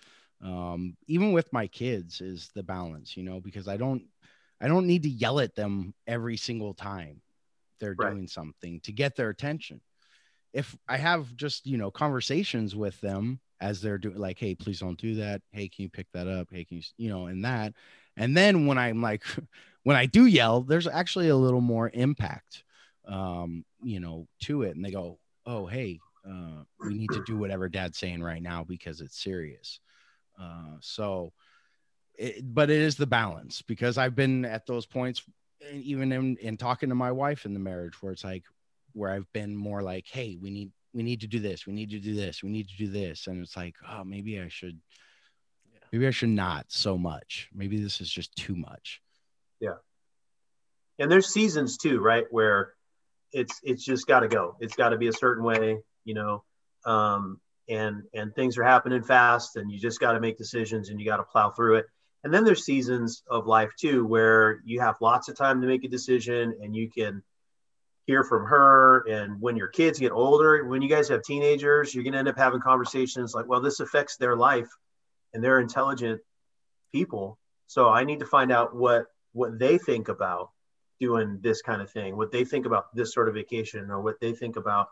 Um, 0.43 0.95
even 1.07 1.31
with 1.31 1.51
my 1.51 1.65
kids 1.65 2.21
is 2.21 2.49
the 2.53 2.61
balance, 2.61 3.17
you 3.17 3.23
know, 3.23 3.39
because 3.39 3.67
I 3.67 3.77
don't, 3.77 4.03
I 4.61 4.67
don't 4.67 4.87
need 4.87 5.03
to 5.03 5.09
yell 5.09 5.39
at 5.39 5.55
them 5.55 5.93
every 6.07 6.37
single 6.37 6.73
time 6.73 7.21
they're 7.79 7.95
right. 7.97 8.11
doing 8.11 8.27
something 8.27 8.79
to 8.81 8.91
get 8.91 9.15
their 9.15 9.29
attention. 9.29 9.81
If 10.53 10.75
I 10.87 10.97
have 10.97 11.35
just, 11.35 11.67
you 11.67 11.77
know, 11.77 11.91
conversations 11.91 12.75
with 12.75 12.99
them 13.01 13.39
as 13.59 13.81
they're 13.81 13.97
doing 13.97 14.17
like 14.17 14.37
hey 14.39 14.55
please 14.55 14.79
don't 14.79 14.99
do 14.99 15.15
that. 15.15 15.41
Hey 15.51 15.67
can 15.67 15.83
you 15.83 15.89
pick 15.89 16.07
that 16.13 16.27
up? 16.27 16.47
Hey 16.51 16.63
can 16.63 16.77
you 16.77 16.83
you 16.97 17.09
know 17.09 17.27
and 17.27 17.43
that. 17.45 17.73
And 18.15 18.35
then 18.35 18.65
when 18.65 18.77
i'm 18.77 19.01
like 19.01 19.23
when 19.83 19.95
i 19.95 20.05
do 20.05 20.25
yell 20.25 20.61
there's 20.61 20.87
actually 20.87 21.29
a 21.29 21.35
little 21.35 21.61
more 21.61 21.89
impact 21.93 22.63
um 23.07 23.63
you 23.81 23.99
know 23.99 24.27
to 24.41 24.63
it. 24.63 24.75
And 24.75 24.83
they 24.83 24.91
go 24.91 25.19
oh 25.45 25.65
hey 25.65 25.99
uh 26.27 26.63
we 26.83 26.93
need 26.93 27.11
to 27.11 27.23
do 27.25 27.37
whatever 27.37 27.69
dad's 27.69 27.97
saying 27.97 28.21
right 28.21 28.41
now 28.41 28.63
because 28.63 29.01
it's 29.01 29.21
serious. 29.21 29.79
Uh 30.39 30.77
so 30.81 31.33
it, 32.17 32.53
but 32.53 32.69
it 32.69 32.81
is 32.81 32.95
the 32.95 33.07
balance 33.07 33.61
because 33.61 33.97
i've 33.97 34.15
been 34.15 34.45
at 34.45 34.65
those 34.65 34.85
points 34.85 35.23
even 35.71 36.11
in, 36.11 36.37
in 36.37 36.57
talking 36.57 36.89
to 36.89 36.95
my 36.95 37.11
wife 37.11 37.45
in 37.45 37.53
the 37.53 37.59
marriage 37.59 38.01
where 38.01 38.11
it's 38.11 38.23
like 38.23 38.43
where 38.93 39.11
i've 39.11 39.31
been 39.33 39.55
more 39.55 39.81
like 39.81 40.05
hey 40.07 40.37
we 40.41 40.49
need 40.49 40.71
we 40.93 41.03
need 41.03 41.21
to 41.21 41.27
do 41.27 41.39
this 41.39 41.67
we 41.67 41.73
need 41.73 41.91
to 41.91 41.99
do 41.99 42.15
this 42.15 42.41
we 42.41 42.49
need 42.49 42.67
to 42.67 42.75
do 42.75 42.87
this. 42.87 43.27
And 43.27 43.41
it's 43.41 43.55
like 43.55 43.75
oh 43.87 44.03
maybe 44.03 44.41
i 44.41 44.47
should 44.47 44.79
maybe 45.91 46.07
i 46.07 46.11
should 46.11 46.29
not 46.29 46.65
so 46.69 46.97
much. 46.97 47.49
Maybe 47.53 47.81
this 47.81 48.01
is 48.01 48.09
just 48.09 48.35
too 48.35 48.55
much. 48.55 49.01
Yeah. 49.59 49.75
And 50.99 51.11
there's 51.11 51.31
seasons 51.31 51.77
too 51.77 51.99
right 51.99 52.25
where 52.31 52.73
it's 53.31 53.59
it's 53.61 53.85
just 53.85 54.07
got 54.07 54.21
to 54.21 54.27
go. 54.27 54.55
It's 54.59 54.75
got 54.75 54.89
to 54.89 54.97
be 54.97 55.07
a 55.07 55.13
certain 55.13 55.43
way 55.43 55.77
you 56.03 56.13
know 56.13 56.43
um 56.85 57.39
and 57.69 58.03
and 58.13 58.33
things 58.33 58.57
are 58.57 58.63
happening 58.63 59.03
fast 59.03 59.55
and 59.55 59.71
you 59.71 59.77
just 59.77 59.99
got 59.99 60.13
to 60.13 60.19
make 60.19 60.37
decisions 60.37 60.89
and 60.89 60.99
you 60.99 61.05
got 61.05 61.17
to 61.17 61.23
plow 61.23 61.51
through 61.51 61.75
it 61.75 61.85
and 62.23 62.33
then 62.33 62.43
there's 62.43 62.65
seasons 62.65 63.23
of 63.29 63.47
life 63.47 63.71
too 63.79 64.05
where 64.05 64.61
you 64.65 64.79
have 64.79 64.95
lots 65.01 65.29
of 65.29 65.37
time 65.37 65.61
to 65.61 65.67
make 65.67 65.83
a 65.83 65.87
decision 65.87 66.55
and 66.61 66.75
you 66.75 66.89
can 66.89 67.23
hear 68.05 68.23
from 68.23 68.45
her. 68.45 69.07
And 69.07 69.39
when 69.41 69.57
your 69.57 69.67
kids 69.67 69.99
get 69.99 70.11
older, 70.11 70.63
when 70.65 70.81
you 70.81 70.89
guys 70.89 71.09
have 71.09 71.21
teenagers, 71.21 71.93
you're 71.93 72.03
going 72.03 72.13
to 72.13 72.19
end 72.19 72.27
up 72.27 72.37
having 72.37 72.61
conversations 72.61 73.35
like, 73.35 73.47
well, 73.47 73.61
this 73.61 73.79
affects 73.79 74.17
their 74.17 74.35
life 74.35 74.69
and 75.33 75.43
they're 75.43 75.59
intelligent 75.59 76.21
people. 76.91 77.37
So 77.67 77.89
I 77.89 78.05
need 78.05 78.19
to 78.19 78.25
find 78.25 78.51
out 78.51 78.75
what, 78.75 79.05
what 79.33 79.59
they 79.59 79.77
think 79.77 80.07
about 80.07 80.51
doing 80.99 81.39
this 81.41 81.61
kind 81.61 81.81
of 81.81 81.91
thing, 81.91 82.17
what 82.17 82.31
they 82.31 82.45
think 82.45 82.65
about 82.65 82.95
this 82.95 83.13
sort 83.13 83.27
of 83.27 83.35
vacation, 83.35 83.91
or 83.91 84.01
what 84.01 84.19
they 84.19 84.33
think 84.33 84.55
about, 84.55 84.87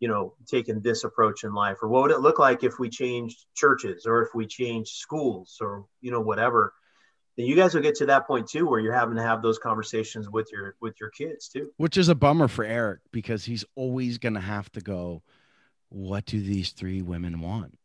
you 0.00 0.08
know, 0.08 0.34
taking 0.46 0.80
this 0.80 1.04
approach 1.04 1.44
in 1.44 1.52
life, 1.52 1.78
or 1.82 1.88
what 1.88 2.02
would 2.02 2.10
it 2.10 2.20
look 2.20 2.38
like 2.38 2.62
if 2.64 2.78
we 2.78 2.88
changed 2.88 3.44
churches, 3.54 4.06
or 4.06 4.22
if 4.22 4.34
we 4.34 4.46
changed 4.46 4.90
schools, 4.90 5.58
or 5.60 5.86
you 6.00 6.10
know, 6.10 6.20
whatever. 6.20 6.72
Then 7.36 7.46
you 7.46 7.54
guys 7.54 7.72
will 7.72 7.82
get 7.82 7.94
to 7.96 8.06
that 8.06 8.26
point 8.26 8.48
too, 8.48 8.66
where 8.66 8.80
you're 8.80 8.92
having 8.92 9.16
to 9.16 9.22
have 9.22 9.42
those 9.42 9.58
conversations 9.58 10.28
with 10.28 10.50
your 10.52 10.74
with 10.80 10.94
your 11.00 11.10
kids 11.10 11.48
too. 11.48 11.70
Which 11.76 11.96
is 11.96 12.08
a 12.08 12.14
bummer 12.14 12.48
for 12.48 12.64
Erik 12.64 13.00
because 13.12 13.44
he's 13.44 13.64
always 13.74 14.18
to 14.34 14.40
have 14.40 14.70
to 14.72 14.80
go. 14.80 15.22
What 15.90 16.26
do 16.26 16.40
these 16.40 16.70
three 16.70 17.00
women 17.00 17.40
want? 17.40 17.78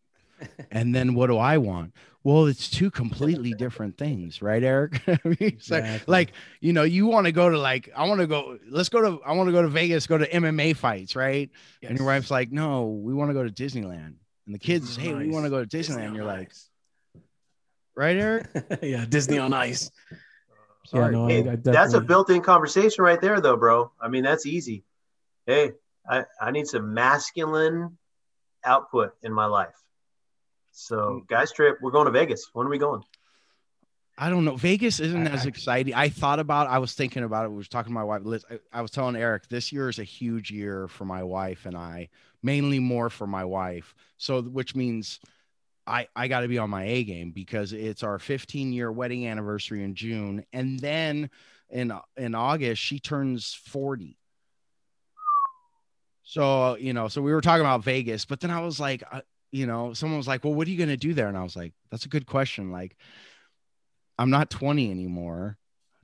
And 0.72 0.94
then 0.94 1.14
what 1.14 1.28
do 1.28 1.38
I 1.38 1.58
want? 1.58 1.94
Well, 2.24 2.46
it's 2.46 2.70
two 2.70 2.90
completely 2.90 3.54
different 3.54 3.98
things, 3.98 4.42
right, 4.42 4.64
Erik? 4.64 5.02
exactly. 5.42 5.92
like, 5.92 6.08
like, 6.08 6.32
you 6.62 6.72
know, 6.72 6.84
you 6.84 7.06
want 7.06 7.26
to 7.26 7.34
go 7.34 7.50
to 7.50 7.58
like, 7.58 7.90
I 7.96 8.08
want 8.08 8.22
to 8.22 8.28
go, 8.28 8.58
let's 8.70 8.88
go 8.88 9.02
to, 9.02 9.24
I 9.26 9.34
want 9.34 9.50
to 9.50 9.52
go 9.52 9.62
to 9.62 9.68
Vegas, 9.68 10.08
go 10.08 10.18
to 10.18 10.28
MMA 10.30 10.78
fights, 10.78 11.18
right? 11.18 11.50
Yes. 11.82 11.90
And 11.90 12.00
your 12.00 12.08
wife's 12.08 12.32
like, 12.32 12.52
no, 12.52 12.86
we 12.86 13.14
want 13.14 13.30
to 13.30 13.34
go 13.34 13.44
to 13.44 13.52
Disneyland. 13.52 14.16
And 14.46 14.56
the 14.56 14.60
kids, 14.60 14.98
nice. 14.98 15.06
hey, 15.06 15.14
we 15.14 15.30
want 15.30 15.46
to 15.46 15.50
go 15.50 15.64
to 15.64 15.68
Disneyland. 15.68 15.98
Disney 15.98 16.16
You're 16.16 16.26
like, 16.26 16.52
right, 17.96 18.16
Erik? 18.16 18.48
yeah, 18.82 19.04
Disney 19.08 19.38
on 19.38 19.54
ice. 19.54 19.92
Sorry. 20.86 21.06
Yeah, 21.06 21.12
no, 21.12 21.28
hey, 21.28 21.50
I, 21.50 21.54
I 21.54 21.56
that's 21.58 21.94
a 21.94 22.02
built-in 22.02 22.42
conversation 22.42 23.04
right 23.04 23.20
there, 23.20 23.42
though, 23.42 23.58
bro. 23.58 23.92
I 24.02 24.08
mean, 24.08 24.24
that's 24.24 24.46
easy. 24.46 24.86
Hey, 25.46 25.74
I, 26.10 26.24
I 26.42 26.52
need 26.52 26.68
some 26.68 26.94
masculine 26.94 27.98
output 28.64 29.14
in 29.24 29.34
my 29.34 29.46
life. 29.46 29.76
So, 30.74 31.24
guys, 31.30 31.52
trip, 31.52 31.78
we're 31.82 31.92
going 31.92 32.06
to 32.06 32.12
Vegas. 32.12 32.50
When 32.52 32.66
are 32.66 32.70
we 32.70 32.80
going? 32.80 33.04
I 34.18 34.30
don't 34.30 34.44
know. 34.44 34.56
Vegas 34.56 35.00
isn't 35.00 35.28
as 35.28 35.46
exciting. 35.46 35.94
I 35.94 36.10
thought 36.10 36.40
about. 36.40 36.68
I 36.68 36.80
was 36.80 36.94
thinking 36.94 37.24
about 37.24 37.46
it. 37.46 37.50
We 37.50 37.58
was 37.58 37.68
talking 37.68 37.92
to 37.92 37.94
my 37.94 38.04
wife. 38.04 38.22
Liz, 38.24 38.44
I, 38.50 38.60
I 38.72 38.82
was 38.82 38.92
telling 38.92 39.16
Erik 39.16 39.48
this 39.48 39.72
year 39.72 39.88
is 39.88 40.00
a 40.00 40.04
huge 40.04 40.52
year 40.52 40.88
for 40.88 41.06
my 41.06 41.24
wife 41.24 41.66
and 41.66 41.78
I. 41.78 42.10
Mainly 42.42 42.80
more 42.80 43.10
for 43.10 43.26
my 43.28 43.46
wife. 43.46 43.96
So, 44.18 44.42
which 44.42 44.76
means 44.76 45.20
I 45.86 46.08
I 46.16 46.28
got 46.28 46.42
to 46.42 46.48
be 46.48 46.58
on 46.58 46.70
my 46.70 46.84
A 46.84 47.04
game 47.04 47.32
because 47.32 47.72
it's 47.74 48.04
our 48.04 48.20
15 48.20 48.74
year 48.74 48.92
wedding 48.92 49.28
anniversary 49.28 49.84
in 49.84 49.96
June, 49.96 50.44
and 50.54 50.80
then 50.80 51.30
in 51.70 51.94
in 52.18 52.36
August 52.36 52.82
she 52.82 53.00
turns 53.00 53.54
40. 53.66 54.18
So 56.24 56.78
you 56.78 56.94
know, 56.94 57.08
so 57.08 57.22
we 57.22 57.34
were 57.34 57.42
talking 57.42 57.62
about 57.62 57.84
Vegas, 57.84 58.26
but 58.26 58.40
then 58.40 58.52
I 58.52 58.62
was 58.62 58.80
like, 58.80 59.04
you 59.54 59.68
know, 59.68 59.94
someone 59.94 60.18
was 60.18 60.28
like, 60.28 60.44
well, 60.44 60.56
what 60.56 60.68
are 60.68 60.72
you 60.72 60.78
going 60.78 60.90
to 60.90 60.98
do 60.98 61.14
there? 61.14 61.28
And 61.28 61.38
I 61.38 61.44
was 61.44 61.56
like, 61.56 61.74
that's 61.92 62.06
a 62.06 62.10
good 62.10 62.26
question. 62.26 62.72
Like, 62.72 62.98
I'm 64.18 64.32
not 64.32 64.50
20 64.50 64.90
anymore 64.90 65.58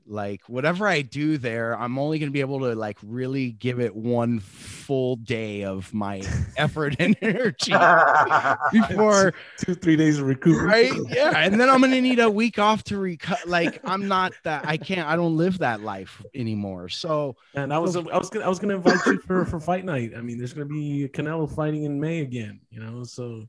like 0.09 0.41
whatever 0.47 0.87
I 0.87 1.01
do 1.01 1.37
there, 1.37 1.77
I'm 1.77 1.99
only 1.99 2.19
going 2.19 2.29
to 2.29 2.33
be 2.33 2.41
able 2.41 2.59
to 2.61 2.75
like 2.75 2.97
really 3.03 3.51
give 3.51 3.79
it 3.79 3.95
one 3.95 4.39
full 4.39 5.17
day 5.17 5.63
of 5.63 5.93
my 5.93 6.21
effort 6.57 6.95
and 6.99 7.15
energy 7.21 7.71
before 8.71 9.33
two, 9.57 9.75
three 9.75 9.95
days 9.95 10.19
of 10.19 10.25
recovery. 10.25 10.65
Right. 10.65 10.91
Yeah. 11.09 11.33
And 11.35 11.59
then 11.59 11.69
I'm 11.69 11.79
going 11.79 11.91
to 11.91 12.01
need 12.01 12.19
a 12.19 12.29
week 12.29 12.57
off 12.57 12.83
to 12.85 12.97
recut. 12.97 13.47
Like 13.47 13.79
I'm 13.83 14.07
not 14.07 14.33
that, 14.43 14.67
I 14.67 14.77
can't, 14.77 15.07
I 15.07 15.15
don't 15.15 15.37
live 15.37 15.59
that 15.59 15.81
life 15.81 16.23
anymore. 16.33 16.89
So, 16.89 17.35
and 17.53 17.71
I 17.71 17.77
was, 17.77 17.95
I 17.95 17.99
was 17.99 18.29
gonna, 18.29 18.45
I 18.45 18.49
was 18.49 18.59
going 18.59 18.69
to 18.69 18.75
invite 18.75 19.05
you 19.05 19.19
for, 19.21 19.45
for 19.45 19.59
fight 19.59 19.85
night. 19.85 20.13
I 20.17 20.21
mean, 20.21 20.37
there's 20.37 20.53
going 20.53 20.67
to 20.67 20.73
be 20.73 21.07
Canelo 21.09 21.53
fighting 21.53 21.83
in 21.83 21.99
May 21.99 22.21
again, 22.21 22.59
you 22.71 22.81
know? 22.81 23.03
So, 23.03 23.47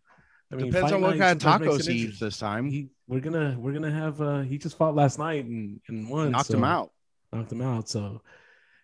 I 0.53 0.57
mean, 0.57 0.67
depends 0.71 0.93
on 0.93 1.01
what 1.01 1.17
kind 1.17 1.43
of 1.43 1.61
tacos 1.61 1.89
he 1.89 1.99
eats 2.01 2.19
this 2.19 2.39
time. 2.39 2.69
He, 2.69 2.89
we're 3.07 3.21
gonna 3.21 3.57
we're 3.59 3.73
gonna 3.73 3.91
have. 3.91 4.21
uh 4.21 4.41
He 4.41 4.59
just 4.59 4.77
fought 4.77 4.95
last 4.95 5.19
night 5.19 5.45
and 5.45 5.81
and 5.89 6.09
won. 6.09 6.33
Knocked 6.33 6.47
so, 6.47 6.55
him 6.55 6.65
out. 6.65 6.91
Knocked 7.33 7.53
him 7.53 7.63
out. 7.63 7.89
So 7.89 8.21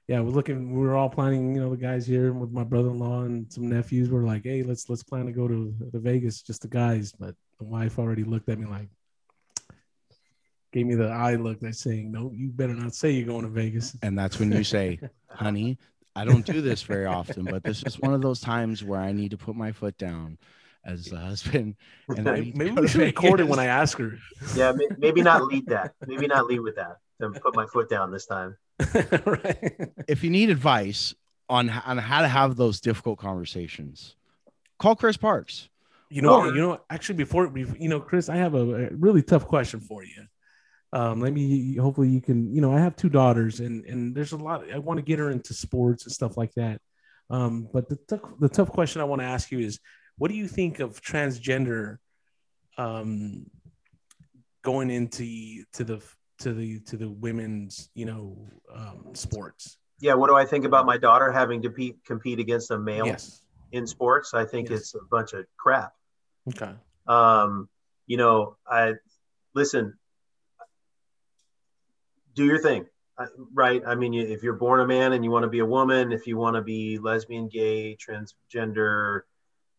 yeah, 0.06 0.20
we're 0.20 0.30
looking. 0.30 0.78
We 0.78 0.86
are 0.86 0.94
all 0.94 1.10
planning. 1.10 1.54
You 1.56 1.62
know, 1.62 1.70
the 1.70 1.76
guys 1.76 2.06
here 2.06 2.32
with 2.32 2.52
my 2.52 2.62
brother-in-law 2.62 3.22
and 3.22 3.52
some 3.52 3.68
nephews. 3.68 4.10
We're 4.10 4.22
like, 4.22 4.44
hey, 4.44 4.62
let's 4.62 4.88
let's 4.88 5.02
plan 5.02 5.26
to 5.26 5.32
go 5.32 5.48
to 5.48 5.74
the 5.92 5.98
Vegas, 5.98 6.42
just 6.42 6.62
the 6.62 6.68
guys. 6.68 7.12
But 7.12 7.34
the 7.58 7.64
wife 7.64 7.98
already 7.98 8.22
looked 8.22 8.48
at 8.48 8.58
me 8.58 8.66
like, 8.66 8.88
gave 10.72 10.86
me 10.86 10.94
the 10.94 11.08
eye 11.08 11.34
look 11.34 11.58
that's 11.58 11.80
saying, 11.80 12.12
no, 12.12 12.30
you 12.32 12.50
better 12.50 12.74
not 12.74 12.94
say 12.94 13.10
you're 13.10 13.26
going 13.26 13.42
to 13.42 13.48
Vegas. 13.48 13.96
And 14.02 14.16
that's 14.16 14.38
when 14.38 14.52
you 14.52 14.62
say, 14.62 15.00
honey, 15.28 15.78
I 16.14 16.24
don't 16.24 16.46
do 16.46 16.60
this 16.60 16.82
very 16.82 17.06
often, 17.06 17.44
but 17.44 17.64
this 17.64 17.82
is 17.82 17.98
one 17.98 18.14
of 18.14 18.22
those 18.22 18.40
times 18.40 18.84
where 18.84 19.00
I 19.00 19.12
need 19.12 19.32
to 19.32 19.36
put 19.36 19.56
my 19.56 19.72
foot 19.72 19.98
down 19.98 20.38
as 20.87 21.12
a 21.12 21.16
husband. 21.16 21.74
And 22.09 22.24
maybe 22.24 22.70
we 22.70 22.87
should 22.87 23.01
record 23.01 23.41
it 23.41 23.49
when 23.49 23.59
I 23.59 23.66
ask 23.66 23.99
her. 23.99 24.16
Yeah, 24.55 24.72
maybe 24.97 25.22
not 25.22 25.43
lead 25.43 25.66
that. 25.74 25.95
Maybe 26.07 26.28
not 26.28 26.47
lead 26.47 26.61
with 26.61 26.76
that. 26.76 26.99
And 27.18 27.34
put 27.34 27.57
my 27.57 27.66
foot 27.66 27.89
down 27.89 28.12
this 28.12 28.26
time. 28.26 28.57
right. 28.95 29.91
If 30.07 30.22
you 30.22 30.30
need 30.30 30.51
advice 30.51 31.14
on 31.49 31.70
on 31.70 31.99
how 31.99 32.20
to 32.20 32.28
have 32.28 32.57
those 32.57 32.80
difficult 32.80 33.18
conversations, 33.18 34.14
call 34.78 34.95
Chris 34.95 35.16
Parks. 35.16 35.68
You 36.11 36.22
know, 36.22 36.43
or, 36.43 36.55
you 36.55 36.61
know. 36.61 36.80
Actually, 36.91 37.16
before 37.16 37.49
we, 37.49 37.66
you 37.80 37.89
know, 37.89 37.99
Chris, 37.99 38.28
I 38.28 38.37
have 38.37 38.55
a, 38.55 38.87
a 38.87 38.91
really 38.91 39.22
tough 39.22 39.47
question 39.47 39.80
for 39.80 40.05
you. 40.05 40.26
Um, 40.93 41.20
let 41.20 41.32
me. 41.32 41.74
Hopefully, 41.76 42.09
you 42.09 42.20
can. 42.20 42.55
You 42.55 42.61
know, 42.61 42.72
I 42.72 42.78
have 42.78 42.95
two 42.95 43.09
daughters, 43.09 43.61
and 43.61 43.84
and 43.87 44.14
there's 44.14 44.32
a 44.32 44.37
lot. 44.37 44.70
I 44.70 44.78
want 44.78 44.99
to 44.99 45.03
get 45.03 45.18
her 45.18 45.30
into 45.30 45.55
sports 45.55 46.05
and 46.05 46.12
stuff 46.12 46.37
like 46.37 46.53
that. 46.55 46.80
Um, 47.30 47.68
but 47.72 47.89
the 47.89 47.97
t- 47.97 48.28
the 48.39 48.49
tough 48.49 48.70
question 48.70 49.01
I 49.01 49.05
want 49.05 49.22
to 49.22 49.26
ask 49.26 49.51
you 49.51 49.59
is 49.59 49.80
what 50.18 50.30
do 50.30 50.36
you 50.36 50.48
think 50.48 50.80
of 50.80 51.00
transgender 51.02 51.98
um, 52.78 53.46
going 54.62 54.90
into 54.90 55.64
to 55.72 55.84
the 55.84 56.02
to 56.38 56.52
the 56.52 56.80
to 56.80 56.96
the 56.96 57.08
women's 57.08 57.90
you 57.94 58.06
know 58.06 58.36
um, 58.74 59.14
sports? 59.14 59.78
Yeah, 60.00 60.14
what 60.14 60.28
do 60.28 60.36
I 60.36 60.44
think 60.44 60.64
about 60.64 60.84
my 60.84 60.98
daughter 60.98 61.32
having 61.32 61.62
to 61.62 61.68
compete 61.68 61.96
compete 62.04 62.38
against 62.38 62.70
a 62.70 62.78
male 62.78 63.06
yes. 63.06 63.42
in 63.72 63.86
sports? 63.86 64.34
I 64.34 64.44
think 64.44 64.68
yes. 64.68 64.80
it's 64.80 64.94
a 64.94 65.04
bunch 65.10 65.32
of 65.32 65.46
crap. 65.56 65.92
Okay. 66.48 66.72
Um, 67.06 67.68
you 68.06 68.16
know, 68.16 68.56
I 68.66 68.94
listen. 69.54 69.94
Do 72.34 72.44
your 72.44 72.58
thing, 72.58 72.84
right? 73.54 73.82
I 73.86 73.94
mean, 73.94 74.12
if 74.12 74.42
you're 74.42 74.52
born 74.52 74.80
a 74.80 74.86
man 74.86 75.14
and 75.14 75.24
you 75.24 75.30
want 75.30 75.44
to 75.44 75.48
be 75.48 75.60
a 75.60 75.64
woman, 75.64 76.12
if 76.12 76.26
you 76.26 76.36
want 76.36 76.56
to 76.56 76.60
be 76.60 76.98
lesbian, 76.98 77.48
gay, 77.48 77.96
transgender, 77.96 79.22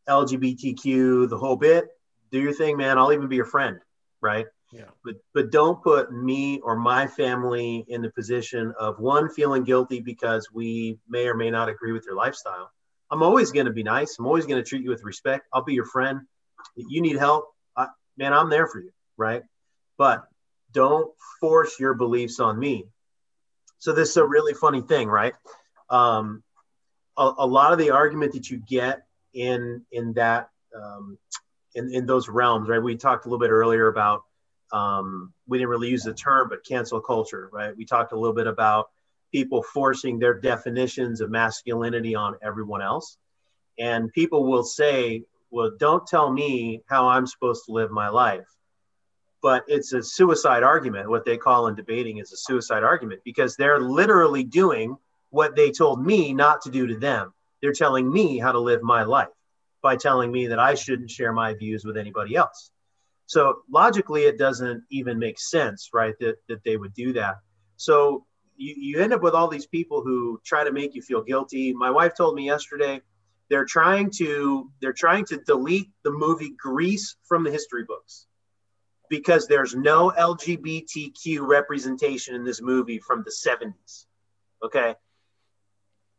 LGBTQ, 0.08 1.30
the 1.30 1.38
whole 1.38 1.56
bit. 1.56 1.88
Do 2.32 2.40
your 2.40 2.54
thing, 2.54 2.78
man. 2.78 2.98
I'll 2.98 3.14
even 3.14 3.28
be 3.28 3.36
your 3.36 3.46
friend, 3.46 3.80
right? 4.22 4.46
Yeah. 4.72 4.86
But 5.04 5.16
but 5.34 5.52
don't 5.52 5.82
put 5.82 6.12
me 6.12 6.60
or 6.60 6.76
my 6.76 7.08
family 7.08 7.86
in 7.88 8.02
the 8.02 8.10
position 8.12 8.74
of 8.78 9.00
one 9.00 9.30
feeling 9.30 9.64
guilty 9.64 10.02
because 10.02 10.50
we 10.54 11.00
may 11.08 11.28
or 11.28 11.36
may 11.36 11.50
not 11.50 11.70
agree 11.70 11.94
with 11.94 12.06
your 12.06 12.16
lifestyle. 12.16 12.72
I'm 13.10 13.24
always 13.24 13.52
going 13.52 13.68
to 13.68 13.72
be 13.72 13.84
nice. 13.84 14.18
I'm 14.20 14.26
always 14.26 14.46
going 14.46 14.62
to 14.62 14.68
treat 14.68 14.84
you 14.84 14.90
with 14.90 15.04
respect. 15.04 15.48
I'll 15.54 15.64
be 15.64 15.74
your 15.74 15.86
friend. 15.86 16.22
If 16.76 16.88
you 16.90 17.02
need 17.02 17.16
help, 17.16 17.54
I, 17.78 17.88
man, 18.18 18.34
I'm 18.34 18.50
there 18.50 18.68
for 18.68 18.82
you, 18.82 18.92
right? 19.16 19.44
But 19.98 20.28
don't 20.74 21.14
force 21.40 21.80
your 21.80 21.94
beliefs 21.94 22.42
on 22.42 22.60
me. 22.60 22.86
So 23.80 23.94
this 23.94 24.10
is 24.10 24.18
a 24.18 24.26
really 24.26 24.54
funny 24.54 24.82
thing, 24.82 25.08
right? 25.08 25.34
Um, 25.90 26.44
a, 27.18 27.32
a 27.38 27.48
lot 27.48 27.72
of 27.72 27.80
the 27.80 27.92
argument 27.92 28.34
that 28.34 28.50
you 28.50 28.58
get 28.58 29.07
in 29.34 29.84
in 29.92 30.14
that 30.14 30.50
um, 30.76 31.18
in 31.76 31.94
in 31.94 32.06
those 32.06 32.30
realms, 32.30 32.70
right? 32.70 32.82
We 32.82 32.96
talked 32.96 33.26
a 33.26 33.30
little 33.30 33.40
bit 33.40 33.52
earlier 33.52 33.88
about 33.88 34.24
um, 34.72 35.34
we 35.48 35.58
didn't 35.58 35.70
really 35.70 35.90
use 35.90 36.04
the 36.04 36.14
term, 36.14 36.50
but 36.50 36.66
cancel 36.66 37.00
culture, 37.00 37.50
right? 37.52 37.76
We 37.76 37.86
talked 37.86 38.12
a 38.12 38.20
little 38.20 38.36
bit 38.36 38.48
about 38.48 38.90
people 39.32 39.64
forcing 39.64 40.20
their 40.20 40.34
definitions 40.34 41.22
of 41.22 41.30
masculinity 41.30 42.16
on 42.16 42.36
everyone 42.42 42.82
else, 42.82 43.18
and 43.80 44.12
people 44.14 44.46
will 44.46 44.64
say, 44.64 45.24
"Well, 45.52 45.72
don't 45.78 46.06
tell 46.08 46.32
me 46.32 46.82
how 46.88 47.08
I'm 47.08 47.28
supposed 47.28 47.66
to 47.66 47.72
live 47.72 47.92
my 47.92 48.10
life." 48.10 48.48
But 49.42 49.64
it's 49.68 49.94
a 49.94 50.02
suicide 50.02 50.64
argument. 50.64 51.10
What 51.10 51.24
they 51.24 51.38
call 51.38 51.68
in 51.68 51.76
debating 51.76 52.18
is 52.18 52.32
a 52.34 52.38
suicide 52.38 52.84
argument 52.84 53.22
because 53.24 53.56
they're 53.56 53.80
literally 53.80 54.44
doing 54.44 54.98
what 55.30 55.56
they 55.56 55.72
told 55.72 56.04
me 56.04 56.34
not 56.34 56.62
to 56.64 56.72
do 56.72 56.88
to 56.88 56.98
them 56.98 57.34
they're 57.62 57.74
telling 57.74 58.12
me 58.12 58.38
how 58.38 58.52
to 58.52 58.60
live 58.60 58.82
my 58.82 59.04
life 59.04 59.28
by 59.82 59.96
telling 59.96 60.32
me 60.32 60.48
that 60.48 60.60
I 60.60 60.74
shouldn't 60.76 61.12
share 61.12 61.34
my 61.34 61.54
views 61.54 61.86
with 61.86 61.98
anybody 61.98 62.36
else. 62.36 62.72
So 63.26 63.60
logically, 63.70 64.24
it 64.24 64.38
doesn't 64.38 64.84
even 64.90 65.20
make 65.20 65.40
sense, 65.40 65.90
right? 65.94 66.16
That, 66.20 66.38
that 66.48 66.64
they 66.64 66.78
would 66.78 66.94
do 66.94 67.14
that. 67.14 67.36
So 67.76 68.26
you, 68.56 68.74
you 68.78 69.02
end 69.02 69.14
up 69.14 69.22
with 69.22 69.34
all 69.34 69.48
these 69.48 69.68
people 69.68 70.02
who 70.02 70.40
try 70.46 70.64
to 70.64 70.72
make 70.72 70.96
you 70.96 71.02
feel 71.02 71.22
guilty. 71.22 71.74
My 71.74 71.92
wife 71.92 72.16
told 72.16 72.36
me 72.36 72.46
yesterday 72.46 73.02
they're 73.50 73.66
trying 73.66 74.12
to 74.18 74.70
they're 74.82 74.94
trying 74.94 75.26
to 75.26 75.38
delete 75.38 75.90
the 76.04 76.12
movie 76.12 76.54
Grease 76.58 77.16
from 77.24 77.44
the 77.44 77.52
history 77.52 77.84
books 77.84 78.28
because 79.10 79.48
there's 79.48 79.76
no 79.76 80.12
LGBTQ 80.12 81.40
representation 81.42 82.36
in 82.36 82.44
this 82.44 82.62
movie 82.62 83.00
from 83.00 83.24
the 83.24 83.32
70s. 83.32 84.06
Okay. 84.64 84.96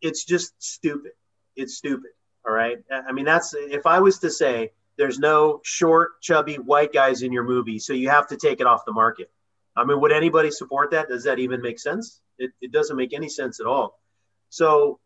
It's 0.01 0.25
just 0.25 0.53
stupid 0.59 1.13
it's 1.59 1.75
stupid. 1.75 2.11
All 2.47 2.55
right. 2.55 2.79
I 2.91 3.13
mean, 3.13 3.27
that's 3.27 3.55
if 3.55 3.85
I 3.85 4.01
was 4.01 4.19
to 4.21 4.31
say 4.31 4.73
there's 4.97 5.19
no 5.19 5.61
short, 5.65 6.23
chubby 6.23 6.57
white 6.57 6.93
guys 6.93 7.23
in 7.23 7.33
your 7.33 7.45
movie, 7.45 7.79
so 7.79 7.93
you 7.93 8.09
have 8.09 8.29
to 8.29 8.37
take 8.37 8.61
it 8.61 8.67
off 8.67 8.85
the 8.87 8.93
market. 8.93 9.31
I 9.77 9.85
mean, 9.85 10.01
would 10.01 10.13
anybody 10.13 10.51
support 10.51 10.91
that? 10.93 11.09
Does 11.09 11.25
that 11.25 11.39
even 11.39 11.61
make 11.61 11.79
sense? 11.79 12.21
It, 12.39 12.51
it 12.61 12.73
doesn't 12.73 12.97
make 12.97 13.13
any 13.13 13.29
sense 13.29 13.61
at 13.61 13.67
all. 13.67 14.01
So, 14.49 14.99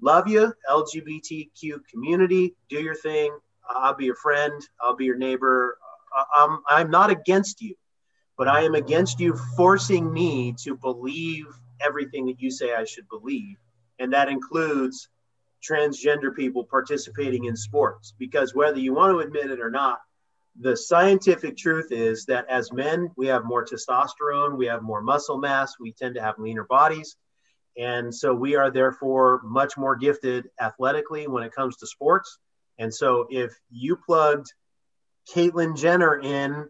love 0.00 0.28
you, 0.28 0.54
LGBTQ 0.70 1.80
community. 1.90 2.54
Do 2.68 2.80
your 2.80 2.94
thing. 2.94 3.36
I'll 3.68 3.94
be 3.94 4.04
your 4.04 4.14
friend. 4.16 4.54
I'll 4.80 4.96
be 4.96 5.06
your 5.06 5.16
neighbor. 5.16 5.78
I'm, 6.36 6.60
I'm 6.68 6.90
not 6.90 7.10
against 7.10 7.60
you, 7.60 7.74
but 8.38 8.46
I 8.46 8.62
am 8.62 8.74
against 8.74 9.20
you 9.20 9.36
forcing 9.56 10.12
me 10.12 10.54
to 10.62 10.76
believe 10.76 11.46
everything 11.80 12.26
that 12.26 12.40
you 12.40 12.50
say 12.50 12.74
I 12.74 12.84
should 12.84 13.08
believe. 13.08 13.56
And 13.98 14.12
that 14.12 14.28
includes 14.28 15.08
transgender 15.68 16.34
people 16.34 16.64
participating 16.64 17.44
in 17.44 17.56
sports. 17.56 18.14
Because 18.18 18.54
whether 18.54 18.78
you 18.78 18.94
want 18.94 19.12
to 19.12 19.20
admit 19.20 19.50
it 19.50 19.60
or 19.60 19.70
not, 19.70 19.98
the 20.60 20.76
scientific 20.76 21.56
truth 21.56 21.90
is 21.90 22.26
that 22.26 22.48
as 22.48 22.72
men, 22.72 23.10
we 23.16 23.26
have 23.26 23.44
more 23.44 23.64
testosterone, 23.64 24.56
we 24.56 24.66
have 24.66 24.82
more 24.82 25.02
muscle 25.02 25.38
mass, 25.38 25.74
we 25.80 25.92
tend 25.92 26.14
to 26.14 26.22
have 26.22 26.38
leaner 26.38 26.64
bodies. 26.64 27.16
And 27.76 28.14
so 28.14 28.32
we 28.32 28.54
are 28.54 28.70
therefore 28.70 29.40
much 29.42 29.76
more 29.76 29.96
gifted 29.96 30.48
athletically 30.60 31.26
when 31.26 31.42
it 31.42 31.52
comes 31.52 31.76
to 31.78 31.88
sports. 31.88 32.38
And 32.78 32.94
so 32.94 33.26
if 33.30 33.52
you 33.70 33.96
plugged 33.96 34.52
Caitlyn 35.34 35.76
Jenner 35.76 36.20
in 36.20 36.68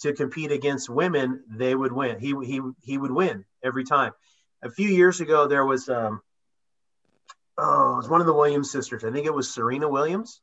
to 0.00 0.12
compete 0.12 0.50
against 0.50 0.88
women, 0.88 1.44
they 1.48 1.74
would 1.74 1.92
win. 1.92 2.18
He, 2.18 2.34
he, 2.44 2.60
he 2.82 2.98
would 2.98 3.12
win 3.12 3.44
every 3.62 3.84
time. 3.84 4.12
A 4.62 4.70
few 4.70 4.88
years 4.88 5.20
ago, 5.20 5.46
there 5.46 5.64
was, 5.64 5.88
um, 5.88 6.20
oh, 7.58 7.94
it 7.94 7.96
was 7.96 8.08
one 8.08 8.20
of 8.20 8.26
the 8.26 8.34
Williams 8.34 8.70
sisters. 8.70 9.04
I 9.04 9.10
think 9.10 9.26
it 9.26 9.34
was 9.34 9.52
Serena 9.52 9.88
Williams. 9.88 10.40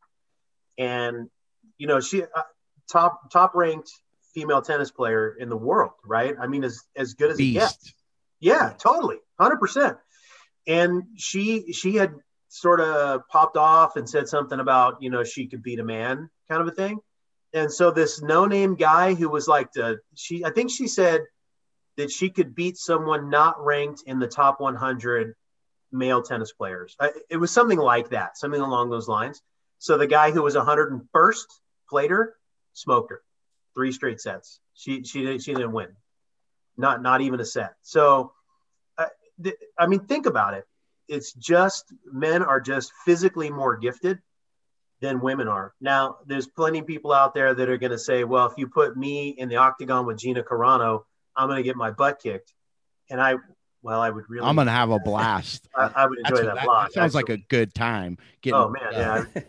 And, 0.78 1.30
you 1.78 1.88
know, 1.88 1.99
she, 1.99 2.24
uh, 2.24 2.41
top, 2.91 3.32
top 3.32 3.53
ranked 3.55 3.91
female 4.34 4.62
tennis 4.62 4.91
player 4.91 5.36
in 5.38 5.49
the 5.49 5.57
world, 5.57 5.91
right? 6.05 6.36
I 6.39 6.47
mean, 6.47 6.64
as, 6.64 6.82
as 6.95 7.14
good 7.14 7.32
as 7.32 7.38
Beast. 7.38 7.55
it 7.55 7.59
gets. 7.59 7.93
Yeah, 8.39 8.74
totally. 8.78 9.18
100%. 9.39 9.97
And 10.68 11.03
she, 11.18 11.74
she 11.74 11.95
had 11.95 12.14
sort 12.47 12.80
of 12.80 13.28
popped 13.28 13.57
off 13.57 13.97
and 13.97 14.09
said 14.09 14.28
something 14.28 14.59
about, 14.59 15.01
you 15.01 15.09
know, 15.09 15.24
she 15.24 15.47
could 15.47 15.62
beat 15.62 15.80
a 15.80 15.84
man 15.84 16.30
kind 16.49 16.62
of 16.62 16.68
a 16.68 16.72
thing 16.72 16.99
and 17.53 17.72
so 17.72 17.91
this 17.91 18.22
no-name 18.22 18.76
guy 18.76 19.14
who 19.14 19.30
was 19.30 19.47
like 19.47 19.72
the 19.74 19.99
she 20.16 20.45
I 20.45 20.51
think 20.51 20.72
she 20.72 20.88
said 20.88 21.22
that 21.97 22.12
she 22.12 22.30
could 22.30 22.55
beat 22.55 22.78
someone 22.78 23.30
not 23.30 23.64
ranked 23.64 24.03
in 24.05 24.20
the 24.20 24.28
top 24.28 24.59
100 24.59 25.36
male 25.91 26.21
tennis 26.21 26.51
players. 26.51 26.95
It 27.29 27.37
was 27.37 27.51
something 27.51 27.79
like 27.79 28.09
that, 28.09 28.37
something 28.37 28.61
along 28.61 28.89
those 28.89 29.07
lines. 29.07 29.41
So 29.79 29.97
the 29.97 30.07
guy 30.07 30.31
who 30.31 30.43
was 30.43 30.55
101st 30.55 31.45
played 31.89 32.11
her, 32.11 32.35
smoked 32.73 33.11
her, 33.11 33.21
three 33.73 33.91
straight 33.91 34.21
sets. 34.21 34.59
She 34.73 35.03
she 35.03 35.39
she 35.39 35.53
didn't 35.53 35.71
win, 35.73 35.89
not 36.77 37.01
not 37.01 37.21
even 37.21 37.39
a 37.39 37.45
set. 37.45 37.75
So, 37.81 38.33
uh, 38.97 39.07
th- 39.43 39.55
I 39.77 39.87
mean, 39.87 40.01
think 40.01 40.25
about 40.25 40.53
it. 40.53 40.65
It's 41.07 41.33
just 41.33 41.85
men 42.05 42.43
are 42.43 42.61
just 42.61 42.93
physically 43.05 43.49
more 43.49 43.75
gifted 43.75 44.19
than 45.01 45.19
women 45.19 45.47
are. 45.47 45.73
Now, 45.81 46.17
there's 46.25 46.47
plenty 46.47 46.79
of 46.79 46.87
people 46.87 47.11
out 47.11 47.33
there 47.33 47.53
that 47.53 47.69
are 47.69 47.77
going 47.77 47.91
to 47.91 47.99
say, 47.99 48.23
well, 48.23 48.45
if 48.45 48.53
you 48.57 48.67
put 48.67 48.95
me 48.95 49.29
in 49.29 49.49
the 49.49 49.57
octagon 49.57 50.05
with 50.05 50.17
Gina 50.17 50.43
Carano, 50.43 51.03
I'm 51.35 51.47
going 51.47 51.57
to 51.57 51.63
get 51.63 51.75
my 51.75 51.91
butt 51.91 52.19
kicked. 52.21 52.53
And 53.09 53.19
I, 53.19 53.35
well, 53.84 54.01
I 54.01 54.09
would 54.09 54.29
really. 54.29 54.45
I'm 54.45 54.55
going 54.55 54.67
to 54.67 54.73
have 54.73 54.91
a 54.91 54.99
blast. 54.99 55.67
I, 55.75 55.91
I, 55.95 56.05
would 56.05 56.19
enjoy 56.19 56.43
that, 56.43 56.55
that 56.55 56.65
block. 56.65 56.91
Sounds 56.91 57.15
actually. 57.15 57.34
like 57.36 57.39
a 57.39 57.43
good 57.49 57.73
time. 57.73 58.17
Getting, 58.41 58.59
oh, 58.59 58.69
man. 58.69 58.91
Yeah. 58.93 59.41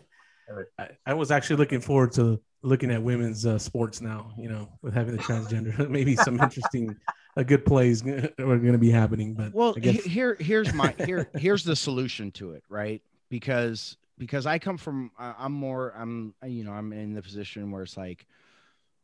I, 0.79 0.87
I, 1.05 1.13
was 1.13 1.31
actually 1.31 1.55
looking 1.55 1.81
forward 1.81 2.11
to 2.13 2.39
looking 2.61 2.91
at 2.91 3.01
women's 3.01 3.45
uh, 3.45 3.57
sports 3.57 4.01
now, 4.01 4.33
you 4.37 4.49
know, 4.49 4.69
with 4.81 4.93
having 4.93 5.15
the 5.15 5.23
transgender. 5.23 5.89
Maybe 5.89 6.15
some 6.15 6.39
interesting. 6.39 6.95
a 7.35 7.43
good 7.43 7.65
plays 7.65 8.05
are 8.05 8.29
going 8.37 8.73
to 8.73 8.77
be 8.77 8.91
happening, 8.91 9.33
but 9.33 9.53
well, 9.53 9.73
here, 9.73 10.35
here's 10.39 10.73
my 10.73 10.93
here, 11.05 11.29
here's 11.35 11.63
the 11.63 11.75
solution 11.75 12.31
to 12.31 12.51
it, 12.51 12.63
right? 12.69 13.01
Because 13.29 13.97
because 14.17 14.45
I 14.45 14.59
come 14.59 14.77
from 14.77 15.11
I'm 15.17 15.53
more 15.53 15.93
I'm 15.97 16.33
you 16.45 16.63
know 16.63 16.71
I'm 16.71 16.93
in 16.93 17.13
the 17.13 17.21
position 17.21 17.71
where 17.71 17.83
it's 17.83 17.97
like 17.97 18.25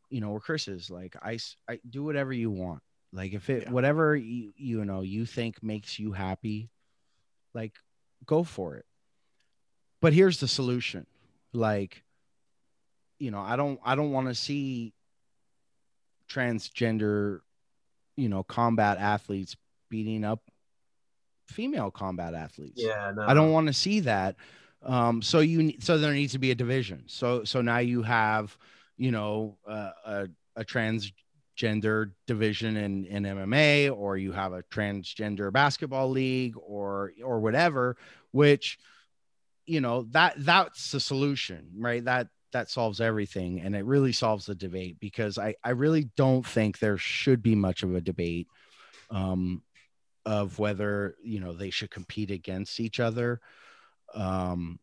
you 0.09 0.21
know 0.21 0.31
where 0.31 0.39
Chris 0.39 0.67
is 0.67 0.89
like 0.89 1.15
I 1.21 1.39
I 1.67 1.79
do 1.89 2.03
whatever 2.03 2.33
you 2.33 2.51
want 2.51 2.81
like 3.11 3.33
if 3.33 3.49
it 3.49 3.63
yeah. 3.63 3.71
whatever 3.71 4.15
you 4.15 4.53
you 4.55 4.85
know 4.85 5.01
you 5.01 5.25
think 5.25 5.61
makes 5.63 5.99
you 5.99 6.11
happy 6.11 6.69
like 7.53 7.73
go 8.25 8.43
for 8.43 8.75
it 8.75 8.85
but 10.01 10.13
here's 10.13 10.39
the 10.39 10.47
solution 10.47 11.05
like 11.53 12.03
you 13.17 13.31
know 13.31 13.39
I 13.39 13.55
don't 13.55 13.79
I 13.83 13.95
don't 13.95 14.11
want 14.11 14.27
to 14.27 14.35
see 14.35 14.93
transgender 16.29 17.39
you 18.15 18.29
know 18.29 18.43
combat 18.43 18.97
athletes 18.99 19.55
beating 19.89 20.23
up 20.23 20.41
female 21.49 21.91
combat 21.91 22.33
athletes. 22.33 22.81
Yeah, 22.81 23.11
no. 23.15 23.23
I 23.23 23.33
don't 23.33 23.51
want 23.51 23.67
to 23.67 23.73
see 23.73 24.01
that. 24.01 24.35
Um, 24.83 25.21
so 25.21 25.39
you 25.39 25.73
so 25.79 25.97
there 25.97 26.13
needs 26.13 26.33
to 26.33 26.39
be 26.39 26.51
a 26.51 26.55
division. 26.55 27.03
So 27.07 27.43
so 27.43 27.61
now 27.61 27.79
you 27.79 28.03
have 28.03 28.57
you 28.97 29.11
know 29.11 29.57
uh, 29.67 29.91
a 30.05 30.27
a 30.55 30.63
transgender 31.59 32.11
division 32.27 32.77
in 32.77 33.05
in 33.05 33.23
MMA, 33.23 33.95
or 33.95 34.17
you 34.17 34.31
have 34.31 34.53
a 34.53 34.63
transgender 34.63 35.51
basketball 35.51 36.09
league, 36.09 36.55
or 36.57 37.13
or 37.23 37.39
whatever. 37.39 37.97
Which 38.31 38.79
you 39.65 39.81
know 39.81 40.03
that 40.11 40.35
that's 40.37 40.91
the 40.91 40.99
solution, 40.99 41.69
right? 41.77 42.03
That 42.03 42.27
that 42.51 42.69
solves 42.69 43.01
everything, 43.01 43.61
and 43.61 43.75
it 43.75 43.85
really 43.85 44.11
solves 44.11 44.45
the 44.45 44.55
debate 44.55 44.97
because 44.99 45.37
I 45.37 45.55
I 45.63 45.71
really 45.71 46.09
don't 46.15 46.45
think 46.45 46.79
there 46.79 46.97
should 46.97 47.41
be 47.43 47.55
much 47.55 47.83
of 47.83 47.95
a 47.95 48.01
debate. 48.01 48.47
Um, 49.11 49.63
of 50.25 50.59
whether 50.59 51.15
you 51.23 51.39
know 51.39 51.53
they 51.53 51.71
should 51.71 51.89
compete 51.89 52.29
against 52.29 52.79
each 52.79 52.99
other 52.99 53.39
um, 54.13 54.79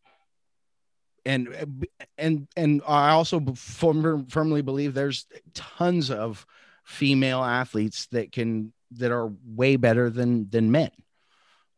and 1.25 1.85
and 2.17 2.47
and 2.55 2.81
I 2.87 3.11
also 3.11 3.39
firm, 3.55 4.25
firmly 4.27 4.61
believe 4.61 4.93
there's 4.93 5.25
tons 5.53 6.09
of 6.09 6.45
female 6.87 7.43
athletes 7.43 8.07
that 8.13 8.31
can 8.31 8.71
that 8.91 9.11
are 9.11 9.29
way 9.45 9.75
better 9.75 10.09
than 10.09 10.49
than 10.49 10.71
men 10.71 10.89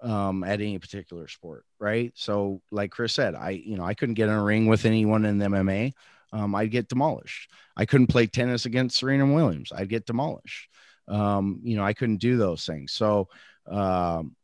um, 0.01 0.43
at 0.43 0.61
any 0.61 0.77
particular 0.77 1.27
sport, 1.27 1.65
right? 1.79 2.11
So, 2.15 2.61
like 2.71 2.91
Chris 2.91 3.13
said, 3.13 3.33
I 3.33 3.49
you 3.49 3.75
know 3.75 3.83
I 3.83 3.95
couldn't 3.95 4.15
get 4.15 4.29
in 4.29 4.35
a 4.35 4.43
ring 4.43 4.67
with 4.67 4.85
anyone 4.85 5.25
in 5.25 5.39
the 5.39 5.47
MMA. 5.47 5.93
Um, 6.31 6.53
I'd 6.53 6.69
get 6.69 6.87
demolished. 6.87 7.49
I 7.75 7.85
couldn't 7.85 8.07
play 8.07 8.27
tennis 8.27 8.65
against 8.65 8.97
Serena 8.97 9.25
Williams. 9.25 9.71
I'd 9.75 9.89
get 9.89 10.05
demolished. 10.05 10.69
Um, 11.07 11.59
you 11.63 11.75
know, 11.75 11.83
I 11.83 11.93
couldn't 11.93 12.17
do 12.17 12.37
those 12.37 12.63
things. 12.63 12.93
So, 12.93 13.29
um, 13.67 14.35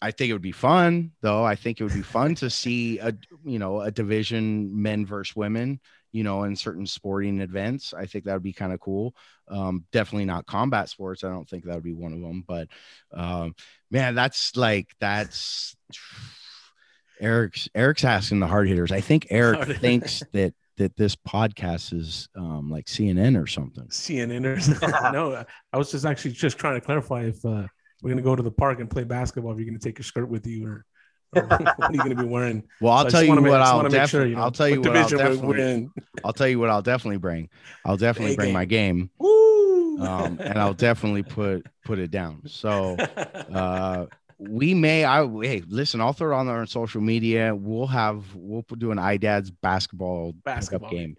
I 0.00 0.10
think 0.10 0.30
it 0.30 0.32
would 0.32 0.40
be 0.40 0.52
fun, 0.52 1.12
though. 1.20 1.44
I 1.44 1.54
think 1.54 1.80
it 1.80 1.84
would 1.84 1.92
be 1.92 2.02
fun 2.02 2.34
to 2.36 2.48
see 2.48 2.98
a 2.98 3.12
you 3.44 3.58
know 3.58 3.82
a 3.82 3.90
division 3.90 4.80
men 4.82 5.04
versus 5.04 5.36
women, 5.36 5.80
you 6.12 6.24
know, 6.24 6.44
in 6.44 6.56
certain 6.56 6.86
sporting 6.86 7.40
events. 7.40 7.94
I 7.94 8.06
think 8.06 8.24
that 8.24 8.34
would 8.34 8.42
be 8.42 8.52
kind 8.52 8.72
of 8.72 8.80
cool. 8.80 9.14
Um, 9.48 9.84
definitely 9.92 10.26
not 10.26 10.46
combat 10.46 10.88
sports. 10.88 11.24
I 11.24 11.28
don't 11.28 11.48
think 11.48 11.64
that 11.64 11.74
would 11.74 11.84
be 11.84 11.94
one 11.94 12.12
of 12.12 12.20
them. 12.20 12.44
But 12.46 12.68
um, 13.12 13.54
man, 13.90 14.14
that's 14.14 14.56
like 14.56 14.88
that's 15.00 15.76
Erik's 17.20 17.68
Erik's 17.74 18.04
asking 18.04 18.40
the 18.40 18.46
hard 18.46 18.68
hitters. 18.68 18.92
I 18.92 19.00
think 19.00 19.26
Erik 19.30 19.78
thinks 19.78 20.22
that 20.32 20.54
that 20.76 20.96
this 20.96 21.16
podcast 21.16 21.92
is 21.92 22.28
um, 22.36 22.70
like 22.70 22.86
CNN 22.86 23.40
or 23.40 23.46
something. 23.46 23.88
CNN 23.88 24.44
or 24.44 25.12
no, 25.12 25.44
I 25.72 25.78
was 25.78 25.90
just 25.90 26.04
actually 26.04 26.32
just 26.32 26.58
trying 26.58 26.74
to 26.74 26.84
clarify 26.84 27.22
if. 27.24 27.44
Uh, 27.44 27.66
we're 28.02 28.10
gonna 28.10 28.22
go 28.22 28.36
to 28.36 28.42
the 28.42 28.50
park 28.50 28.80
and 28.80 28.90
play 28.90 29.04
basketball. 29.04 29.52
If 29.52 29.58
you're 29.58 29.66
gonna 29.66 29.78
take 29.78 29.98
your 29.98 30.04
skirt 30.04 30.28
with 30.28 30.46
you, 30.46 30.66
or, 30.66 30.70
or 30.70 30.84
what 31.32 31.52
are 31.52 31.92
you 31.92 31.98
gonna 31.98 32.14
be 32.14 32.24
wearing? 32.24 32.62
Well, 32.80 32.92
I'll 32.94 33.04
so 33.04 33.10
tell 33.10 33.22
you 33.22 33.32
what 33.32 33.42
make, 33.42 33.52
I'll 33.52 33.82
definitely. 33.82 34.08
Sure, 34.08 34.26
you 34.26 34.36
know, 34.36 34.42
I'll 34.42 34.50
tell 34.50 34.68
you 34.68 34.80
what 34.80 34.96
I'll 34.96 35.08
definitely. 35.08 35.90
I'll 36.24 36.32
tell 36.32 36.48
you 36.48 36.58
what 36.58 36.70
I'll 36.70 36.82
definitely 36.82 37.18
bring. 37.18 37.50
I'll 37.84 37.98
definitely 37.98 38.36
bring 38.36 38.48
game. 38.48 38.54
my 38.54 38.64
game. 38.64 39.10
Um, 39.20 40.38
and 40.40 40.58
I'll 40.58 40.74
definitely 40.74 41.22
put 41.22 41.66
put 41.84 41.98
it 41.98 42.10
down. 42.10 42.42
So 42.46 42.96
uh, 43.52 44.06
we 44.38 44.72
may. 44.72 45.04
I 45.04 45.26
hey, 45.42 45.62
listen. 45.68 46.00
I'll 46.00 46.14
throw 46.14 46.34
it 46.34 46.40
on 46.40 46.48
our 46.48 46.64
social 46.64 47.02
media. 47.02 47.54
We'll 47.54 47.88
have 47.88 48.24
we'll 48.34 48.64
do 48.78 48.90
an 48.90 48.98
iDad's 48.98 49.50
basketball 49.50 50.32
basketball 50.32 50.90
game, 50.90 51.16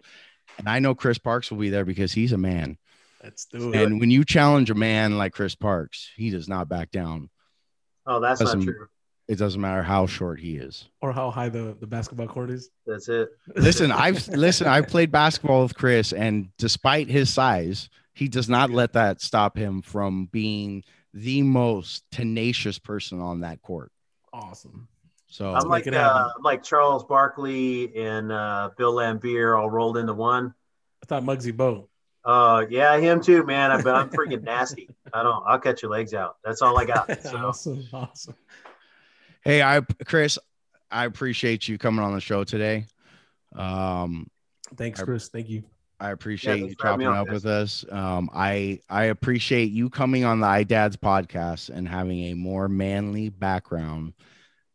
and 0.58 0.68
I 0.68 0.80
know 0.80 0.96
Chris 0.96 1.18
Parks 1.18 1.52
will 1.52 1.58
be 1.58 1.70
there 1.70 1.84
because 1.84 2.12
he's 2.12 2.32
a 2.32 2.38
man. 2.38 2.78
Let's 3.22 3.44
do 3.44 3.72
it. 3.72 3.80
And 3.80 4.00
when 4.00 4.10
you 4.10 4.24
challenge 4.24 4.70
a 4.70 4.74
man 4.74 5.18
like 5.18 5.34
Chris 5.34 5.54
Parks, 5.54 6.10
he 6.16 6.30
does 6.30 6.48
not 6.48 6.68
back 6.68 6.90
down. 6.90 7.28
Oh, 8.06 8.18
that's 8.18 8.40
not 8.40 8.60
true. 8.60 8.88
It 9.30 9.38
doesn't 9.38 9.60
matter 9.60 9.84
how 9.84 10.06
short 10.06 10.40
he 10.40 10.56
is 10.56 10.88
or 11.00 11.12
how 11.12 11.30
high 11.30 11.48
the, 11.48 11.76
the 11.78 11.86
basketball 11.86 12.26
court 12.26 12.50
is. 12.50 12.70
That's 12.84 13.08
it. 13.08 13.30
listen, 13.54 13.92
I've 13.92 14.26
listen, 14.28 14.66
I've 14.66 14.88
played 14.88 15.12
basketball 15.12 15.62
with 15.62 15.76
Chris, 15.76 16.12
and 16.12 16.48
despite 16.58 17.08
his 17.08 17.32
size, 17.32 17.88
he 18.12 18.26
does 18.26 18.48
not 18.48 18.70
let 18.70 18.94
that 18.94 19.20
stop 19.20 19.56
him 19.56 19.82
from 19.82 20.26
being 20.32 20.82
the 21.14 21.42
most 21.42 22.02
tenacious 22.10 22.80
person 22.80 23.20
on 23.20 23.42
that 23.42 23.62
court. 23.62 23.92
Awesome. 24.32 24.88
So 25.28 25.54
I'm 25.54 25.68
like 25.68 25.86
uh, 25.86 26.28
I'm 26.36 26.42
like 26.42 26.64
Charles 26.64 27.04
Barkley 27.04 27.96
and 27.96 28.32
uh, 28.32 28.70
Bill 28.76 28.94
Laimbeer 28.94 29.56
all 29.56 29.70
rolled 29.70 29.96
into 29.96 30.12
one. 30.12 30.52
I 31.04 31.06
thought 31.06 31.22
Muggsy 31.22 31.52
Bogues. 31.52 31.86
Uh, 32.24 32.66
yeah, 32.68 32.98
him 32.98 33.20
too, 33.20 33.44
man. 33.44 33.70
I, 33.70 33.80
but 33.80 33.94
I'm 33.94 34.10
freaking 34.10 34.42
nasty. 34.42 34.88
I 35.14 35.22
don't. 35.22 35.44
I'll 35.46 35.60
cut 35.60 35.82
your 35.82 35.92
legs 35.92 36.14
out. 36.14 36.38
That's 36.44 36.62
all 36.62 36.76
I 36.76 36.84
got. 36.84 37.08
So. 37.22 37.36
awesome, 37.36 37.86
awesome. 37.92 38.34
Hey, 39.42 39.62
I 39.62 39.80
Chris, 40.06 40.38
I 40.90 41.04
appreciate 41.06 41.66
you 41.68 41.78
coming 41.78 42.04
on 42.04 42.14
the 42.14 42.20
show 42.20 42.44
today. 42.44 42.86
Um, 43.54 44.26
Thanks, 44.76 45.00
I- 45.00 45.04
Chris. 45.04 45.28
Thank 45.28 45.48
you. 45.48 45.62
I 46.02 46.12
appreciate 46.12 46.60
thanks 46.60 46.70
you 46.70 46.76
for 46.78 46.82
chopping 46.86 47.06
up 47.08 47.26
guys. 47.26 47.34
with 47.34 47.44
us. 47.46 47.84
Um, 47.90 48.30
I 48.32 48.80
I 48.88 49.04
appreciate 49.04 49.70
you 49.70 49.90
coming 49.90 50.24
on 50.24 50.40
the 50.40 50.46
iDads 50.46 50.96
podcast 50.96 51.68
and 51.68 51.86
having 51.86 52.20
a 52.30 52.34
more 52.34 52.68
manly 52.70 53.28
background 53.28 54.14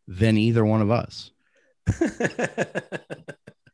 than 0.07 0.37
either 0.37 0.63
one 0.63 0.81
of 0.81 0.91
us. 0.91 1.31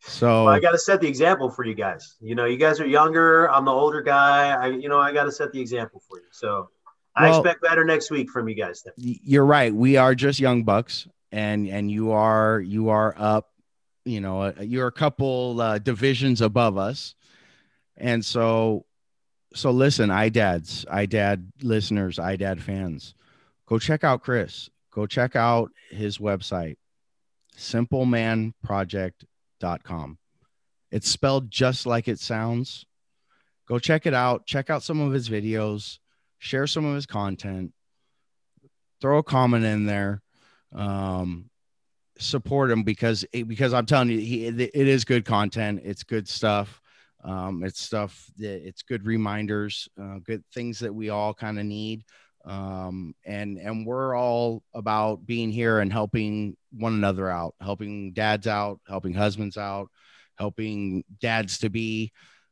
So 0.04 0.46
Well, 0.46 0.54
I 0.56 0.60
got 0.60 0.72
to 0.72 0.80
set 0.80 1.00
the 1.00 1.08
example 1.08 1.52
for 1.52 1.64
you 1.64 1.76
guys. 1.76 2.16
You 2.20 2.34
know, 2.34 2.46
you 2.46 2.58
guys 2.58 2.80
are 2.80 2.88
younger. 2.88 3.52
I'm 3.52 3.66
the 3.66 3.72
older 3.72 4.02
guy. 4.02 4.50
I, 4.50 4.68
you 4.70 4.90
know, 4.90 5.00
I 5.00 5.14
got 5.14 5.26
to 5.26 5.32
set 5.32 5.52
the 5.52 5.62
example 5.62 6.02
for 6.10 6.18
you. 6.18 6.26
So 6.32 6.70
I 7.16 7.30
Well- 7.30 7.40
expect 7.40 7.62
better 7.62 7.84
next 7.84 8.10
week 8.12 8.30
from 8.30 8.48
you 8.48 8.56
guys. 8.56 8.84
Then. 8.84 8.94
you're 8.98 9.46
right. 9.46 9.74
We 9.74 9.98
are 9.98 10.16
just 10.16 10.40
young 10.40 10.64
bucks, 10.64 11.08
and 11.32 11.68
and 11.68 11.92
you 11.92 12.12
are 12.12 12.60
you 12.62 12.90
are 12.90 13.14
up. 13.18 13.50
You 14.06 14.22
know, 14.22 14.42
uh, 14.44 14.54
you're 14.62 14.88
a 14.88 14.92
couple 14.92 15.60
uh, 15.62 15.78
divisions 15.78 16.42
above 16.42 16.78
us, 16.78 17.14
and 17.98 18.24
so 18.26 18.86
so 19.54 19.72
listen, 19.72 20.10
iDads, 20.10 20.86
iDad 20.86 21.46
listeners, 21.62 22.18
iDad 22.18 22.62
fans, 22.62 23.14
go 23.68 23.78
check 23.78 24.04
out 24.04 24.24
Chris. 24.24 24.70
Go 24.92 25.06
check 25.06 25.36
out 25.36 25.72
his 25.90 26.18
website, 26.18 26.78
simplemanproject.com. 27.58 30.18
It's 30.92 31.10
spelled 31.10 31.52
just 31.52 31.86
like 31.86 32.08
it 32.08 32.20
sounds. 32.20 32.86
Go 33.68 33.80
check 33.80 34.06
it 34.06 34.14
out. 34.14 34.46
Check 34.46 34.70
out 34.70 34.84
some 34.84 35.00
of 35.00 35.14
his 35.14 35.30
videos. 35.30 36.00
Share 36.42 36.68
some 36.68 36.86
of 36.86 36.96
his 36.96 37.06
content 37.06 37.72
throw 39.02 39.18
a 39.18 39.24
comment 39.24 39.66
in 39.66 39.86
there 39.86 40.22
um 40.74 41.50
support 42.18 42.72
him 42.72 42.84
because 42.84 43.26
because 43.32 43.74
i'm 43.74 43.86
telling 43.86 44.10
you 44.10 44.20
he 44.20 44.46
it 44.46 44.76
is 44.76 45.04
good 45.04 45.26
content. 45.26 45.82
It's 45.84 46.04
good 46.04 46.28
stuff. 46.28 46.80
Um 47.24 47.64
it's 47.64 47.82
stuff 47.82 48.26
that 48.38 48.66
it's 48.66 48.84
good 48.84 49.06
reminders 49.06 49.90
uh, 50.02 50.20
good 50.24 50.44
things 50.54 50.80
that 50.80 50.94
we 50.94 51.10
all 51.10 51.34
kind 51.34 51.60
of 51.60 51.66
need. 51.66 52.04
Um 52.46 53.16
and 53.26 53.58
and 53.58 53.86
we're 53.86 54.16
all 54.16 54.64
about 54.74 55.26
being 55.26 55.52
here 55.52 55.80
and 55.80 55.92
helping 55.92 56.56
one 56.72 56.94
another 56.94 57.30
out 57.30 57.56
helping 57.60 58.14
dads 58.14 58.48
out 58.48 58.80
helping 58.88 59.14
husbands 59.14 59.58
out 59.58 59.90
helping 60.38 61.04
dads 61.20 61.60
to 61.60 61.70
be 61.70 62.12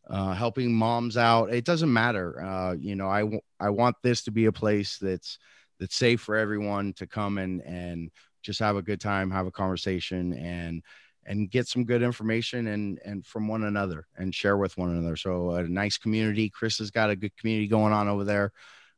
uh, 0.09 0.33
helping 0.33 0.73
moms 0.73 1.17
out 1.17 1.53
it 1.53 1.65
doesn't 1.65 1.93
matter 1.93 2.41
uh, 2.41 2.73
you 2.73 2.95
know 2.95 3.07
I, 3.07 3.21
w- 3.21 3.41
I 3.59 3.69
want 3.69 3.95
this 4.01 4.23
to 4.23 4.31
be 4.31 4.45
a 4.45 4.51
place 4.51 4.97
that's 4.97 5.37
that's 5.79 5.95
safe 5.95 6.21
for 6.21 6.35
everyone 6.35 6.93
to 6.93 7.05
come 7.07 7.37
and 7.37 7.61
and 7.61 8.09
just 8.41 8.59
have 8.59 8.75
a 8.75 8.81
good 8.81 8.99
time, 9.01 9.29
have 9.31 9.47
a 9.47 9.51
conversation, 9.51 10.33
and 10.33 10.83
and 11.25 11.51
get 11.51 11.67
some 11.67 11.83
good 11.85 12.01
information 12.01 12.67
and 12.67 12.99
and 13.05 13.25
from 13.25 13.47
one 13.47 13.63
another 13.63 14.05
and 14.17 14.35
share 14.35 14.57
with 14.57 14.77
one 14.77 14.89
another. 14.89 15.15
So 15.15 15.51
a 15.51 15.63
nice 15.63 15.97
community. 15.97 16.49
Chris 16.49 16.79
has 16.79 16.91
got 16.91 17.09
a 17.09 17.15
good 17.15 17.37
community 17.37 17.67
going 17.67 17.93
on 17.93 18.07
over 18.07 18.23
there. 18.23 18.51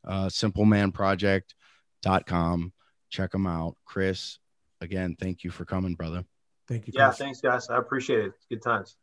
Uh, 0.06 0.28
simplemanproject.com. 0.28 2.74
Check 3.10 3.32
them 3.32 3.48
out. 3.48 3.76
Chris, 3.86 4.40
again, 4.80 5.18
thank 5.20 5.44
you 5.44 5.52
for 5.52 5.66
coming, 5.66 5.96
brother. 5.96 6.24
Thank 6.68 6.88
you. 6.88 6.94
Yeah, 6.96 7.12
thanks, 7.12 7.42
guys. 7.42 7.68
I 7.70 7.78
appreciate 7.78 8.20
it. 8.20 8.28
It's 8.28 8.46
good 8.50 8.62
times. 8.62 8.96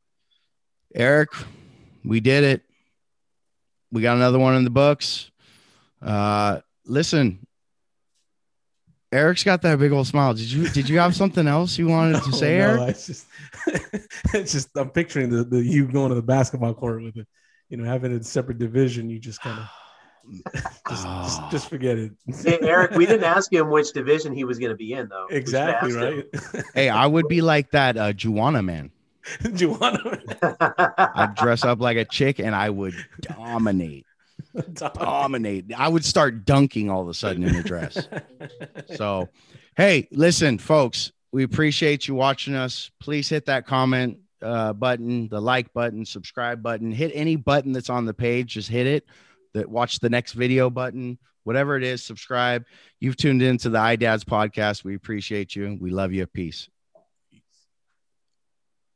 Erik, 0.94 1.32
we 2.04 2.20
did 2.20 2.44
it. 2.44 2.62
We 3.90 4.02
got 4.02 4.16
another 4.16 4.38
one 4.38 4.54
in 4.54 4.64
the 4.64 4.70
books. 4.70 5.30
Uh, 6.02 6.60
listen, 6.84 7.46
Erik's 9.10 9.44
got 9.44 9.62
that 9.62 9.78
big 9.78 9.92
old 9.92 10.06
smile. 10.06 10.34
Did 10.34 10.50
you 10.50 10.68
did 10.68 10.88
you 10.88 10.98
have 10.98 11.16
something 11.16 11.46
else 11.48 11.78
you 11.78 11.88
wanted 11.88 12.22
to 12.22 12.32
say, 12.34 12.58
no, 12.58 12.64
Erik? 12.64 12.90
It's 12.90 13.06
just, 13.06 13.26
it's 14.34 14.52
just 14.52 14.68
I'm 14.76 14.90
picturing 14.90 15.30
the, 15.30 15.44
the 15.44 15.62
you 15.62 15.86
going 15.86 16.10
to 16.10 16.14
the 16.14 16.22
basketball 16.22 16.74
court 16.74 17.02
with 17.02 17.16
it, 17.16 17.26
you 17.70 17.76
know, 17.78 17.84
having 17.84 18.12
a 18.12 18.22
separate 18.22 18.58
division. 18.58 19.08
You 19.08 19.18
just 19.18 19.40
kind 19.40 19.58
of 19.58 19.68
just, 20.90 21.06
Oh. 21.06 21.22
just, 21.22 21.50
just 21.50 21.68
forget 21.70 21.96
it. 21.96 22.12
Hey, 22.26 22.58
Erik, 22.60 22.90
we 22.90 23.06
didn't 23.06 23.24
ask 23.24 23.50
him 23.50 23.70
which 23.70 23.92
division 23.92 24.34
he 24.34 24.44
was 24.44 24.58
going 24.58 24.70
to 24.70 24.76
be 24.76 24.92
in, 24.92 25.08
though. 25.08 25.26
Exactly 25.30 25.92
right. 25.94 26.26
Hey, 26.74 26.90
I 26.90 27.06
would 27.06 27.28
be 27.28 27.40
like 27.40 27.70
that 27.70 27.96
uh, 27.96 28.12
Juwanna 28.12 28.62
Mann. 28.62 28.90
Do 29.42 29.52
you 29.56 29.70
want 29.70 29.96
to? 30.02 31.10
I'd 31.14 31.34
dress 31.34 31.64
up 31.64 31.80
like 31.80 31.96
a 31.96 32.04
chick 32.04 32.38
and 32.38 32.54
I 32.54 32.70
would 32.70 32.94
dominate, 33.20 34.06
dominate. 34.94 35.72
I 35.76 35.88
would 35.88 36.04
start 36.04 36.44
dunking 36.44 36.90
all 36.90 37.02
of 37.02 37.08
a 37.08 37.14
sudden 37.14 37.44
in 37.44 37.54
a 37.56 37.62
dress. 37.62 38.08
So, 38.96 39.28
hey, 39.76 40.08
listen, 40.12 40.56
folks, 40.56 41.12
we 41.30 41.44
appreciate 41.44 42.08
you 42.08 42.14
watching 42.14 42.54
us. 42.54 42.90
Please 43.00 43.28
hit 43.28 43.46
that 43.46 43.66
comment 43.66 44.18
uh, 44.42 44.72
button, 44.72 45.28
the 45.28 45.40
like 45.40 45.72
button, 45.72 46.04
subscribe 46.04 46.62
button, 46.62 46.90
hit 46.90 47.12
any 47.14 47.36
button 47.36 47.72
that's 47.72 47.90
on 47.90 48.06
the 48.06 48.14
page. 48.14 48.54
Just 48.54 48.68
hit 48.68 48.86
it. 48.86 49.06
That 49.54 49.68
watch 49.68 50.00
the 50.00 50.10
next 50.10 50.32
video 50.32 50.70
button, 50.70 51.18
whatever 51.44 51.76
it 51.76 51.82
is, 51.82 52.02
subscribe. 52.02 52.64
You've 53.00 53.16
tuned 53.16 53.42
into 53.42 53.70
the 53.70 53.78
iDads 53.78 54.24
podcast. 54.24 54.84
We 54.84 54.94
appreciate 54.94 55.54
you. 55.54 55.76
We 55.80 55.90
love 55.90 56.12
you. 56.12 56.26
Peace. 56.26 56.68